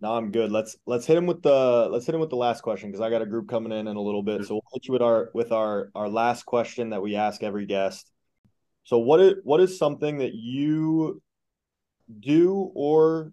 No, 0.00 0.12
I'm 0.12 0.30
good. 0.30 0.52
Let's 0.52 0.76
let's 0.86 1.06
hit 1.06 1.16
him 1.16 1.26
with 1.26 1.42
the 1.42 1.88
let's 1.90 2.04
hit 2.04 2.14
him 2.14 2.20
with 2.20 2.30
the 2.30 2.36
last 2.36 2.62
question 2.62 2.90
because 2.90 3.00
I 3.00 3.08
got 3.08 3.22
a 3.22 3.26
group 3.26 3.48
coming 3.48 3.72
in 3.72 3.88
in 3.88 3.96
a 3.96 4.00
little 4.00 4.22
bit. 4.22 4.44
So 4.44 4.54
we'll 4.54 4.62
hit 4.74 4.86
you 4.86 4.92
with 4.92 5.02
our 5.02 5.30
with 5.32 5.52
our 5.52 5.90
our 5.94 6.08
last 6.08 6.44
question 6.44 6.90
that 6.90 7.00
we 7.00 7.16
ask 7.16 7.42
every 7.42 7.64
guest. 7.64 8.10
So 8.82 8.98
what 8.98 9.20
is 9.20 9.34
what 9.44 9.60
is 9.60 9.78
something 9.78 10.18
that 10.18 10.34
you 10.34 11.22
do 12.20 12.70
or 12.74 13.32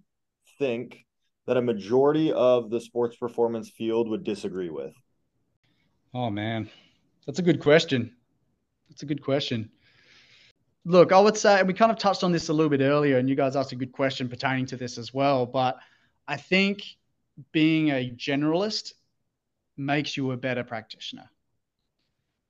think 0.60 1.06
that 1.46 1.58
a 1.58 1.62
majority 1.62 2.32
of 2.32 2.70
the 2.70 2.80
sports 2.80 3.18
performance 3.18 3.70
field 3.70 4.08
would 4.08 4.24
disagree 4.24 4.70
with? 4.70 4.94
Oh 6.14 6.30
man, 6.30 6.70
that's 7.26 7.40
a 7.40 7.44
good 7.44 7.62
question. 7.62 8.14
That's 8.90 9.04
a 9.04 9.06
good 9.06 9.24
question. 9.24 9.72
Look, 10.84 11.12
I 11.12 11.20
would 11.20 11.38
say 11.38 11.62
we 11.64 11.74
kind 11.74 11.92
of 11.92 11.98
touched 11.98 12.24
on 12.24 12.32
this 12.32 12.50
a 12.50 12.54
little 12.54 12.70
bit 12.70 12.82
earlier, 12.82 13.18
and 13.18 13.30
you 13.30 13.36
guys 13.36 13.56
asked 13.56 13.72
a 13.72 13.76
good 13.76 13.94
question 13.94 14.28
pertaining 14.28 14.66
to 14.68 14.78
this 14.78 14.98
as 14.98 15.14
well. 15.14 15.46
But 15.46 15.78
I 16.28 16.38
think 16.38 16.84
being 17.52 17.90
a 17.90 18.10
generalist 18.10 18.94
makes 19.78 20.18
you 20.18 20.32
a 20.32 20.38
better 20.38 20.64
practitioner. 20.64 21.30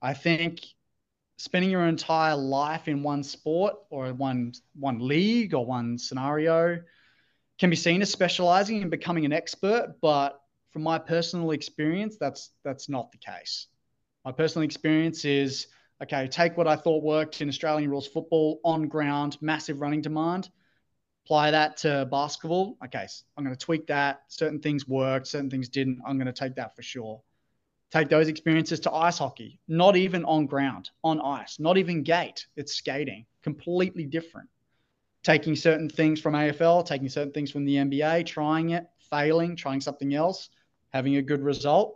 I 0.01 0.16
think 0.16 0.66
spending 1.38 1.70
your 1.70 1.86
entire 1.86 2.36
life 2.36 2.88
in 2.88 3.03
one 3.03 3.24
sport 3.24 3.76
or 3.89 4.12
one 4.14 4.53
one 4.74 5.07
league 5.07 5.53
or 5.53 5.66
one 5.66 5.97
scenario 5.99 6.82
can 7.59 7.70
be 7.70 7.76
seen 7.76 8.01
as 8.01 8.12
specializing 8.12 8.82
and 8.82 8.89
becoming 8.89 9.26
an 9.26 9.34
expert, 9.34 9.95
but 10.01 10.41
from 10.72 10.84
my 10.84 10.98
personal 10.98 11.52
experience, 11.52 12.18
that's 12.18 12.52
that's 12.64 12.90
not 12.90 13.12
the 13.12 13.18
case. 13.18 13.68
My 14.26 14.32
personal 14.32 14.66
experience 14.66 15.26
is 15.26 15.68
okay, 16.02 16.28
take 16.28 16.58
what 16.58 16.68
I 16.68 16.76
thought 16.76 17.04
worked 17.04 17.42
in 17.42 17.50
Australian 17.50 17.90
rules 17.90 18.08
football 18.08 18.60
on 18.64 18.88
ground, 18.88 19.38
massive 19.42 19.82
running 19.82 20.02
demand, 20.02 20.50
apply 21.26 21.52
that 21.52 21.78
to 21.78 22.08
basketball. 22.10 22.78
Okay, 22.86 23.08
I'm 23.38 23.44
going 23.44 23.56
to 23.56 23.66
tweak 23.66 23.88
that. 23.88 24.22
Certain 24.28 24.60
things 24.60 24.88
worked, 24.88 25.28
certain 25.28 25.50
things 25.50 25.70
didn't. 25.70 26.00
I'm 26.06 26.18
going 26.18 26.28
to 26.28 26.34
take 26.34 26.56
that 26.56 26.76
for 26.76 26.82
sure. 26.82 27.22
Take 27.92 28.08
those 28.08 28.30
experiences 28.30 28.80
to 28.82 28.92
ice 28.94 29.18
hockey, 29.18 29.60
not 29.68 29.98
even 29.98 30.24
on 30.24 30.46
ground, 30.46 30.90
on 31.04 31.20
ice, 31.20 31.60
not 31.60 31.78
even 31.78 32.04
gait. 32.04 32.46
It's 32.56 32.74
skating, 32.74 33.26
completely 33.44 34.06
different. 34.06 34.50
Taking 35.24 35.56
certain 35.56 35.90
things 35.90 36.22
from 36.22 36.34
AFL, 36.34 36.86
taking 36.86 37.10
certain 37.10 37.34
things 37.34 37.52
from 37.52 37.66
the 37.66 37.76
NBA, 37.76 38.26
trying 38.26 38.70
it, 38.72 38.88
failing, 39.10 39.58
trying 39.58 39.82
something 39.82 40.16
else, 40.16 40.50
having 40.92 41.18
a 41.18 41.22
good 41.22 41.42
result. 41.42 41.96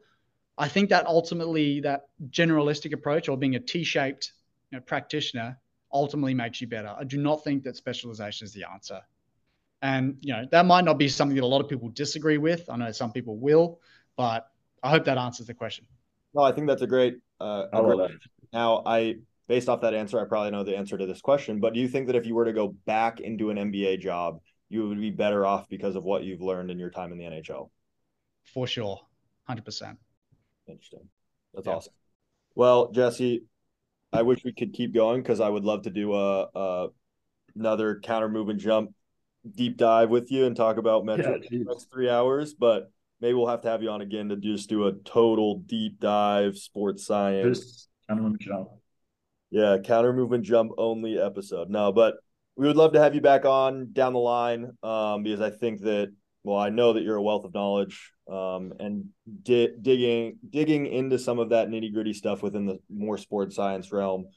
I 0.58 0.68
think 0.68 0.89
that 0.89 1.06
ultimately 1.06 1.82
that 1.82 2.04
generalistic 2.30 2.93
approach 2.93 3.28
or 3.28 3.38
being 3.38 3.56
a 3.56 3.60
T-shaped 3.60 4.32
you 4.72 4.78
know, 4.78 4.82
practitioner 4.82 5.58
ultimately 5.91 6.34
makes 6.34 6.62
you 6.62 6.68
better. 6.68 6.93
I 6.98 7.04
do 7.04 7.18
not 7.18 7.43
think 7.43 7.64
that 7.64 7.76
specialization 7.76 8.46
is 8.46 8.54
the 8.54 8.66
answer. 8.72 9.02
And 9.82 10.18
you 10.22 10.34
know 10.34 10.46
that 10.52 10.66
might 10.66 10.86
not 10.86 10.98
be 10.98 11.08
something 11.10 11.36
that 11.36 11.43
a 11.43 11.46
lot 11.46 11.62
of 11.62 11.70
people 11.70 11.89
disagree 11.89 12.38
with. 12.38 12.70
I 12.70 12.78
know 12.78 12.91
some 12.91 13.12
people 13.12 13.38
will, 13.38 13.80
but 14.16 14.50
I 14.82 14.89
hope 14.89 15.04
that 15.06 15.18
answers 15.18 15.48
the 15.48 15.54
question. 15.54 15.86
No, 16.34 16.41
I 16.41 16.52
think 16.54 16.68
that's 16.68 16.82
a 16.82 16.88
great. 16.88 17.18
Uh, 17.39 17.66
a 17.74 17.82
great 17.84 18.12
now, 18.54 18.84
I 18.86 19.16
based 19.48 19.70
off 19.70 19.82
that 19.82 19.93
answer, 19.93 20.20
I 20.20 20.26
probably 20.26 20.52
know 20.52 20.64
the 20.64 20.78
answer 20.78 20.98
to 20.98 21.06
this 21.06 21.22
question. 21.22 21.60
But 21.60 21.74
do 21.74 21.80
you 21.80 21.88
think 21.88 22.08
that 22.08 22.16
if 22.16 22.26
you 22.26 22.36
were 22.36 22.46
to 22.46 22.54
go 22.54 22.70
back 22.86 23.20
into 23.20 23.50
an 23.50 23.58
NBA 23.58 24.00
job, 24.00 24.39
you 24.70 24.88
would 24.88 25.00
be 25.00 25.12
better 25.12 25.46
off 25.46 25.70
because 25.70 25.96
of 25.96 26.04
what 26.04 26.24
you've 26.24 26.41
learned 26.41 26.72
in 26.72 26.80
your 26.80 26.89
time 26.89 27.12
in 27.12 27.18
the 27.18 27.26
NHL? 27.26 27.70
For 28.46 28.68
sure, 28.68 29.02
hundred 29.43 29.66
percent. 29.66 29.98
Interesting. 30.68 31.08
That's 31.54 31.68
yeah. 31.68 31.74
awesome. 31.74 31.93
Well, 32.56 32.91
Jesse, 32.91 33.43
I 34.14 34.22
wish 34.22 34.43
we 34.43 34.54
could 34.54 34.74
keep 34.74 34.93
going 34.93 35.22
because 35.22 35.39
I 35.39 35.50
would 35.50 35.64
love 35.64 35.84
to 35.84 35.89
do 35.89 36.14
a, 36.14 36.48
a 36.56 36.88
another 37.56 38.00
counter 38.00 38.30
move 38.30 38.50
and 38.50 38.60
jump 38.60 38.91
deep 39.56 39.78
dive 39.78 40.10
with 40.10 40.32
you 40.32 40.46
and 40.46 40.56
talk 40.56 40.78
about 40.78 41.06
Metro 41.06 41.38
yeah, 41.50 41.60
next 41.64 41.91
three 41.91 42.10
hours, 42.10 42.54
but 42.54 42.91
maybe 43.22 43.34
we'll 43.34 43.48
have 43.48 43.62
to 43.62 43.70
have 43.70 43.84
you 43.84 43.89
on 43.89 44.02
again 44.02 44.30
to 44.30 44.38
just 44.38 44.70
do 44.70 44.88
a 44.88 44.93
total 44.93 45.60
deep 45.60 46.00
dive 46.00 46.58
sports 46.58 47.06
science. 47.06 47.60
Just 47.60 47.89
counter 48.08 48.24
movement 48.24 48.41
jump. 48.41 48.70
Yeah, 49.52 49.78
counter 49.84 50.14
movement 50.14 50.43
jump 50.43 50.72
only 50.78 51.20
episode. 51.20 51.70
No, 51.70 51.91
but 51.91 52.16
we 52.56 52.68
would 52.68 52.78
love 52.78 52.93
to 52.93 53.00
have 53.00 53.16
you 53.16 53.22
back 53.22 53.46
on 53.46 53.91
down 53.93 54.14
the 54.14 54.20
line 54.20 54.72
um, 54.82 55.24
because 55.24 55.41
I 55.41 55.50
think 55.50 55.82
that 55.82 56.12
well, 56.46 56.60
I 56.60 56.70
know 56.70 56.93
that 56.93 57.02
you're 57.02 57.16
a 57.16 57.22
wealth 57.22 57.43
of 57.43 57.56
knowledge 57.56 58.12
um, 58.32 58.74
and 58.80 59.06
di- 59.41 59.76
digging 59.82 60.38
digging 60.48 60.86
into 60.86 61.18
some 61.18 61.39
of 61.39 61.50
that 61.50 61.70
nitty 61.70 61.91
gritty 61.91 62.14
stuff 62.14 62.43
within 62.43 62.68
the 62.68 62.78
more 62.88 63.18
sports 63.18 63.56
science 63.56 63.91
realm, 63.91 64.28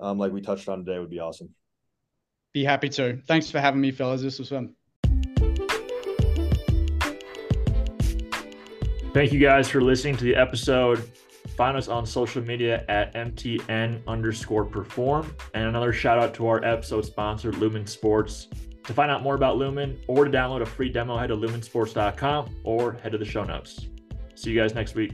um, 0.00 0.18
like 0.18 0.32
we 0.32 0.40
touched 0.40 0.68
on 0.68 0.84
today, 0.84 0.98
would 0.98 1.10
be 1.10 1.20
awesome. 1.20 1.50
Be 2.52 2.64
happy 2.64 2.88
to. 2.90 3.20
Thanks 3.28 3.52
for 3.52 3.60
having 3.60 3.80
me, 3.80 3.92
fellas. 3.92 4.20
This 4.20 4.40
was 4.40 4.48
fun. 4.48 4.74
Thank 9.12 9.32
you 9.32 9.38
guys 9.38 9.68
for 9.68 9.80
listening 9.80 10.16
to 10.16 10.24
the 10.24 10.34
episode. 10.34 11.08
Find 11.56 11.76
us 11.76 11.86
on 11.86 12.04
social 12.04 12.42
media 12.42 12.84
at 12.88 13.14
MTN 13.14 14.04
underscore 14.08 14.64
perform. 14.64 15.32
And 15.54 15.68
another 15.68 15.92
shout 15.92 16.18
out 16.18 16.34
to 16.34 16.48
our 16.48 16.64
episode 16.64 17.04
sponsor, 17.04 17.52
Lumin 17.52 17.86
Sports. 17.86 18.48
To 18.84 18.92
find 18.92 19.10
out 19.10 19.22
more 19.22 19.34
about 19.34 19.56
Lumin 19.56 19.98
or 20.08 20.24
to 20.26 20.30
download 20.30 20.60
a 20.60 20.66
free 20.66 20.90
demo, 20.90 21.16
head 21.16 21.28
to 21.28 21.36
luminsports.com 21.36 22.56
or 22.64 22.92
head 22.94 23.12
to 23.12 23.18
the 23.18 23.24
show 23.24 23.44
notes. 23.44 23.88
See 24.34 24.50
you 24.50 24.60
guys 24.60 24.74
next 24.74 24.94
week. 24.94 25.12